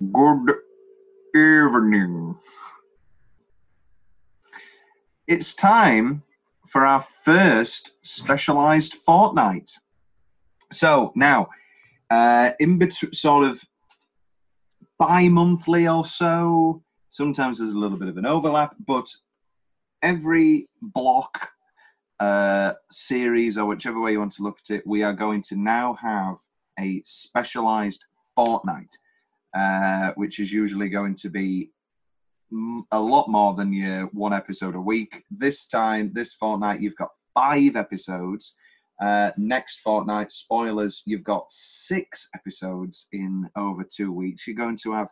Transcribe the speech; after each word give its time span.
Good 0.00 0.54
evening. 1.34 2.36
It's 5.26 5.54
time 5.54 6.22
for 6.68 6.86
our 6.86 7.04
first 7.24 7.92
specialized 8.02 8.94
fortnight. 8.94 9.68
So 10.70 11.12
now, 11.16 11.48
uh, 12.10 12.52
in 12.60 12.78
between, 12.78 13.12
sort 13.12 13.48
of 13.48 13.60
bi-monthly 15.00 15.88
or 15.88 16.04
so. 16.04 16.80
Sometimes 17.10 17.58
there's 17.58 17.72
a 17.72 17.78
little 17.78 17.98
bit 17.98 18.08
of 18.08 18.18
an 18.18 18.26
overlap, 18.26 18.76
but 18.86 19.08
every 20.02 20.68
block, 20.80 21.50
uh, 22.20 22.74
series, 22.92 23.58
or 23.58 23.66
whichever 23.66 24.00
way 24.00 24.12
you 24.12 24.20
want 24.20 24.32
to 24.34 24.44
look 24.44 24.58
at 24.64 24.76
it, 24.76 24.86
we 24.86 25.02
are 25.02 25.12
going 25.12 25.42
to 25.42 25.56
now 25.56 25.94
have 26.00 26.36
a 26.78 27.02
specialized 27.04 28.04
fortnight, 28.36 28.96
uh, 29.54 30.12
which 30.16 30.38
is 30.38 30.52
usually 30.52 30.88
going 30.88 31.14
to 31.16 31.28
be 31.28 31.70
a 32.92 33.00
lot 33.00 33.28
more 33.28 33.54
than 33.54 33.72
your 33.72 34.06
one 34.06 34.32
episode 34.32 34.74
a 34.74 34.80
week. 34.80 35.22
This 35.30 35.66
time, 35.66 36.10
this 36.14 36.34
fortnight, 36.34 36.80
you've 36.80 36.96
got 36.96 37.10
five 37.34 37.76
episodes. 37.76 38.54
Uh, 39.00 39.30
next 39.36 39.80
fortnight, 39.80 40.32
spoilers, 40.32 41.02
you've 41.04 41.24
got 41.24 41.44
six 41.48 42.28
episodes 42.34 43.06
in 43.12 43.48
over 43.56 43.84
two 43.84 44.12
weeks. 44.12 44.46
You're 44.46 44.56
going 44.56 44.78
to 44.82 44.92
have 44.92 45.08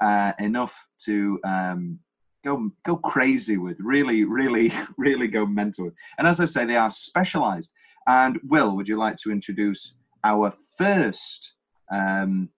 uh, 0.00 0.32
enough 0.38 0.74
to 1.06 1.38
um, 1.44 1.98
go 2.44 2.70
go 2.84 2.96
crazy 2.96 3.56
with, 3.56 3.76
really, 3.80 4.24
really, 4.24 4.72
really 4.98 5.28
go 5.28 5.46
mental 5.46 5.86
with. 5.86 5.94
And 6.18 6.26
as 6.26 6.40
I 6.40 6.44
say, 6.44 6.64
they 6.66 6.76
are 6.76 6.90
specialized. 6.90 7.70
And 8.06 8.38
Will, 8.48 8.74
would 8.76 8.88
you 8.88 8.98
like 8.98 9.16
to 9.18 9.30
introduce 9.30 9.94
our 10.24 10.52
first 10.76 11.54
um, 11.90 12.48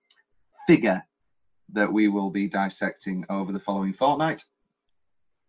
figure 0.67 1.03
that 1.73 1.93
we 1.93 2.09
will 2.09 2.31
be 2.31 2.47
dissecting 2.49 3.25
over 3.29 3.53
the 3.53 3.59
following 3.61 3.93
fortnight? 3.93 4.45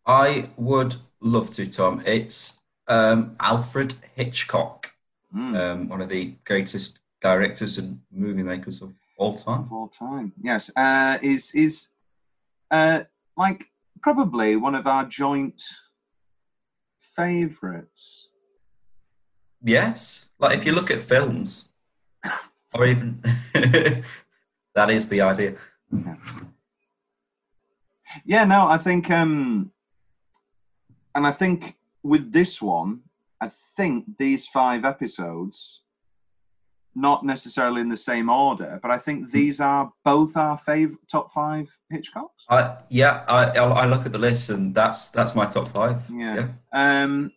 I 0.05 0.49
would 0.57 0.95
love 1.21 1.51
to, 1.51 1.69
Tom. 1.69 2.01
It's 2.05 2.57
um, 2.87 3.35
Alfred 3.39 3.95
Hitchcock, 4.15 4.91
Mm. 5.35 5.57
um, 5.59 5.89
one 5.89 6.01
of 6.01 6.07
the 6.09 6.35
greatest 6.45 6.99
directors 7.21 7.77
and 7.77 7.99
movie 8.11 8.43
makers 8.43 8.81
of 8.81 8.93
all 9.17 9.35
time. 9.35 9.61
of 9.61 9.73
all 9.73 9.89
time. 9.89 10.31
Yes, 10.41 10.69
uh, 10.77 11.17
is 11.21 11.51
is 11.53 11.89
uh, 12.71 13.01
like 13.35 13.65
probably 14.01 14.55
one 14.55 14.75
of 14.75 14.87
our 14.87 15.03
joint 15.05 15.61
favorites. 17.15 18.29
Yes, 19.63 20.29
like 20.39 20.57
if 20.57 20.65
you 20.65 20.71
look 20.73 20.91
at 20.91 21.01
films, 21.03 21.71
or 22.73 22.85
even 22.85 23.19
that 23.53 24.89
is 24.89 25.07
the 25.09 25.21
idea. 25.21 25.55
Yeah, 25.91 26.15
yeah, 28.25 28.43
no, 28.45 28.67
I 28.67 28.77
think, 28.77 29.11
um, 29.11 29.71
and 31.13 31.27
I 31.27 31.31
think 31.31 31.75
with 32.03 32.31
this 32.31 32.61
one, 32.61 33.01
I 33.41 33.49
think 33.75 34.05
these 34.17 34.47
five 34.47 34.85
episodes, 34.85 35.81
not 36.95 37.25
necessarily 37.25 37.81
in 37.81 37.89
the 37.89 37.97
same 37.97 38.29
order, 38.29 38.79
but 38.81 38.89
I 38.89 38.97
think 38.97 39.31
these 39.31 39.59
are 39.59 39.91
both 40.05 40.37
our 40.37 40.57
favorite 40.57 40.99
top 41.11 41.33
five 41.33 41.67
Hitchcocks. 41.91 42.45
I 42.49 42.77
yeah, 42.89 43.25
I 43.27 43.49
I 43.49 43.85
look 43.85 44.05
at 44.05 44.13
the 44.13 44.17
list 44.19 44.49
and 44.49 44.73
that's 44.73 45.09
that's 45.09 45.35
my 45.35 45.45
top 45.45 45.67
five. 45.67 46.09
Yeah. 46.09 46.47
Um, 46.71 47.31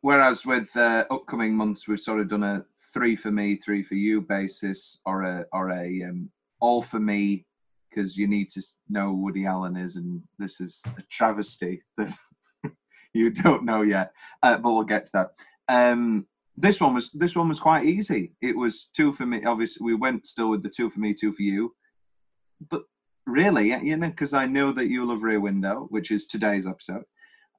whereas 0.00 0.46
with 0.46 0.74
uh, 0.76 1.04
upcoming 1.10 1.54
months, 1.54 1.86
we've 1.86 2.00
sort 2.00 2.20
of 2.20 2.28
done 2.28 2.42
a 2.42 2.64
three 2.94 3.14
for 3.14 3.30
me, 3.30 3.56
three 3.56 3.82
for 3.82 3.96
you 3.96 4.22
basis, 4.22 5.00
or 5.04 5.22
a 5.22 5.44
or 5.52 5.70
a 5.70 6.04
um, 6.04 6.30
all 6.60 6.80
for 6.80 7.00
me, 7.00 7.44
because 7.92 8.16
you 8.16 8.26
need 8.26 8.50
to 8.50 8.62
know 8.88 9.08
who 9.08 9.22
Woody 9.22 9.46
Allen 9.46 9.76
is, 9.76 9.96
and 9.96 10.22
this 10.38 10.60
is 10.60 10.82
a 10.98 11.02
travesty 11.10 11.82
that 11.98 12.14
you 13.14 13.30
don't 13.30 13.64
know 13.64 13.82
yet. 13.82 14.12
Uh, 14.42 14.58
but 14.58 14.72
we'll 14.72 14.84
get 14.84 15.06
to 15.06 15.12
that. 15.14 15.30
Um, 15.68 16.26
this 16.56 16.80
one 16.80 16.94
was 16.94 17.10
this 17.12 17.34
one 17.34 17.48
was 17.48 17.60
quite 17.60 17.86
easy. 17.86 18.32
It 18.42 18.56
was 18.56 18.90
two 18.94 19.12
for 19.12 19.26
me. 19.26 19.44
Obviously, 19.44 19.84
we 19.84 19.94
went 19.94 20.26
still 20.26 20.50
with 20.50 20.62
the 20.62 20.70
two 20.70 20.90
for 20.90 21.00
me, 21.00 21.14
two 21.14 21.32
for 21.32 21.42
you. 21.42 21.74
But 22.70 22.82
really, 23.26 23.68
you 23.68 23.96
know, 23.96 24.08
because 24.08 24.34
I 24.34 24.46
know 24.46 24.72
that 24.72 24.88
you 24.88 25.06
love 25.06 25.22
Rear 25.22 25.40
Window, 25.40 25.86
which 25.90 26.10
is 26.10 26.26
today's 26.26 26.66
episode 26.66 27.04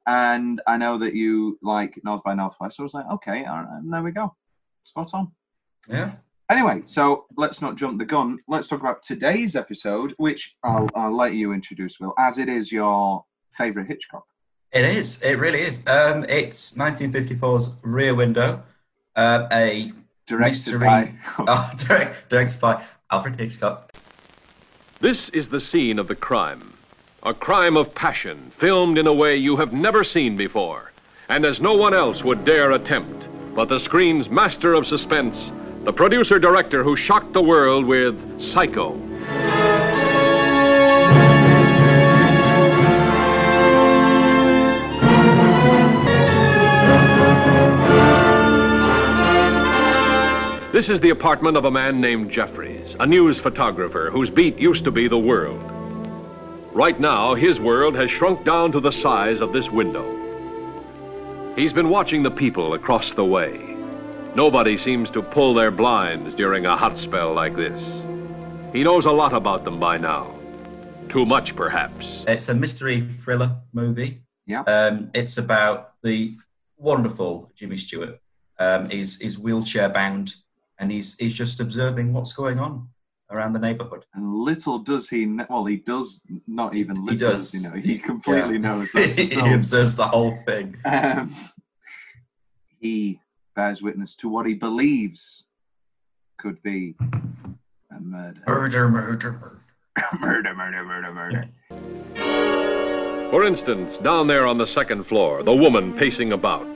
and 0.08 0.62
I 0.68 0.78
know 0.78 0.98
that 1.00 1.16
you 1.16 1.58
like 1.62 2.00
North 2.04 2.24
by 2.24 2.34
Northwest. 2.34 2.78
So 2.78 2.84
I 2.84 2.86
was 2.86 2.94
like, 2.94 3.10
okay, 3.14 3.46
all 3.46 3.64
right, 3.64 3.80
and 3.80 3.92
there 3.92 4.04
we 4.04 4.12
go, 4.12 4.36
spot 4.84 5.12
on. 5.14 5.32
Yeah. 5.90 6.14
Anyway, 6.50 6.82
so 6.86 7.26
let's 7.38 7.62
not 7.62 7.76
jump 7.76 7.98
the 7.98 8.06
gun. 8.06 8.38
Let's 8.48 8.68
talk 8.68 8.82
about 8.82 9.02
today's 9.02 9.56
episode, 9.56 10.14
which 10.18 10.56
I'll, 10.64 10.90
I'll 10.96 11.16
let 11.16 11.34
you 11.34 11.54
introduce, 11.54 12.00
Will, 12.00 12.14
as 12.20 12.38
it 12.38 12.50
is 12.50 12.72
your 12.72 13.24
favorite 13.54 13.88
Hitchcock. 13.88 14.26
It 14.72 14.86
is. 14.86 15.22
It 15.22 15.36
really 15.40 15.62
is. 15.62 15.80
Um, 15.88 16.26
it's 16.28 16.74
1954's 16.74 17.72
Rear 17.84 18.16
Window, 18.16 18.64
uh, 19.16 19.48
a 19.52 19.92
Directed 20.26 20.80
mystery. 20.80 20.80
by 20.80 21.14
oh, 21.40 21.72
direct, 21.78 22.30
directed 22.30 22.60
by 22.60 22.84
Alfred 23.12 23.40
Hitchcock. 23.40 23.92
This 25.00 25.30
is 25.30 25.50
the 25.50 25.60
scene 25.60 26.00
of 26.00 26.08
the 26.08 26.16
crime. 26.16 26.74
A 27.24 27.34
crime 27.34 27.78
of 27.78 27.94
passion, 27.94 28.52
filmed 28.56 28.98
in 28.98 29.08
a 29.08 29.14
way 29.14 29.36
you 29.36 29.56
have 29.58 29.74
never 29.74 30.04
seen 30.04 30.36
before, 30.36 30.92
and 31.30 31.46
as 31.46 31.62
no 31.62 31.74
one 31.74 31.94
else 31.94 32.24
would 32.24 32.46
dare 32.46 32.72
attempt. 32.72 33.28
But 33.54 33.70
the 33.70 33.80
screen's 33.80 34.30
master 34.30 34.74
of 34.74 34.88
suspense, 34.88 35.52
the 35.84 35.92
producer 35.92 36.40
director 36.40 36.82
who 36.82 36.96
shocked 36.96 37.34
the 37.34 37.42
world 37.42 37.84
with 37.86 38.42
Psycho. 38.42 38.98
This 50.72 50.88
is 50.88 51.02
the 51.02 51.10
apartment 51.10 51.58
of 51.58 51.66
a 51.66 51.72
man 51.72 52.00
named 52.00 52.32
Jeffries, 52.32 52.96
a 53.02 53.06
news 53.06 53.40
photographer 53.40 54.10
whose 54.10 54.30
beat 54.30 54.58
used 54.58 54.86
to 54.86 54.92
be 54.92 55.10
the 55.10 55.20
world. 55.20 55.62
Right 56.72 56.98
now, 56.98 57.36
his 57.36 57.60
world 57.60 57.94
has 57.96 58.10
shrunk 58.10 58.46
down 58.46 58.72
to 58.72 58.80
the 58.80 58.92
size 58.92 59.42
of 59.42 59.52
this 59.52 59.70
window. 59.70 60.20
He's 61.58 61.74
been 61.74 61.90
watching 61.90 62.24
the 62.24 62.32
people 62.32 62.74
across 62.74 63.14
the 63.14 63.26
way. 63.26 63.73
Nobody 64.36 64.78
seems 64.78 65.12
to 65.12 65.22
pull 65.22 65.54
their 65.54 65.70
blinds 65.72 66.34
during 66.34 66.66
a 66.66 66.76
hot 66.76 66.98
spell 66.98 67.34
like 67.34 67.56
this. 67.56 67.80
He 68.74 68.84
knows 68.84 69.06
a 69.06 69.12
lot 69.12 69.34
about 69.34 69.64
them 69.64 69.80
by 69.80 69.98
now. 70.00 70.34
Too 71.08 71.26
much, 71.26 71.56
perhaps. 71.56 72.24
It's 72.28 72.50
a 72.50 72.56
mystery 72.56 73.02
thriller 73.22 73.56
movie. 73.74 74.22
Yeah. 74.48 74.62
Um, 74.62 75.12
it's 75.14 75.38
about 75.38 75.94
the 76.02 76.36
wonderful 76.78 77.52
Jimmy 77.56 77.78
Stewart. 77.78 78.20
Um, 78.58 78.90
he's, 78.90 79.20
he's 79.20 79.38
wheelchair 79.38 79.90
bound 79.90 80.36
and 80.80 80.92
he's, 80.92 81.16
he's 81.18 81.34
just 81.36 81.60
observing 81.60 82.12
what's 82.14 82.34
going 82.34 82.58
on 82.60 82.88
around 83.30 83.54
the 83.54 83.60
neighborhood. 83.60 84.06
And 84.16 84.34
little 84.34 84.80
does 84.80 85.08
he, 85.08 85.26
kn- 85.26 85.46
well, 85.50 85.66
he 85.66 85.78
does 85.78 86.22
not 86.48 86.74
even 86.76 86.96
little 87.06 87.12
He 87.12 87.18
does. 87.18 87.52
does 87.52 87.62
he 87.64 87.70
know. 87.70 87.76
He 87.76 88.00
completely 88.00 88.54
Yeah. 88.56 88.60
knows 88.62 88.92
he 88.94 89.54
observes 89.54 89.96
the 89.96 90.08
whole 90.08 90.36
thing. 90.48 90.76
Um, 90.86 91.36
he 92.80 93.20
bears 93.56 93.82
witness 93.82 94.16
to 94.16 94.30
what 94.30 94.46
he 94.46 94.54
believes 94.54 95.44
could 96.40 96.62
be 96.64 96.96
a 97.96 98.00
murder. 98.00 98.42
Murder, 98.48 98.90
murder, 98.90 99.32
murder. 99.32 99.60
murder, 100.20 100.54
murder, 100.56 100.84
murder, 100.84 101.14
murder. 101.14 101.50
For 103.30 103.44
instance, 103.44 103.98
down 103.98 104.28
there 104.28 104.46
on 104.46 104.58
the 104.58 104.68
second 104.68 105.04
floor, 105.04 105.44
the 105.44 105.56
woman 105.56 105.94
pacing 105.94 106.34
about. 106.34 106.68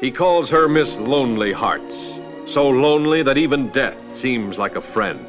He 0.00 0.10
calls 0.10 0.50
her 0.50 0.68
Miss 0.68 0.96
Lonely 0.98 1.52
Hearts, 1.52 2.18
so 2.46 2.68
lonely 2.68 3.22
that 3.22 3.38
even 3.38 3.70
death 3.70 3.96
seems 4.12 4.58
like 4.58 4.76
a 4.76 4.80
friend. 4.80 5.26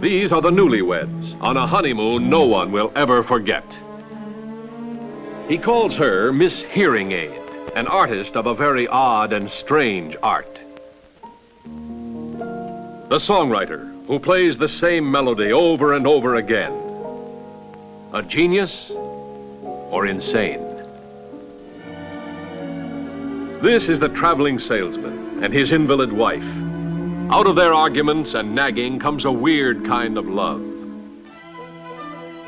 These 0.00 0.30
are 0.30 0.42
the 0.42 0.50
newlyweds 0.50 1.40
on 1.40 1.56
a 1.56 1.66
honeymoon 1.66 2.28
no 2.28 2.44
one 2.44 2.70
will 2.70 2.92
ever 2.94 3.22
forget. 3.22 3.76
He 5.48 5.58
calls 5.58 5.94
her 5.94 6.32
Miss 6.32 6.62
Hearing 6.62 7.12
Aid, 7.12 7.37
an 7.78 7.86
artist 7.86 8.36
of 8.36 8.46
a 8.46 8.54
very 8.54 8.88
odd 8.88 9.32
and 9.32 9.48
strange 9.48 10.16
art. 10.20 10.60
The 13.08 13.18
songwriter 13.18 14.04
who 14.08 14.18
plays 14.18 14.58
the 14.58 14.68
same 14.68 15.08
melody 15.08 15.52
over 15.52 15.92
and 15.92 16.04
over 16.04 16.34
again. 16.34 16.72
A 18.14 18.20
genius 18.20 18.90
or 18.90 20.06
insane? 20.06 20.58
This 23.62 23.88
is 23.88 24.00
the 24.00 24.08
traveling 24.08 24.58
salesman 24.58 25.44
and 25.44 25.54
his 25.54 25.70
invalid 25.70 26.12
wife. 26.12 26.42
Out 27.30 27.46
of 27.46 27.54
their 27.54 27.72
arguments 27.72 28.34
and 28.34 28.56
nagging 28.56 28.98
comes 28.98 29.24
a 29.24 29.30
weird 29.30 29.86
kind 29.86 30.18
of 30.18 30.26
love. 30.26 30.62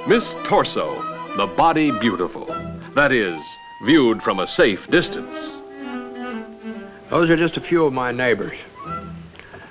Miss 0.09 0.37
Torso, 0.43 1.37
the 1.37 1.47
body 1.47 1.93
beautiful. 1.93 2.47
That 2.97 3.12
is, 3.12 3.41
viewed 3.82 4.23
from 4.23 4.41
a 4.41 4.47
safe 4.47 4.91
distance. 4.91 5.59
Those 7.09 7.31
are 7.31 7.37
just 7.37 7.56
a 7.56 7.61
few 7.61 7.85
of 7.85 7.93
my 7.93 8.12
neighbors. 8.12 8.56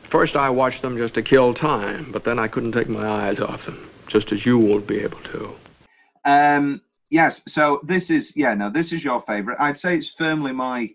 First, 0.04 0.36
I 0.36 0.50
watched 0.50 0.82
them 0.82 0.98
just 0.98 1.14
to 1.14 1.22
kill 1.22 1.54
time, 1.54 2.12
but 2.12 2.24
then 2.24 2.40
I 2.40 2.48
couldn't 2.48 2.72
take 2.72 2.90
my 2.90 3.08
eyes 3.08 3.40
off 3.40 3.66
them. 3.66 3.90
just 4.08 4.32
as 4.32 4.46
you 4.46 4.58
won't 4.58 4.88
be 4.88 5.00
able 5.00 5.20
to. 5.20 5.56
Um, 6.26 6.82
yes. 7.10 7.42
So 7.48 7.80
this 7.84 8.10
is 8.10 8.36
yeah. 8.36 8.56
No, 8.56 8.70
this 8.70 8.92
is 8.92 9.04
your 9.04 9.22
favorite. 9.22 9.58
I'd 9.60 9.78
say 9.78 9.96
it's 9.98 10.10
firmly 10.10 10.52
my. 10.52 10.90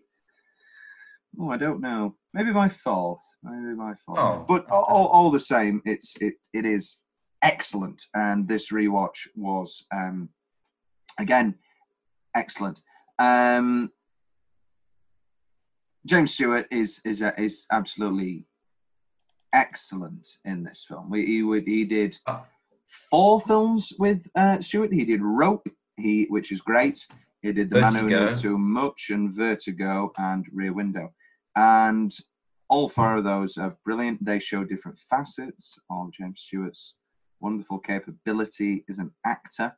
Oh, 1.40 1.50
I 1.50 1.56
don't 1.56 1.81
know. 1.81 2.17
Maybe 2.32 2.52
my 2.52 2.69
fourth. 2.69 3.22
Maybe 3.43 3.75
my 3.75 3.94
fourth. 4.05 4.19
Oh, 4.19 4.44
but 4.46 4.69
all, 4.70 4.84
all, 4.88 5.06
all 5.06 5.31
the 5.31 5.40
same, 5.40 5.81
it's 5.84 6.14
it 6.20 6.34
it 6.52 6.67
is 6.67 6.99
excellent. 7.43 8.05
And 8.14 8.46
this 8.49 8.72
rewatch 8.72 9.28
was 9.37 9.87
um, 9.94 10.28
again 11.19 11.55
excellent. 12.34 12.81
Um, 13.19 13.90
James 16.06 16.34
Stewart 16.34 16.66
is 16.70 17.00
is 17.05 17.22
uh, 17.22 17.32
is 17.38 17.66
absolutely 17.72 18.44
excellent 19.52 20.26
in 20.44 20.62
this 20.62 20.84
film. 20.87 21.08
We, 21.11 21.25
he 21.26 21.61
he 21.64 21.84
did 21.84 22.19
Oh. 22.26 22.44
four 23.11 23.40
films 23.40 23.93
with 23.99 24.26
uh, 24.34 24.61
Stewart. 24.61 24.93
He 24.93 25.05
did 25.05 25.22
Rope, 25.22 25.66
he 25.96 26.25
which 26.28 26.52
is 26.52 26.61
great. 26.61 27.06
He 27.43 27.52
did 27.52 27.70
The 27.70 27.81
Man 27.81 27.94
Who 27.94 28.08
Knew 28.08 28.34
Too 28.34 28.58
Much 28.58 29.11
and 29.11 29.32
Vertigo 29.32 30.12
and 30.19 30.46
Rear 30.52 30.72
Window, 30.72 31.12
and 31.56 32.12
all 32.69 32.88
four 32.88 33.17
of 33.17 33.25
those 33.25 33.56
are 33.56 33.76
brilliant. 33.84 34.25
They 34.25 34.38
show 34.40 34.64
different 34.64 34.99
facets 34.99 35.75
of 35.90 36.10
James 36.12 36.40
Stewart's 36.46 36.94
wonderful 37.40 37.78
capability 37.78 38.84
as 38.88 38.99
an 38.99 39.10
actor. 39.26 39.72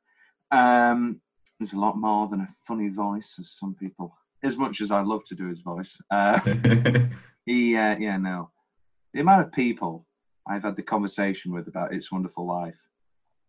Um, 0.53 1.21
there's 1.59 1.73
a 1.73 1.79
lot 1.79 1.97
more 1.97 2.29
than 2.29 2.41
a 2.41 2.49
funny 2.67 2.89
voice, 2.89 3.37
as 3.39 3.51
some 3.53 3.75
people. 3.75 4.15
As 4.43 4.57
much 4.57 4.81
as 4.81 4.91
I 4.91 5.01
love 5.01 5.25
to 5.27 5.35
do 5.35 5.47
his 5.49 5.61
voice, 5.61 5.99
uh, 6.11 6.39
he, 7.47 7.77
uh, 7.77 7.97
yeah, 7.99 8.17
no. 8.19 8.51
The 9.15 9.21
amount 9.21 9.47
of 9.47 9.53
people 9.53 10.05
I've 10.47 10.63
had 10.63 10.77
the 10.77 10.83
conversation 10.83 11.53
with 11.53 11.69
about 11.69 11.93
It's 11.95 12.13
Wonderful 12.13 12.47
Life, 12.47 12.79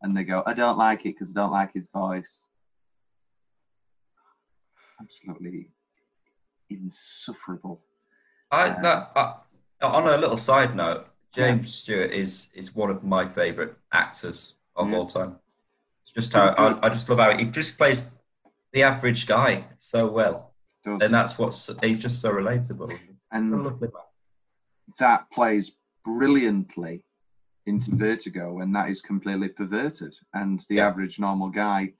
and 0.01 0.15
they 0.15 0.23
go, 0.23 0.43
I 0.45 0.53
don't 0.53 0.77
like 0.77 1.01
it 1.01 1.15
because 1.15 1.31
I 1.35 1.41
don't 1.41 1.51
like 1.51 1.73
his 1.73 1.89
voice. 1.89 2.45
Absolutely 5.01 5.69
insufferable. 6.69 7.81
I, 8.51 8.75
no, 8.81 9.07
I, 9.15 9.35
on 9.81 10.07
a 10.07 10.17
little 10.17 10.37
side 10.37 10.75
note, 10.75 11.07
James 11.33 11.73
Stewart 11.73 12.11
is 12.11 12.47
is 12.53 12.73
one 12.73 12.89
of 12.89 13.03
my 13.03 13.27
favourite 13.27 13.75
actors 13.91 14.55
of 14.75 14.89
Yeah. 14.89 14.95
all 14.95 15.05
time. 15.05 15.35
Just 16.17 16.33
how 16.33 16.47
I, 16.57 16.87
I 16.87 16.89
just 16.89 17.07
love 17.09 17.19
how 17.19 17.37
he 17.37 17.45
just 17.45 17.77
plays 17.77 18.09
the 18.73 18.81
average 18.81 19.27
guy 19.27 19.65
so 19.77 20.07
well, 20.07 20.55
Does. 20.83 20.99
and 21.03 21.13
that's 21.13 21.37
what's 21.37 21.69
he's 21.83 21.99
just 21.99 22.19
so 22.21 22.31
relatable. 22.33 22.91
A 22.91 22.97
and 23.31 23.51
lovely 23.63 23.87
man. 23.93 24.01
that 24.97 25.29
plays 25.31 25.73
brilliantly 26.03 27.03
into 27.67 27.91
Vertigo, 27.95 28.59
and 28.61 28.73
that 28.75 28.89
is 28.89 28.99
completely 29.01 29.49
perverted. 29.49 30.15
And 30.33 30.65
the 30.69 30.75
Yeah. 30.77 30.87
average 30.87 31.19
normal 31.19 31.49
guy 31.49 31.93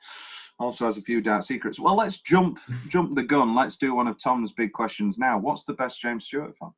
also 0.57 0.85
has 0.85 0.97
a 0.97 1.01
few 1.01 1.21
dark 1.21 1.43
secrets. 1.43 1.79
Well, 1.79 1.95
let's 1.95 2.19
jump 2.21 2.57
jump 2.89 3.13
the 3.15 3.21
gun. 3.23 3.53
Let's 3.53 3.77
do 3.77 3.93
one 3.93 4.07
of 4.07 4.17
Tom's 4.17 4.51
big 4.51 4.73
questions 4.73 5.19
now. 5.19 5.37
What's 5.37 5.63
the 5.63 5.73
best 5.73 6.01
James 6.01 6.25
Stewart 6.25 6.55
film? 6.57 6.73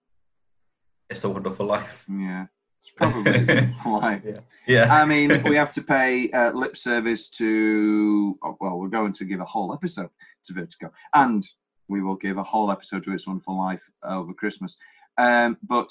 It's 1.10 1.24
a 1.24 1.30
wonderful 1.30 1.66
life. 1.68 2.06
Yeah, 2.10 2.48
it's 2.82 2.92
probably 2.96 3.74
life. 3.86 4.24
Yeah. 4.68 4.94
I 4.94 5.04
mean, 5.04 5.42
we 5.44 5.56
have 5.56 5.72
to 5.72 5.82
pay 5.82 6.30
uh, 6.30 6.52
lip 6.52 6.78
service 6.78 7.28
to. 7.30 8.38
oh, 8.44 8.56
well, 8.62 8.80
we're 8.80 8.88
going 8.88 9.14
to 9.14 9.26
give 9.26 9.40
a 9.40 9.46
whole 9.46 9.74
episode 9.74 10.10
to 10.46 10.54
Vertigo, 10.54 10.92
and 11.16 11.44
we 11.88 12.04
will 12.04 12.16
give 12.16 12.38
a 12.38 12.44
whole 12.44 12.72
episode 12.72 13.04
to 13.06 13.14
It's 13.14 13.26
Wonderful 13.26 13.58
Life 13.58 13.82
over 14.04 14.32
Christmas. 14.32 14.78
Um, 15.18 15.58
but 15.64 15.90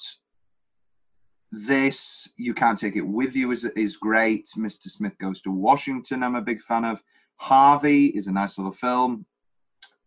this, 1.50 2.30
you 2.36 2.54
can't 2.54 2.78
take 2.78 2.94
it 2.94 3.02
with 3.06 3.34
you, 3.34 3.50
is 3.50 3.64
is 3.64 3.96
great. 3.96 4.48
Mr. 4.56 4.88
Smith 4.88 5.18
Goes 5.18 5.40
to 5.42 5.50
Washington. 5.50 6.22
I'm 6.22 6.36
a 6.36 6.42
big 6.42 6.62
fan 6.62 6.84
of. 6.84 7.02
Harvey 7.40 8.06
is 8.06 8.26
a 8.26 8.32
nice 8.32 8.58
little 8.58 8.72
film, 8.72 9.24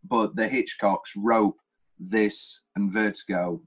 but 0.04 0.36
the 0.36 0.48
Hitchcocks, 0.48 1.12
Rope, 1.16 1.58
this, 1.98 2.60
and 2.76 2.92
Vertigo, 2.92 3.62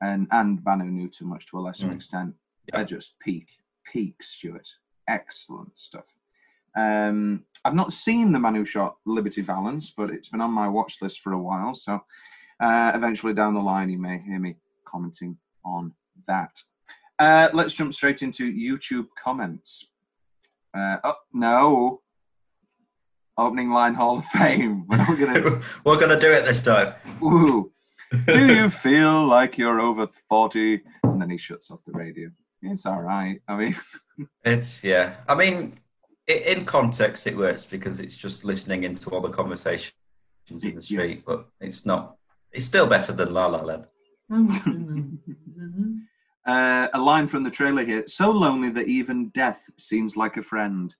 and 0.00 0.26
and 0.30 0.62
Banu 0.62 0.84
knew 0.84 1.08
too 1.08 1.24
much 1.26 1.46
to 1.46 1.58
a 1.58 1.60
lesser 1.60 1.86
Mm. 1.86 1.94
extent. 1.96 2.34
Yeah. 2.66 2.76
They're 2.78 2.84
just 2.86 3.18
peak, 3.20 3.48
peak 3.90 4.22
Stewart. 4.22 4.68
Excellent 5.08 5.78
stuff. 5.78 6.04
Um, 6.76 7.44
I've 7.64 7.74
not 7.74 7.92
seen 7.92 8.30
the 8.30 8.38
man 8.38 8.54
who 8.54 8.64
shot 8.64 8.96
Liberty 9.06 9.40
Valance, 9.40 9.92
but 9.96 10.10
it's 10.10 10.28
been 10.28 10.40
on 10.40 10.50
my 10.52 10.68
watch 10.68 10.98
list 11.00 11.20
for 11.20 11.32
a 11.32 11.38
while. 11.38 11.74
So 11.74 12.00
uh, 12.60 12.92
eventually 12.94 13.32
down 13.34 13.54
the 13.54 13.60
line, 13.60 13.88
you 13.90 13.98
may 13.98 14.18
hear 14.18 14.38
me 14.38 14.56
commenting 14.84 15.36
on 15.64 15.92
that. 16.26 16.62
Uh, 17.18 17.48
let's 17.52 17.74
jump 17.74 17.92
straight 17.94 18.22
into 18.22 18.52
YouTube 18.52 19.06
comments. 19.22 19.86
Uh, 20.74 20.98
oh, 21.04 21.14
no. 21.32 22.02
Opening 23.38 23.70
line 23.70 23.94
Hall 23.94 24.18
of 24.18 24.24
Fame. 24.26 24.84
We're 24.88 25.16
gonna. 25.16 25.60
We're 25.84 25.98
gonna 25.98 26.18
do 26.20 26.30
it 26.32 26.44
this 26.44 26.60
time. 26.62 26.94
Ooh. 27.22 27.72
Do 28.26 28.46
you 28.54 28.70
feel 28.86 29.26
like 29.26 29.58
you're 29.58 29.80
over 29.80 30.06
40? 30.28 30.82
And 31.04 31.20
then 31.20 31.30
he 31.30 31.38
shuts 31.38 31.70
off 31.70 31.84
the 31.84 31.92
radio. 31.92 32.30
It's 32.62 32.86
all 32.86 33.02
right. 33.02 33.40
I 33.48 33.56
mean, 33.56 33.76
It's 34.44 34.82
yeah. 34.82 35.16
I 35.28 35.34
mean, 35.34 35.78
i 36.28 36.32
in 36.32 36.64
context, 36.64 37.26
it 37.26 37.36
works 37.36 37.64
because 37.64 38.00
it's 38.00 38.16
just 38.16 38.44
listening 38.44 38.84
into 38.84 39.10
all 39.10 39.20
the 39.20 39.30
conversations 39.30 39.92
in 40.50 40.58
the 40.58 40.68
Yes. 40.70 40.84
street. 40.86 41.22
But 41.26 41.46
it's 41.60 41.86
not. 41.86 42.16
It's 42.52 42.64
still 42.64 42.86
better 42.86 43.12
than 43.12 43.32
La 43.32 43.46
La 43.46 43.60
Land. 43.62 43.86
uh, 46.46 46.88
a 46.92 47.00
line 47.00 47.28
from 47.28 47.42
the 47.44 47.50
trailer 47.50 47.84
here 47.84 48.04
so 48.06 48.30
lonely 48.30 48.70
that 48.70 48.88
even 48.88 49.28
death 49.30 49.62
seems 49.78 50.16
like 50.16 50.36
a 50.36 50.42
friend. 50.42 50.94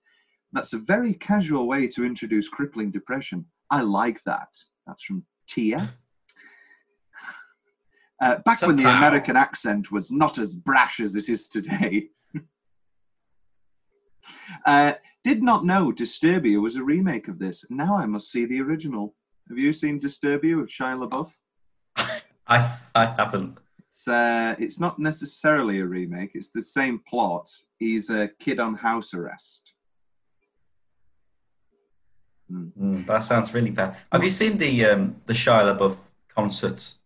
That's 0.51 0.73
a 0.73 0.77
very 0.79 1.13
casual 1.13 1.67
way 1.67 1.87
to 1.89 2.05
introduce 2.05 2.47
crippling 2.49 2.91
depression. 2.91 3.45
I 3.69 3.81
like 3.81 4.23
that. 4.25 4.49
That's 4.87 5.03
from 5.03 5.23
Tia. 5.47 5.87
Uh, 8.21 8.37
back 8.39 8.59
So 8.59 8.67
when 8.67 8.75
the 8.75 8.83
proud. 8.83 8.97
American 8.97 9.37
accent 9.37 9.91
was 9.91 10.11
not 10.11 10.37
as 10.37 10.53
brash 10.53 10.99
as 10.99 11.15
it 11.15 11.29
is 11.29 11.47
today. 11.47 12.09
uh, 14.65 14.93
did 15.23 15.41
not 15.41 15.65
know 15.65 15.91
Disturbia 15.91 16.61
was 16.61 16.75
a 16.75 16.83
remake 16.83 17.27
of 17.27 17.39
this. 17.39 17.63
Now 17.69 17.97
I 17.97 18.05
must 18.05 18.31
see 18.31 18.45
the 18.45 18.61
original. 18.61 19.15
Have 19.47 19.57
you 19.57 19.73
seen 19.73 19.99
Disturbia 19.99 20.59
with 20.59 20.69
Shia 20.69 20.95
LaBeouf? 20.95 21.31
I 22.47 22.77
I 22.95 23.05
haven't. 23.05 23.57
It's 23.87 24.07
uh, 24.07 24.55
it's 24.59 24.79
not 24.79 24.99
necessarily 24.99 25.79
a 25.79 25.85
remake. 25.85 26.31
It's 26.33 26.51
the 26.51 26.61
same 26.61 26.99
plot. 27.07 27.49
He's 27.77 28.09
a 28.09 28.29
kid 28.39 28.59
on 28.59 28.75
house 28.75 29.13
arrest. 29.13 29.73
Mm, 32.51 33.05
that 33.07 33.23
sounds 33.23 33.53
really 33.53 33.71
bad. 33.71 33.95
Have 34.11 34.23
you 34.23 34.29
seen 34.29 34.57
the 34.57 34.85
um, 34.85 35.15
the 35.25 35.33
Shia 35.33 35.77
LaBeouf 35.77 36.07
concert? 36.27 36.98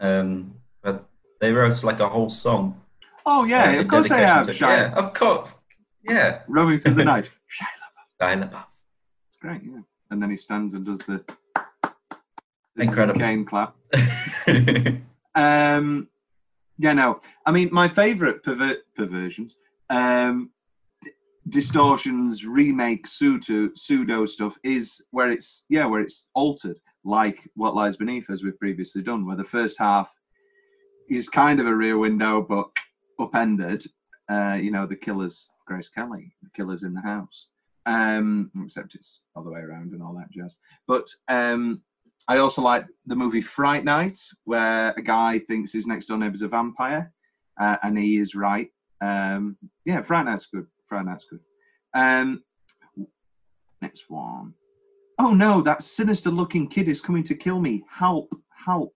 Um, 0.00 0.54
but 0.82 1.04
they 1.40 1.52
wrote 1.52 1.82
like 1.82 2.00
a 2.00 2.08
whole 2.08 2.30
song. 2.30 2.80
Oh 3.26 3.44
yeah, 3.44 3.70
uh, 3.78 3.80
of 3.80 3.88
course 3.88 4.08
dedication 4.08 4.34
have. 4.36 4.46
to- 4.46 4.52
Shia 4.52 4.60
Yeah, 4.60 4.94
of 4.94 5.14
course. 5.14 5.50
Yeah, 6.02 6.40
roaming 6.48 6.78
through 6.78 6.94
the 6.94 7.04
night. 7.14 7.30
Shia 7.50 7.66
Shia 8.20 8.42
LaBeouf. 8.50 8.64
It's 9.28 9.36
great, 9.40 9.62
yeah. 9.64 9.80
And 10.10 10.22
then 10.22 10.30
he 10.30 10.36
stands 10.36 10.74
and 10.74 10.84
does 10.84 10.98
the 11.00 11.24
Incredible. 12.76 13.20
cane 13.20 13.44
clap. 13.44 13.74
Um, 15.36 16.08
yeah, 16.78 16.92
no. 16.92 17.20
I 17.44 17.50
mean, 17.50 17.68
my 17.72 17.88
favourite 17.88 18.44
perver- 18.44 18.82
perversions, 18.96 19.56
um, 19.90 20.50
distortions, 21.48 22.46
remake, 22.46 23.06
pseudo 23.08 23.70
pseudo 23.74 24.26
stuff 24.26 24.56
is 24.62 25.04
where 25.10 25.30
it's 25.32 25.64
yeah, 25.68 25.86
where 25.86 26.00
it's 26.02 26.26
altered, 26.34 26.78
like 27.04 27.38
what 27.54 27.74
lies 27.74 27.96
beneath, 27.96 28.30
as 28.30 28.42
we've 28.42 28.58
previously 28.58 29.02
done, 29.02 29.26
where 29.26 29.36
the 29.36 29.44
first 29.44 29.78
half 29.78 30.12
is 31.08 31.28
kind 31.28 31.60
of 31.60 31.66
a 31.66 31.74
rear 31.74 31.98
window 31.98 32.40
but 32.42 32.68
upended. 33.20 33.84
Uh, 34.30 34.58
you 34.60 34.70
know, 34.70 34.86
the 34.86 34.96
killer's 34.96 35.50
Grace 35.66 35.88
Kelly, 35.88 36.32
the 36.42 36.50
killer's 36.56 36.82
in 36.82 36.94
the 36.94 37.00
house. 37.00 37.48
Um, 37.86 38.50
except 38.64 38.94
it's 38.94 39.22
all 39.36 39.44
the 39.44 39.50
way 39.50 39.60
around 39.60 39.92
and 39.92 40.02
all 40.02 40.14
that 40.14 40.30
jazz. 40.30 40.56
But 40.88 41.06
um, 41.28 41.82
I 42.28 42.38
also 42.38 42.62
like 42.62 42.86
the 43.06 43.14
movie 43.14 43.42
Fright 43.42 43.84
Night, 43.84 44.18
where 44.44 44.92
a 44.92 45.02
guy 45.02 45.40
thinks 45.40 45.72
his 45.72 45.86
next 45.86 46.06
door 46.06 46.16
neighbor's 46.16 46.40
a 46.40 46.48
vampire, 46.48 47.12
uh, 47.60 47.76
and 47.82 47.98
he 47.98 48.16
is 48.16 48.34
right. 48.34 48.70
Um, 49.02 49.58
yeah, 49.84 50.00
Fright 50.00 50.24
Night's 50.24 50.46
good. 50.46 50.66
Fright 50.88 51.04
Night's 51.04 51.26
good. 51.26 51.40
Um, 51.94 52.42
next 53.82 54.08
one. 54.08 54.54
Oh 55.18 55.32
no, 55.32 55.60
that 55.62 55.82
sinister 55.82 56.30
looking 56.30 56.68
kid 56.68 56.88
is 56.88 57.00
coming 57.00 57.22
to 57.24 57.34
kill 57.34 57.60
me. 57.60 57.84
Help, 57.88 58.34
help. 58.66 58.94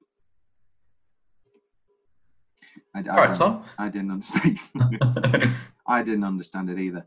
I, 2.94 3.00
I 3.00 3.02
All 3.08 3.16
right, 3.16 3.32
Tom. 3.32 3.64
I 3.78 3.88
didn't 3.88 4.10
understand. 4.10 4.58
I 5.87 6.02
didn't 6.02 6.25
understand 6.25 6.70
it 6.70 6.78
either. 6.78 7.06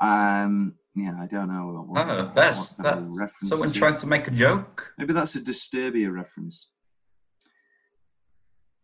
Um, 0.00 0.74
yeah, 0.94 1.14
I 1.20 1.26
don't 1.26 1.48
know. 1.48 1.84
What, 1.86 2.08
oh, 2.08 2.16
what 2.24 2.34
that's 2.34 2.74
that 2.76 2.82
that. 2.82 3.02
reference 3.02 3.48
Someone 3.48 3.72
to. 3.72 3.78
trying 3.78 3.96
to 3.96 4.06
make 4.06 4.28
a 4.28 4.30
joke. 4.30 4.92
Maybe 4.98 5.12
that's 5.12 5.36
a 5.36 5.40
Disturbia 5.40 6.12
reference. 6.12 6.68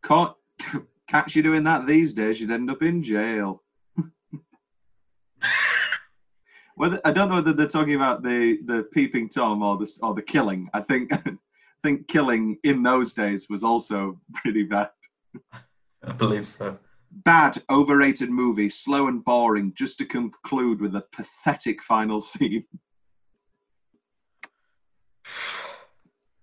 Caught, 0.02 0.37
catch 1.09 1.35
you 1.35 1.42
doing 1.42 1.64
that 1.64 1.87
these 1.87 2.12
days, 2.12 2.40
you'd 2.40 2.50
end 2.50 2.71
up 2.71 2.83
in 2.83 3.02
jail. 3.02 3.62
Whether, 6.76 7.00
I 7.06 7.12
don't 7.12 7.30
know 7.30 7.37
whether 7.37 7.54
they're 7.54 7.66
talking 7.66 7.95
about 7.95 8.23
the 8.23 8.59
the 8.66 8.83
peeping 8.92 9.30
tom 9.30 9.62
or 9.62 9.78
the 9.78 9.90
or 10.02 10.14
the 10.14 10.21
killing. 10.23 10.68
I 10.75 10.83
think 10.83 11.11
I 11.26 11.33
think 11.83 12.06
killing 12.06 12.59
in 12.64 12.83
those 12.83 13.14
days 13.14 13.47
was 13.49 13.64
also 13.64 14.21
pretty 14.35 14.62
bad. 14.62 14.90
I 16.04 16.12
believe 16.12 16.47
so. 16.47 16.78
Bad, 17.25 17.62
overrated 17.71 18.28
movie, 18.28 18.68
slow 18.68 19.09
and 19.09 19.25
boring. 19.25 19.73
Just 19.75 19.97
to 19.99 20.04
conclude 20.04 20.83
with 20.83 20.95
a 20.97 21.04
pathetic 21.12 21.83
final 21.83 22.21
scene. 22.21 22.64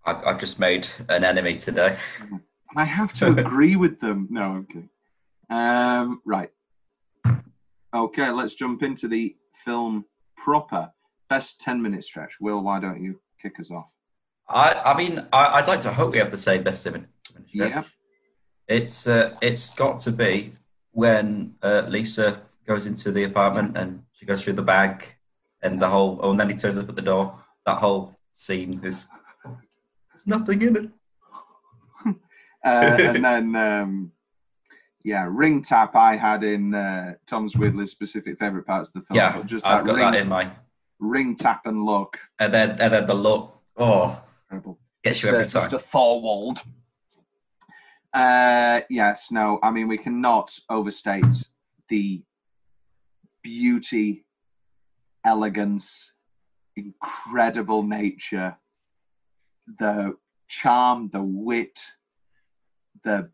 I've, 0.06 0.26
I've 0.26 0.40
just 0.40 0.60
made 0.60 0.88
an 1.10 1.24
enemy 1.24 1.56
today. 1.56 1.96
I 2.76 2.84
have 2.84 3.14
to 3.14 3.28
agree 3.28 3.76
with 3.76 4.02
them. 4.02 4.28
No, 4.30 4.66
okay. 4.66 4.90
Um, 5.50 6.22
right. 6.26 6.50
Okay, 7.94 8.30
let's 8.32 8.56
jump 8.56 8.84
into 8.84 9.08
the 9.08 9.36
film 9.64 10.04
proper. 10.44 10.92
Best 11.30 11.62
10 11.62 11.82
minute 11.82 12.04
stretch. 12.04 12.34
Will, 12.40 12.62
why 12.62 12.80
don't 12.80 13.02
you 13.02 13.20
kick 13.42 13.60
us 13.60 13.72
off? 13.72 13.88
I, 14.50 14.74
I 14.86 14.98
mean, 14.98 15.26
I, 15.32 15.46
I'd 15.56 15.68
like 15.68 15.82
to 15.82 15.94
hope 15.94 16.12
we 16.12 16.20
have 16.20 16.32
the 16.32 16.38
same 16.38 16.64
best 16.64 16.86
image. 16.86 17.06
Yeah. 17.54 17.84
It's 18.68 19.08
uh, 19.08 19.36
it's 19.42 19.72
got 19.72 20.00
to 20.02 20.12
be 20.12 20.56
when 20.92 21.56
uh, 21.62 21.84
Lisa 21.88 22.42
goes 22.68 22.86
into 22.86 23.12
the 23.12 23.24
apartment 23.24 23.78
and 23.78 24.04
she 24.14 24.26
goes 24.26 24.42
through 24.44 24.54
the 24.54 24.64
bag 24.64 25.16
and 25.62 25.82
the 25.82 25.90
whole. 25.90 26.20
Oh, 26.22 26.32
and 26.32 26.40
then 26.40 26.50
he 26.50 26.56
turns 26.56 26.78
up 26.78 26.88
at 26.90 26.96
the 26.96 27.02
door. 27.02 27.38
That 27.66 27.78
whole 27.78 28.16
scene 28.32 28.80
is. 28.84 29.08
There's 30.12 30.28
nothing 30.28 30.62
in 30.62 30.76
it. 30.76 30.90
Uh, 32.66 32.96
and 32.98 33.26
then, 33.26 33.56
um, 33.58 34.10
yeah, 35.04 35.28
ring 35.30 35.62
tap 35.62 35.96
I 35.96 36.16
had 36.16 36.44
in 36.44 36.74
uh, 36.74 37.14
Tom's 37.28 37.56
weirdly 37.58 37.88
specific 37.88 38.40
favourite 38.40 38.66
parts 38.66 38.90
of 38.90 38.94
the 38.94 39.02
film. 39.08 39.18
Yeah, 39.18 39.38
but 39.38 39.46
just 39.48 39.66
I've 39.66 39.80
that 39.80 39.86
got 39.86 39.96
ring, 39.98 40.12
that 40.12 40.22
in 40.22 40.28
my. 40.30 40.50
ring 41.00 41.36
tap 41.36 41.66
and 41.66 41.84
look. 41.86 42.18
And 42.40 42.54
then 42.54 42.72
and 42.82 42.94
then 42.94 43.06
the 43.06 43.14
look. 43.14 43.60
Oh, 43.78 44.24
Incredible. 44.50 44.78
gets 45.04 45.24
you 45.24 45.30
every 45.30 45.46
Mr. 45.46 45.62
time. 45.62 45.70
Mr. 45.72 45.82
Thorwald. 45.82 46.60
Uh, 48.14 48.82
yes, 48.90 49.30
no, 49.32 49.60
I 49.64 49.72
mean, 49.72 49.88
we 49.88 49.98
cannot 49.98 50.58
overstate 50.70 51.26
the 51.90 52.22
beauty, 53.42 54.24
elegance, 55.26 56.14
incredible 56.76 57.82
nature, 57.82 58.56
the 59.80 60.16
charm, 60.48 61.10
the 61.12 61.24
wit, 61.24 61.80
the 63.04 63.30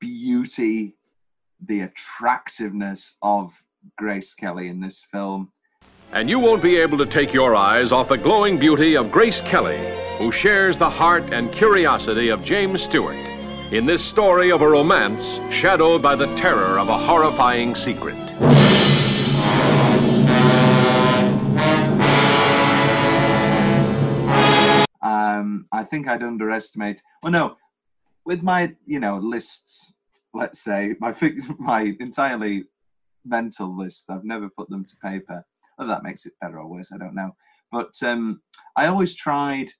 beauty, 0.00 0.96
the 1.64 1.82
attractiveness 1.82 3.14
of 3.22 3.52
Grace 3.96 4.34
Kelly 4.34 4.68
in 4.68 4.80
this 4.80 5.06
film. 5.10 5.52
And 6.12 6.30
you 6.30 6.38
won't 6.38 6.62
be 6.62 6.76
able 6.76 6.98
to 6.98 7.06
take 7.06 7.32
your 7.32 7.54
eyes 7.54 7.92
off 7.92 8.08
the 8.08 8.18
glowing 8.18 8.58
beauty 8.58 8.96
of 8.96 9.10
Grace 9.10 9.40
Kelly, 9.40 9.80
who 10.18 10.30
shares 10.30 10.78
the 10.78 10.88
heart 10.88 11.32
and 11.32 11.52
curiosity 11.52 12.28
of 12.28 12.44
James 12.44 12.82
Stewart 12.82 13.16
in 13.72 13.84
this 13.84 14.04
story 14.04 14.52
of 14.52 14.62
a 14.62 14.68
romance 14.68 15.40
shadowed 15.50 16.00
by 16.00 16.14
the 16.14 16.32
terror 16.36 16.78
of 16.78 16.88
a 16.88 16.96
horrifying 16.96 17.74
secret. 17.74 18.14
um, 25.02 25.66
I 25.72 25.82
think 25.82 26.06
I'd 26.06 26.22
underestimate. 26.22 27.02
Well, 27.22 27.32
no, 27.32 27.56
with 28.24 28.42
my 28.42 28.74
you 28.86 29.00
know 29.00 29.16
lists, 29.18 29.92
let's 30.36 30.60
say 30.60 30.94
my 31.00 31.14
my 31.58 31.94
entirely 32.00 32.64
mental 33.24 33.76
list, 33.76 34.06
I've 34.08 34.24
never 34.24 34.48
put 34.48 34.68
them 34.70 34.84
to 34.84 34.96
paper. 34.96 35.44
Whether 35.76 35.90
that 35.90 36.02
makes 36.02 36.26
it 36.26 36.32
better 36.40 36.58
or 36.58 36.66
worse, 36.68 36.90
I 36.92 36.98
don't 36.98 37.14
know. 37.14 37.34
But 37.70 37.92
um, 38.02 38.40
I 38.76 38.86
always 38.86 39.14
tried 39.14 39.70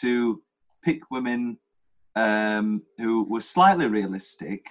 to 0.00 0.40
pick 0.82 1.10
women 1.10 1.58
um, 2.16 2.82
who 2.98 3.24
were 3.24 3.40
slightly 3.40 3.86
realistic. 3.86 4.66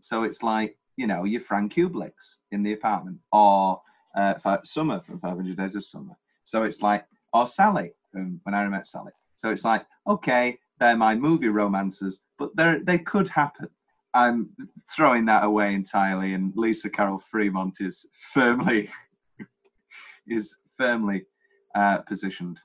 So 0.00 0.24
it's 0.24 0.42
like 0.42 0.76
you 0.96 1.06
know 1.06 1.24
your 1.24 1.40
Frank 1.40 1.74
Kubeliks 1.74 2.36
in 2.52 2.62
the 2.62 2.72
apartment, 2.72 3.18
or 3.32 3.80
uh, 4.16 4.34
Summer 4.64 5.00
from 5.00 5.20
500 5.20 5.56
Days 5.56 5.76
of 5.76 5.84
Summer. 5.84 6.16
So 6.44 6.64
it's 6.64 6.82
like, 6.82 7.04
or 7.32 7.46
Sally 7.46 7.92
from 8.12 8.40
When 8.42 8.54
I 8.54 8.66
Met 8.68 8.86
Sally. 8.86 9.12
So 9.36 9.50
it's 9.50 9.64
like, 9.64 9.86
okay, 10.06 10.58
they're 10.78 10.96
my 10.96 11.14
movie 11.14 11.48
romances, 11.48 12.22
but 12.38 12.54
they 12.56 12.78
they 12.82 12.98
could 12.98 13.28
happen. 13.28 13.68
I'm 14.14 14.50
throwing 14.94 15.24
that 15.26 15.44
away 15.44 15.74
entirely, 15.74 16.34
and 16.34 16.52
Lisa 16.56 16.90
Carol 16.90 17.22
Fremont 17.30 17.76
is 17.80 18.06
firmly 18.32 18.90
is 20.28 20.56
firmly 20.76 21.26
uh, 21.74 21.98
positioned. 21.98 22.58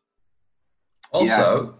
Also, 1.11 1.75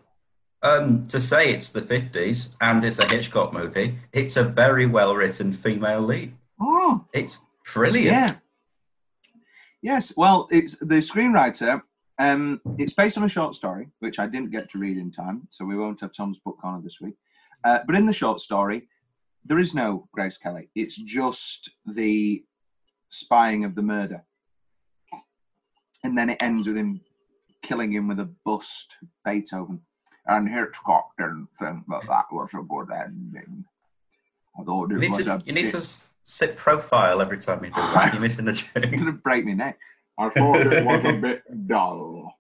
um, 0.61 1.05
to 1.07 1.19
say 1.19 1.51
it's 1.53 1.69
the 1.71 1.81
50s 1.81 2.55
and 2.61 2.83
it's 2.83 2.99
a 2.99 3.07
Hitchcock 3.07 3.53
movie, 3.53 3.97
it's 4.13 4.37
a 4.37 4.43
very 4.43 4.85
well 4.85 5.15
written 5.15 5.51
female 5.51 6.01
lead. 6.01 6.33
Oh, 6.59 7.03
It's 7.13 7.37
brilliant. 7.73 8.05
yeah. 8.07 8.35
Yes, 9.81 10.13
well, 10.17 10.47
it's 10.51 10.73
the 10.79 10.95
screenwriter. 11.01 11.81
Um, 12.17 12.61
it's 12.77 12.93
based 12.93 13.17
on 13.17 13.23
a 13.25 13.29
short 13.29 13.55
story, 13.55 13.89
which 13.99 14.19
I 14.19 14.25
didn't 14.25 14.51
get 14.51 14.69
to 14.71 14.79
read 14.79 14.97
in 14.97 15.11
time, 15.11 15.47
so 15.51 15.65
we 15.65 15.77
won't 15.77 15.99
have 16.01 16.13
Tom's 16.13 16.39
book 16.39 16.57
corner 16.61 16.81
this 16.81 16.99
week. 17.01 17.15
Uh, 17.63 17.79
but 17.85 17.95
in 17.95 18.05
the 18.05 18.13
short 18.13 18.39
story, 18.39 18.87
there 19.45 19.59
is 19.59 19.73
no 19.73 20.07
Grace 20.11 20.37
Kelly. 20.37 20.69
It's 20.75 20.95
just 20.95 21.69
the 21.85 22.43
spying 23.09 23.63
of 23.63 23.75
the 23.75 23.81
murder, 23.81 24.23
and 26.03 26.17
then 26.17 26.29
it 26.29 26.41
ends 26.41 26.67
with 26.67 26.77
him 26.77 27.01
killing 27.61 27.91
him 27.91 28.07
with 28.07 28.19
a 28.19 28.29
bust 28.43 28.95
of 29.01 29.07
Beethoven. 29.23 29.81
And 30.27 30.49
Hitchcock 30.49 31.11
didn't 31.17 31.49
think 31.59 31.85
that 31.87 32.07
that 32.07 32.25
was 32.31 32.49
a 32.53 32.63
good 32.63 32.91
ending. 32.91 33.65
I 34.59 34.63
thought 34.63 34.89
You 34.89 34.97
need, 34.97 35.11
was 35.11 35.23
to, 35.23 35.43
you 35.45 35.53
need 35.53 35.69
to 35.69 35.85
sit 36.23 36.57
profile 36.57 37.21
every 37.21 37.37
time 37.37 37.63
you 37.63 37.69
do 37.69 37.75
that. 37.75 38.13
You're 38.13 38.21
missing 38.21 38.45
the 38.45 38.63
You're 38.75 38.99
gonna 38.99 39.11
break 39.11 39.45
my 39.45 39.53
neck. 39.53 39.77
I 40.17 40.29
thought 40.29 40.61
it 40.61 40.85
was 40.85 41.05
a 41.05 41.13
bit 41.13 41.67
dull. 41.67 42.33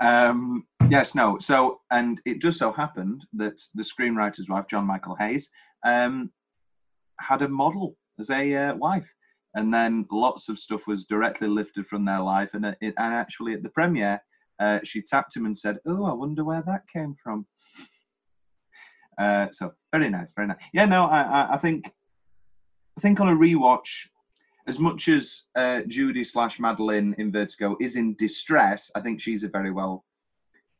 Um, 0.00 0.66
yes, 0.88 1.14
no. 1.14 1.38
So, 1.38 1.80
and 1.90 2.20
it 2.24 2.40
just 2.40 2.58
so 2.58 2.72
happened 2.72 3.24
that 3.34 3.62
the 3.74 3.82
screenwriter's 3.82 4.48
wife, 4.48 4.66
John 4.68 4.86
Michael 4.86 5.14
Hayes, 5.16 5.50
um, 5.84 6.30
had 7.20 7.42
a 7.42 7.48
model 7.48 7.96
as 8.18 8.30
a 8.30 8.54
uh, 8.54 8.74
wife, 8.74 9.10
and 9.54 9.72
then 9.72 10.06
lots 10.10 10.48
of 10.48 10.58
stuff 10.58 10.86
was 10.86 11.04
directly 11.04 11.48
lifted 11.48 11.86
from 11.86 12.04
their 12.04 12.20
life. 12.20 12.50
And, 12.54 12.66
it, 12.66 12.76
and 12.80 12.94
actually, 12.98 13.54
at 13.54 13.62
the 13.62 13.70
premiere, 13.70 14.20
uh, 14.60 14.80
she 14.84 15.02
tapped 15.02 15.36
him 15.36 15.46
and 15.46 15.56
said, 15.56 15.78
"Oh, 15.86 16.04
I 16.04 16.12
wonder 16.12 16.44
where 16.44 16.62
that 16.66 16.82
came 16.92 17.14
from." 17.22 17.46
Uh, 19.18 19.46
so 19.52 19.72
very 19.92 20.10
nice, 20.10 20.32
very 20.34 20.48
nice. 20.48 20.58
Yeah, 20.72 20.86
no, 20.86 21.04
I, 21.04 21.22
I, 21.22 21.54
I 21.54 21.56
think, 21.56 21.90
I 22.98 23.00
think 23.00 23.20
on 23.20 23.28
a 23.28 23.36
rewatch, 23.36 23.88
as 24.66 24.78
much 24.78 25.08
as 25.08 25.42
uh, 25.56 25.82
Judy 25.86 26.24
slash 26.24 26.58
Madeline 26.58 27.14
in 27.18 27.30
Vertigo 27.30 27.76
is 27.80 27.96
in 27.96 28.16
distress, 28.16 28.90
I 28.94 29.00
think 29.00 29.20
she's 29.20 29.44
a 29.44 29.48
very 29.48 29.70
well 29.70 30.04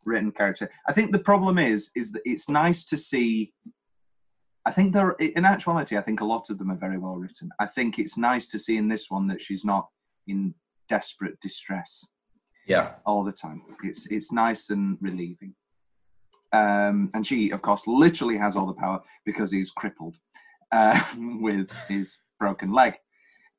written 0.04 0.32
character. 0.32 0.70
I 0.88 0.92
think 0.92 1.12
the 1.12 1.18
problem 1.18 1.58
is, 1.58 1.90
is 1.94 2.12
that 2.12 2.22
it's 2.24 2.48
nice 2.48 2.84
to 2.86 2.96
see. 2.96 3.52
I 4.66 4.70
think 4.70 4.92
there, 4.92 5.10
in 5.12 5.44
actuality, 5.44 5.96
I 5.98 6.00
think 6.00 6.20
a 6.20 6.24
lot 6.24 6.48
of 6.50 6.58
them 6.58 6.70
are 6.70 6.76
very 6.76 6.98
well 6.98 7.16
written. 7.16 7.50
I 7.60 7.66
think 7.66 7.98
it's 7.98 8.16
nice 8.16 8.46
to 8.48 8.58
see 8.58 8.76
in 8.78 8.88
this 8.88 9.10
one 9.10 9.26
that 9.28 9.40
she's 9.42 9.64
not 9.64 9.88
in 10.26 10.54
desperate 10.88 11.38
distress 11.40 12.04
Yeah. 12.66 12.94
all 13.04 13.24
the 13.24 13.32
time. 13.32 13.62
It's 13.82 14.06
it's 14.06 14.32
nice 14.32 14.70
and 14.70 14.96
relieving. 15.02 15.54
Um, 16.52 17.10
and 17.14 17.26
she, 17.26 17.50
of 17.50 17.60
course, 17.62 17.82
literally 17.86 18.38
has 18.38 18.54
all 18.56 18.66
the 18.66 18.72
power 18.74 19.02
because 19.26 19.50
he's 19.50 19.70
crippled 19.70 20.16
uh, 20.72 21.02
with 21.40 21.70
his 21.88 22.18
broken 22.38 22.72
leg. 22.72 22.94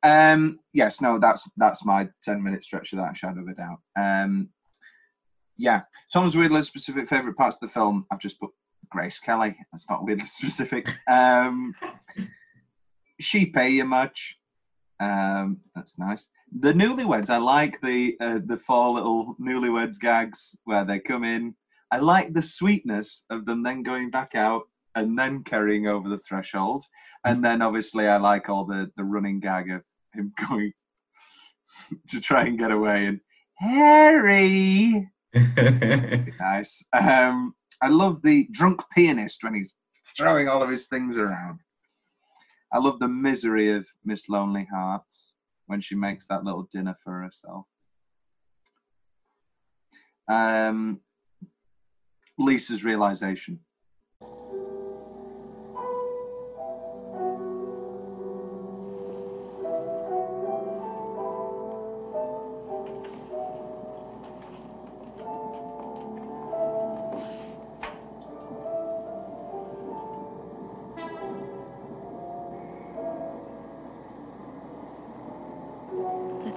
Um, 0.04 0.60
yes, 0.74 1.02
no, 1.02 1.20
that's 1.20 1.48
that's 1.58 1.86
my 1.86 2.08
ten 2.24 2.42
minute 2.42 2.64
stretch 2.64 2.94
of 2.94 3.00
that 3.00 3.18
shadow 3.18 3.42
of 3.42 3.48
a 3.48 3.54
doubt. 3.54 3.80
Um, 3.96 4.50
yeah, 5.58 5.82
Tom's 6.12 6.36
weirdly 6.36 6.64
specific 6.64 7.08
favorite 7.08 7.38
parts 7.38 7.58
of 7.58 7.62
the 7.62 7.74
film. 7.74 8.06
I've 8.12 8.20
just 8.20 8.40
put 8.40 8.52
Grace 8.96 9.20
Kelly. 9.20 9.58
That's 9.74 9.90
not 9.90 10.06
weirdly 10.06 10.26
specific. 10.40 10.90
Um, 11.08 11.76
she 13.20 13.48
pay 13.48 13.70
you 13.70 13.84
much. 13.84 14.38
Um, 15.02 15.58
that's 15.76 16.00
nice. 16.00 16.28
The 16.62 16.72
newlyweds. 16.72 17.30
I 17.30 17.38
like 17.38 17.82
the 17.82 18.16
uh, 18.22 18.40
the 18.46 18.56
four 18.56 18.94
little 18.94 19.36
newlyweds 19.38 20.00
gags 20.00 20.56
where 20.64 20.86
they 20.86 21.00
come 21.00 21.26
in. 21.26 21.54
I 21.92 21.98
like 21.98 22.32
the 22.32 22.42
sweetness 22.42 23.26
of 23.30 23.46
them 23.46 23.64
then 23.64 23.84
going 23.84 24.12
back 24.12 24.34
out 24.34 24.64
and 24.96 25.20
then 25.20 25.44
carrying 25.44 25.88
over 25.88 26.08
the 26.08 26.20
threshold. 26.20 26.86
And 27.26 27.44
then 27.44 27.62
obviously 27.62 28.08
I 28.08 28.16
like 28.16 28.48
all 28.48 28.66
the 28.66 28.90
the 28.96 29.04
running 29.04 29.42
gag 29.42 29.72
of 29.72 29.82
him 30.14 30.32
going 30.50 30.72
to 32.08 32.22
try 32.22 32.46
and 32.46 32.58
get 32.58 32.72
away 32.72 33.08
and 33.08 33.20
Harry. 33.58 35.10
Nice. 36.40 36.82
Um, 36.94 37.54
I 37.86 37.90
love 37.90 38.24
the 38.24 38.48
drunk 38.50 38.82
pianist 38.96 39.44
when 39.44 39.54
he's 39.54 39.76
throwing 40.18 40.48
all 40.48 40.64
of 40.64 40.72
his 40.72 40.88
things 40.88 41.18
around. 41.18 41.60
I 42.74 42.80
love 42.80 42.98
the 42.98 43.08
misery 43.08 43.78
of 43.78 43.86
Miss 44.04 44.28
Lonely 44.28 44.68
Hearts 44.74 45.34
when 45.68 45.82
she 45.82 45.94
makes 45.94 46.26
that 46.26 46.44
little 46.44 46.68
dinner 46.74 46.96
for 47.04 47.22
herself. 47.22 47.68
Um, 50.28 51.00
Lisa's 52.40 52.84
realization. 52.84 53.60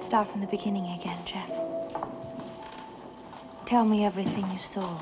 Start 0.09 0.31
from 0.31 0.41
the 0.41 0.47
beginning 0.47 0.87
again, 0.99 1.19
Jeff. 1.23 1.51
Tell 3.67 3.85
me 3.85 4.05
everything 4.05 4.49
you 4.51 4.57
saw. 4.57 4.97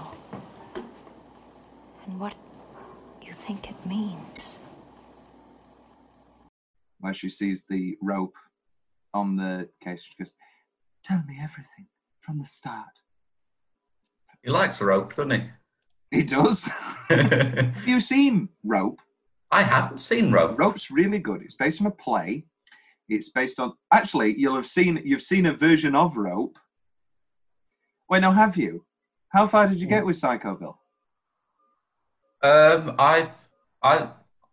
And 0.76 2.20
what 2.20 2.36
you 3.22 3.32
think 3.32 3.70
it 3.70 3.86
means. 3.86 4.58
where 7.00 7.14
she 7.14 7.30
sees 7.30 7.64
the 7.70 7.96
rope 8.02 8.36
on 9.14 9.38
the 9.38 9.70
case. 9.82 10.04
She 10.04 10.22
goes, 10.22 10.34
Tell 11.06 11.24
me 11.26 11.40
everything 11.42 11.88
from 12.20 12.40
the 12.40 12.44
start. 12.44 13.00
He 14.44 14.50
likes 14.50 14.82
rope, 14.82 15.16
doesn't 15.16 15.32
He 15.32 15.50
He 16.12 16.24
does. 16.24 16.66
he? 16.66 17.16
Have 17.16 17.88
you 17.88 18.02
seen 18.02 18.50
Rope? 18.66 19.00
I 19.52 19.62
haven't 19.62 20.00
seen 20.00 20.34
rope. 20.34 20.60
Rope's 20.60 20.92
really 20.92 21.20
good. 21.20 21.44
It's 21.44 21.56
based 21.56 21.80
on 21.80 21.88
a 21.88 21.92
play. 21.92 22.44
It's 23.10 23.30
based 23.30 23.60
on 23.60 23.74
actually 23.92 24.38
you'll 24.38 24.56
have 24.56 24.68
seen 24.68 25.02
you've 25.04 25.24
seen 25.24 25.46
a 25.46 25.54
version 25.54 25.96
of 25.96 26.18
Rope. 26.18 26.58
Wait, 28.10 28.22
no, 28.22 28.32
have 28.32 28.58
you? 28.58 28.86
How 29.30 29.48
far 29.48 29.68
did 29.68 29.80
you 29.80 29.88
get 29.88 30.06
with 30.06 30.20
Psychoville? 30.20 30.76
Um, 32.44 32.96
I've 33.00 33.48
I 33.84 34.10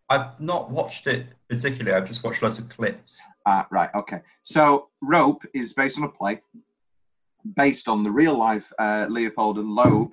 I've 0.08 0.38
not 0.40 0.70
watched 0.70 1.06
it 1.06 1.26
particularly. 1.48 1.96
I've 1.96 2.08
just 2.08 2.24
watched 2.24 2.42
lots 2.42 2.58
of 2.58 2.68
clips. 2.68 3.20
Ah, 3.46 3.66
right, 3.70 3.90
okay. 3.94 4.20
So 4.44 4.88
Rope 5.02 5.42
is 5.54 5.74
based 5.74 5.98
on 5.98 6.04
a 6.04 6.08
play, 6.08 6.40
based 7.56 7.88
on 7.88 8.02
the 8.02 8.10
real 8.10 8.36
life 8.36 8.72
uh, 8.78 9.06
Leopold 9.08 9.58
and 9.58 9.70
Loeb 9.70 10.12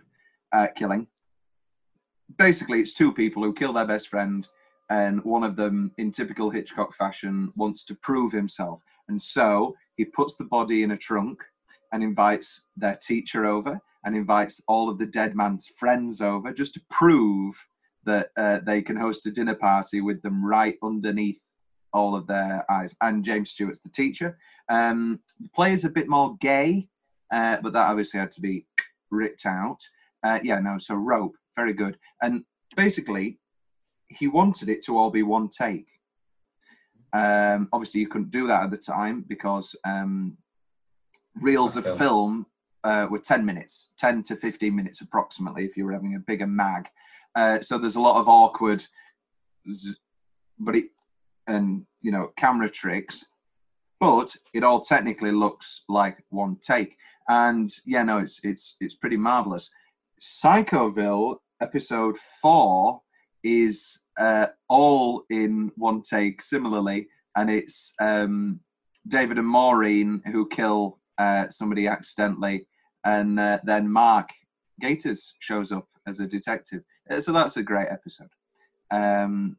uh, 0.52 0.68
killing. 0.76 1.08
Basically, 2.38 2.80
it's 2.80 2.94
two 2.94 3.12
people 3.12 3.44
who 3.44 3.54
kill 3.54 3.74
their 3.74 3.86
best 3.86 4.08
friend, 4.10 4.48
and 4.92 5.24
one 5.24 5.46
of 5.46 5.56
them, 5.56 5.92
in 5.98 6.12
typical 6.12 6.50
Hitchcock 6.50 6.94
fashion, 6.94 7.54
wants 7.56 7.86
to 7.86 7.96
prove 7.96 8.34
himself. 8.34 8.82
And 9.08 9.20
so 9.20 9.74
he 9.96 10.04
puts 10.04 10.36
the 10.36 10.44
body 10.44 10.84
in 10.84 10.92
a 10.92 10.98
trunk 10.98 11.42
and 11.94 12.04
invites 12.04 12.66
their 12.76 12.98
teacher 12.98 13.46
over 13.46 13.80
and 14.04 14.16
invites 14.18 14.62
all 14.68 14.90
of 14.90 14.98
the 14.98 15.06
dead 15.06 15.34
man's 15.34 15.68
friends 15.68 16.20
over 16.20 16.52
just 16.52 16.74
to 16.74 16.82
prove 16.90 17.56
that 18.04 18.32
uh, 18.36 18.60
they 18.66 18.82
can 18.82 18.98
host 18.98 19.26
a 19.28 19.32
dinner 19.32 19.56
party 19.56 20.02
with 20.02 20.22
them 20.24 20.46
right 20.46 20.78
underneath 20.84 21.40
all 21.94 22.14
of 22.14 22.28
their 22.28 22.70
eyes. 22.70 22.94
And 23.00 23.24
James 23.24 23.52
Stewart's 23.52 23.80
the 23.80 23.90
teacher. 23.90 24.38
Um, 24.68 25.22
the 25.40 25.50
play 25.56 25.72
is 25.72 25.86
a 25.86 25.90
bit 25.90 26.10
more 26.10 26.36
gay, 26.42 26.90
uh, 27.32 27.58
but 27.64 27.72
that 27.72 27.88
obviously 27.88 28.20
had 28.20 28.32
to 28.34 28.42
be 28.42 28.66
ripped 29.10 29.46
out. 29.46 29.80
Uh, 30.24 30.40
yeah, 30.44 30.60
no, 30.60 30.78
so 30.80 30.96
Rope, 30.96 31.36
very 31.56 31.74
good. 31.74 31.98
And 32.22 32.44
basically, 32.76 33.38
he 34.18 34.28
wanted 34.28 34.70
it 34.70 34.84
to 34.86 34.98
all 34.98 35.10
be 35.10 35.24
one 35.24 35.50
take. 35.50 35.88
Um, 37.14 37.68
obviously, 37.74 38.02
you 38.02 38.08
couldn't 38.08 38.32
do 38.32 38.48
that 38.48 38.64
at 38.64 38.72
the 38.72 38.78
time 38.78 39.26
because 39.28 39.76
um, 39.86 40.38
reels 41.40 41.76
of 41.76 41.84
Film. 41.84 41.98
film 41.98 42.46
uh, 42.84 43.08
were 43.10 43.20
10 43.20 43.46
minutes, 43.46 43.90
10 43.98 44.24
to 44.24 44.36
15 44.36 44.76
minutes 44.76 45.02
approximately, 45.02 45.66
if 45.66 45.76
you 45.76 45.86
were 45.86 45.94
having 45.94 46.16
a 46.16 46.20
bigger 46.20 46.48
mag. 46.48 46.88
Uh, 47.36 47.62
so 47.62 47.78
there's 47.78 47.96
a 47.96 48.02
lot 48.02 48.20
of 48.20 48.28
awkward, 48.28 48.86
z- 49.70 49.96
but 50.60 50.76
it, 50.76 50.86
and 51.48 51.86
you 52.02 52.12
know, 52.12 52.32
camera 52.38 52.70
tricks, 52.70 53.26
but 54.00 54.36
it 54.54 54.64
all 54.64 54.82
technically 54.82 55.32
looks 55.32 55.84
like 55.88 56.24
one 56.30 56.58
take. 56.62 56.96
And 57.30 57.72
yeah, 57.86 58.04
no, 58.04 58.18
it's 58.18 58.40
it's 58.44 58.76
it's 58.80 58.96
pretty 58.96 59.18
marvelous. 59.18 59.70
Psychoville 60.22 61.38
episode 61.62 62.18
four 62.42 63.02
is 63.44 64.00
uh, 64.20 64.48
all 64.70 65.24
in 65.30 65.72
one 65.76 66.02
take, 66.02 66.42
similarly, 66.42 67.08
and 67.36 67.50
it's 67.50 67.94
um, 68.00 68.60
David 69.08 69.38
and 69.38 69.48
Maureen 69.48 70.22
who 70.32 70.48
kill 70.48 71.00
uh, 71.18 71.50
somebody 71.50 71.88
accidentally, 71.88 72.68
and 73.06 73.40
uh, 73.40 73.60
then 73.64 73.90
Mark 73.90 74.30
Gatiss 74.84 75.32
shows 75.40 75.72
up 75.72 75.88
as 76.08 76.20
a 76.20 76.28
detective. 76.28 76.84
Uh, 77.10 77.20
so 77.20 77.32
that's 77.32 77.58
a 77.58 77.64
great 77.64 77.90
episode. 77.90 78.30
Um, 78.92 79.58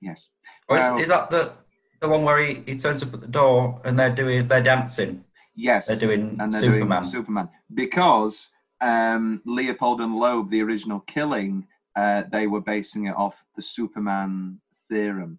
yes. 0.00 0.28
Or 0.68 0.78
is, 0.78 1.02
is 1.02 1.08
that 1.08 1.30
the 1.30 1.52
the 2.00 2.08
one 2.08 2.22
where 2.24 2.38
he, 2.44 2.62
he 2.66 2.76
turns 2.76 3.02
up 3.02 3.14
at 3.14 3.20
the 3.20 3.28
door 3.28 3.80
and 3.84 3.98
they're 3.98 4.14
doing 4.14 4.48
they're 4.48 4.62
dancing? 4.62 5.24
Yes. 5.54 5.86
They're 5.86 5.96
doing 5.96 6.36
and 6.40 6.52
they're 6.52 6.60
Superman. 6.60 7.02
doing 7.02 7.12
Superman 7.12 7.48
because 7.74 8.48
um, 8.80 9.40
Leopold 9.44 10.00
and 10.00 10.16
Loeb, 10.16 10.50
the 10.50 10.62
original 10.62 11.00
killing, 11.00 11.66
uh, 11.96 12.24
they 12.30 12.46
were 12.46 12.60
basing 12.60 13.06
it 13.06 13.16
off 13.16 13.44
the 13.56 13.62
Superman 13.62 14.58
theorem. 14.90 15.38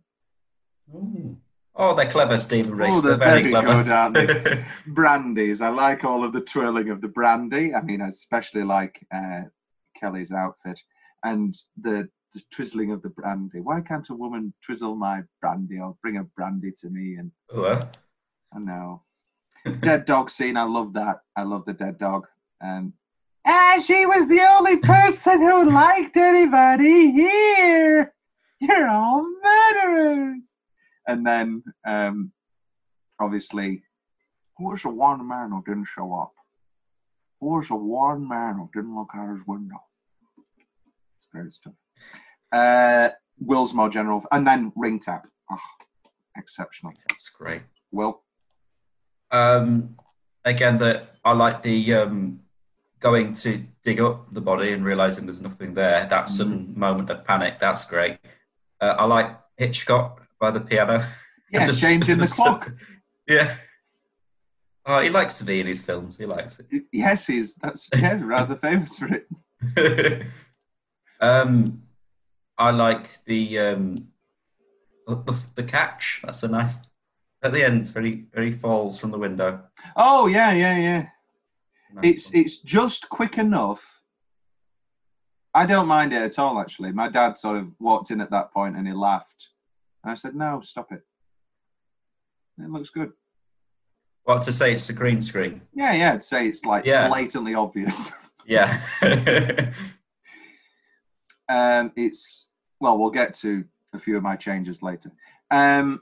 Ooh. 0.94 1.38
Oh, 1.76 1.96
they're 1.96 2.10
clever, 2.10 2.38
Stephen 2.38 2.76
Reece. 2.76 2.98
Oh, 2.98 3.02
they're, 3.02 3.18
they're 3.18 3.30
very, 3.30 3.50
clever. 3.50 3.84
good? 4.12 4.66
Brandies, 4.94 5.60
I 5.60 5.70
like 5.70 6.04
all 6.04 6.24
of 6.24 6.32
the 6.32 6.42
twirling 6.42 6.90
of 6.90 7.02
the 7.02 7.08
brandy. 7.08 7.74
I 7.74 7.82
mean, 7.82 8.02
I 8.02 8.10
especially 8.10 8.64
like 8.64 9.04
uh, 9.14 9.42
Kelly's 10.00 10.32
outfit 10.32 10.80
and 11.24 11.58
the, 11.82 12.08
the 12.34 12.42
twizzling 12.52 12.92
of 12.92 13.02
the 13.02 13.10
brandy. 13.10 13.60
Why 13.60 13.82
can't 13.82 14.08
a 14.10 14.14
woman 14.14 14.54
twizzle 14.64 14.96
my 14.96 15.22
brandy 15.42 15.80
or 15.80 15.96
bring 16.04 16.18
a 16.18 16.24
brandy 16.24 16.72
to 16.82 16.90
me? 16.90 17.16
And 17.16 17.32
I 18.56 18.60
know. 18.60 19.02
dead 19.80 20.06
dog 20.06 20.30
scene, 20.30 20.58
I 20.58 20.64
love 20.64 20.94
that. 20.94 21.22
I 21.36 21.42
love 21.42 21.66
the 21.66 21.74
dead 21.74 21.98
dog. 21.98 22.28
And 23.46 23.56
ah, 23.56 23.84
she 23.86 24.06
was 24.06 24.30
the 24.30 24.40
only 24.40 24.78
person 24.78 25.42
who 25.42 25.70
liked 25.70 26.16
anybody 26.16 27.12
here. 27.12 28.14
You're 28.62 28.88
all 28.88 29.26
murderers. 29.44 30.44
And 31.08 31.26
then, 31.26 31.64
um, 31.86 32.32
obviously, 33.20 33.84
who 34.58 34.70
was 34.70 34.84
the 34.84 34.90
one 34.90 35.28
man 35.28 35.50
who 35.50 35.62
didn't 35.66 35.88
show 35.88 36.14
up? 36.14 36.32
Who 37.42 37.56
was 37.56 37.68
the 37.68 37.76
one 37.76 38.26
man 38.30 38.56
who 38.56 38.70
didn't 38.74 38.96
look 38.96 39.10
out 39.14 39.36
his 39.36 39.46
window? 39.46 39.82
It's 40.38 41.28
great 41.30 41.52
stuff. 41.52 41.74
Uh, 42.54 43.10
Willsmore 43.44 43.92
General, 43.92 44.24
and 44.32 44.48
then 44.48 44.72
Ring 44.78 45.02
Tap. 45.02 45.28
Oh, 45.52 45.58
exceptional. 46.38 46.94
that's 47.10 47.30
great. 47.30 47.64
Will. 47.92 48.22
Um, 49.32 49.98
again, 50.46 50.78
that 50.78 51.16
I 51.26 51.34
like 51.34 51.62
the 51.62 51.94
um, 51.96 52.43
going 53.04 53.34
to 53.34 53.62
dig 53.84 54.00
up 54.00 54.34
the 54.34 54.40
body 54.42 54.72
and 54.72 54.84
realizing 54.86 55.26
there's 55.26 55.42
nothing 55.42 55.74
there. 55.74 56.08
That 56.10 56.30
sudden 56.30 56.74
moment 56.76 57.10
of 57.10 57.26
panic. 57.26 57.60
That's 57.60 57.86
great. 57.86 58.18
Uh, 58.80 58.96
I 58.98 59.04
like 59.04 59.38
Hitchcock 59.58 60.26
by 60.40 60.50
the 60.50 60.62
piano. 60.62 61.04
Yeah, 61.52 61.68
Just- 61.68 61.82
changing 61.84 62.18
the 62.18 62.26
clock. 62.28 62.72
Yeah. 63.28 63.56
Oh, 64.88 65.00
he 65.00 65.10
likes 65.10 65.38
to 65.38 65.44
be 65.46 65.60
in 65.62 65.68
his 65.68 65.84
films. 65.86 66.18
He 66.18 66.26
likes 66.26 66.60
it. 66.60 66.66
Yes, 66.92 67.28
he's 67.28 67.54
that's 67.56 67.88
yeah, 67.96 68.20
rather 68.26 68.56
famous 68.56 68.98
for 68.98 69.08
it. 69.14 69.28
it. 69.78 70.26
um, 71.22 71.84
I 72.58 72.72
like 72.72 73.24
the 73.26 73.60
um, 73.60 73.96
the, 75.08 75.36
the 75.56 75.64
catch. 75.64 76.22
That's 76.26 76.44
a 76.44 76.48
nice. 76.48 76.76
At 77.44 77.54
the 77.54 77.64
end, 77.64 77.88
very 77.90 78.26
very 78.34 78.52
falls 78.52 79.00
from 79.00 79.12
the 79.12 79.20
window. 79.20 79.62
Oh 79.96 80.26
yeah, 80.28 80.52
yeah, 80.54 80.78
yeah. 80.78 81.06
It's 82.02 82.34
it's 82.34 82.58
just 82.58 83.08
quick 83.10 83.38
enough. 83.38 84.02
I 85.54 85.66
don't 85.66 85.88
mind 85.88 86.14
it 86.14 86.22
at 86.24 86.40
all. 86.40 86.60
Actually, 86.60 86.92
my 86.92 87.08
dad 87.10 87.38
sort 87.38 87.58
of 87.58 87.68
walked 87.80 88.10
in 88.12 88.20
at 88.22 88.32
that 88.32 88.52
point 88.52 88.76
and 88.76 88.88
he 88.88 88.94
laughed, 88.94 89.50
and 90.04 90.12
I 90.12 90.16
said, 90.16 90.36
"No, 90.36 90.62
stop 90.62 90.92
it. 90.92 91.02
It 92.60 92.70
looks 92.70 92.90
good." 92.90 93.12
What 94.24 94.42
to 94.44 94.54
say? 94.54 94.74
It's 94.74 94.90
a 94.90 94.94
green 94.94 95.22
screen. 95.22 95.62
Yeah, 95.74 95.94
yeah. 95.94 96.14
I'd 96.14 96.24
say 96.24 96.48
it's 96.48 96.64
like 96.66 96.86
Yeah. 96.86 97.08
blatantly 97.10 97.54
obvious. 97.56 98.12
Yeah. 98.46 98.78
um, 101.48 101.94
it's 101.96 102.48
well, 102.82 102.98
we'll 102.98 103.10
get 103.10 103.34
to 103.36 103.64
a 103.94 104.00
few 104.00 104.18
of 104.18 104.24
my 104.24 104.36
changes 104.36 104.82
later. 104.82 105.12
Um, 105.50 106.02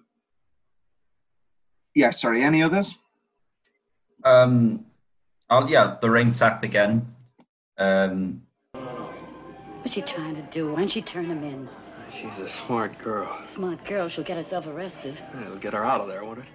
yeah, 1.94 2.10
sorry. 2.10 2.42
Any 2.44 2.64
others? 2.64 2.96
um. 4.24 4.86
Oh 5.52 5.68
yeah, 5.68 5.98
the 6.00 6.10
ring 6.10 6.32
tack 6.32 6.64
again. 6.64 7.14
Um, 7.78 8.44
What's 8.72 9.92
she 9.92 10.02
trying 10.02 10.36
to 10.36 10.42
do? 10.44 10.72
Why 10.72 10.80
don't 10.80 10.88
she 10.88 11.02
turn 11.02 11.26
him 11.26 11.44
in? 11.44 11.68
She's 12.10 12.38
a 12.40 12.48
smart 12.48 12.98
girl. 12.98 13.38
Smart 13.46 13.84
girl. 13.84 14.08
She'll 14.08 14.24
get 14.24 14.38
herself 14.38 14.66
arrested. 14.66 15.20
It'll 15.42 15.58
get 15.58 15.74
her 15.74 15.84
out 15.84 16.00
of 16.00 16.08
there, 16.08 16.24
won't 16.24 16.40
it? 16.40 16.46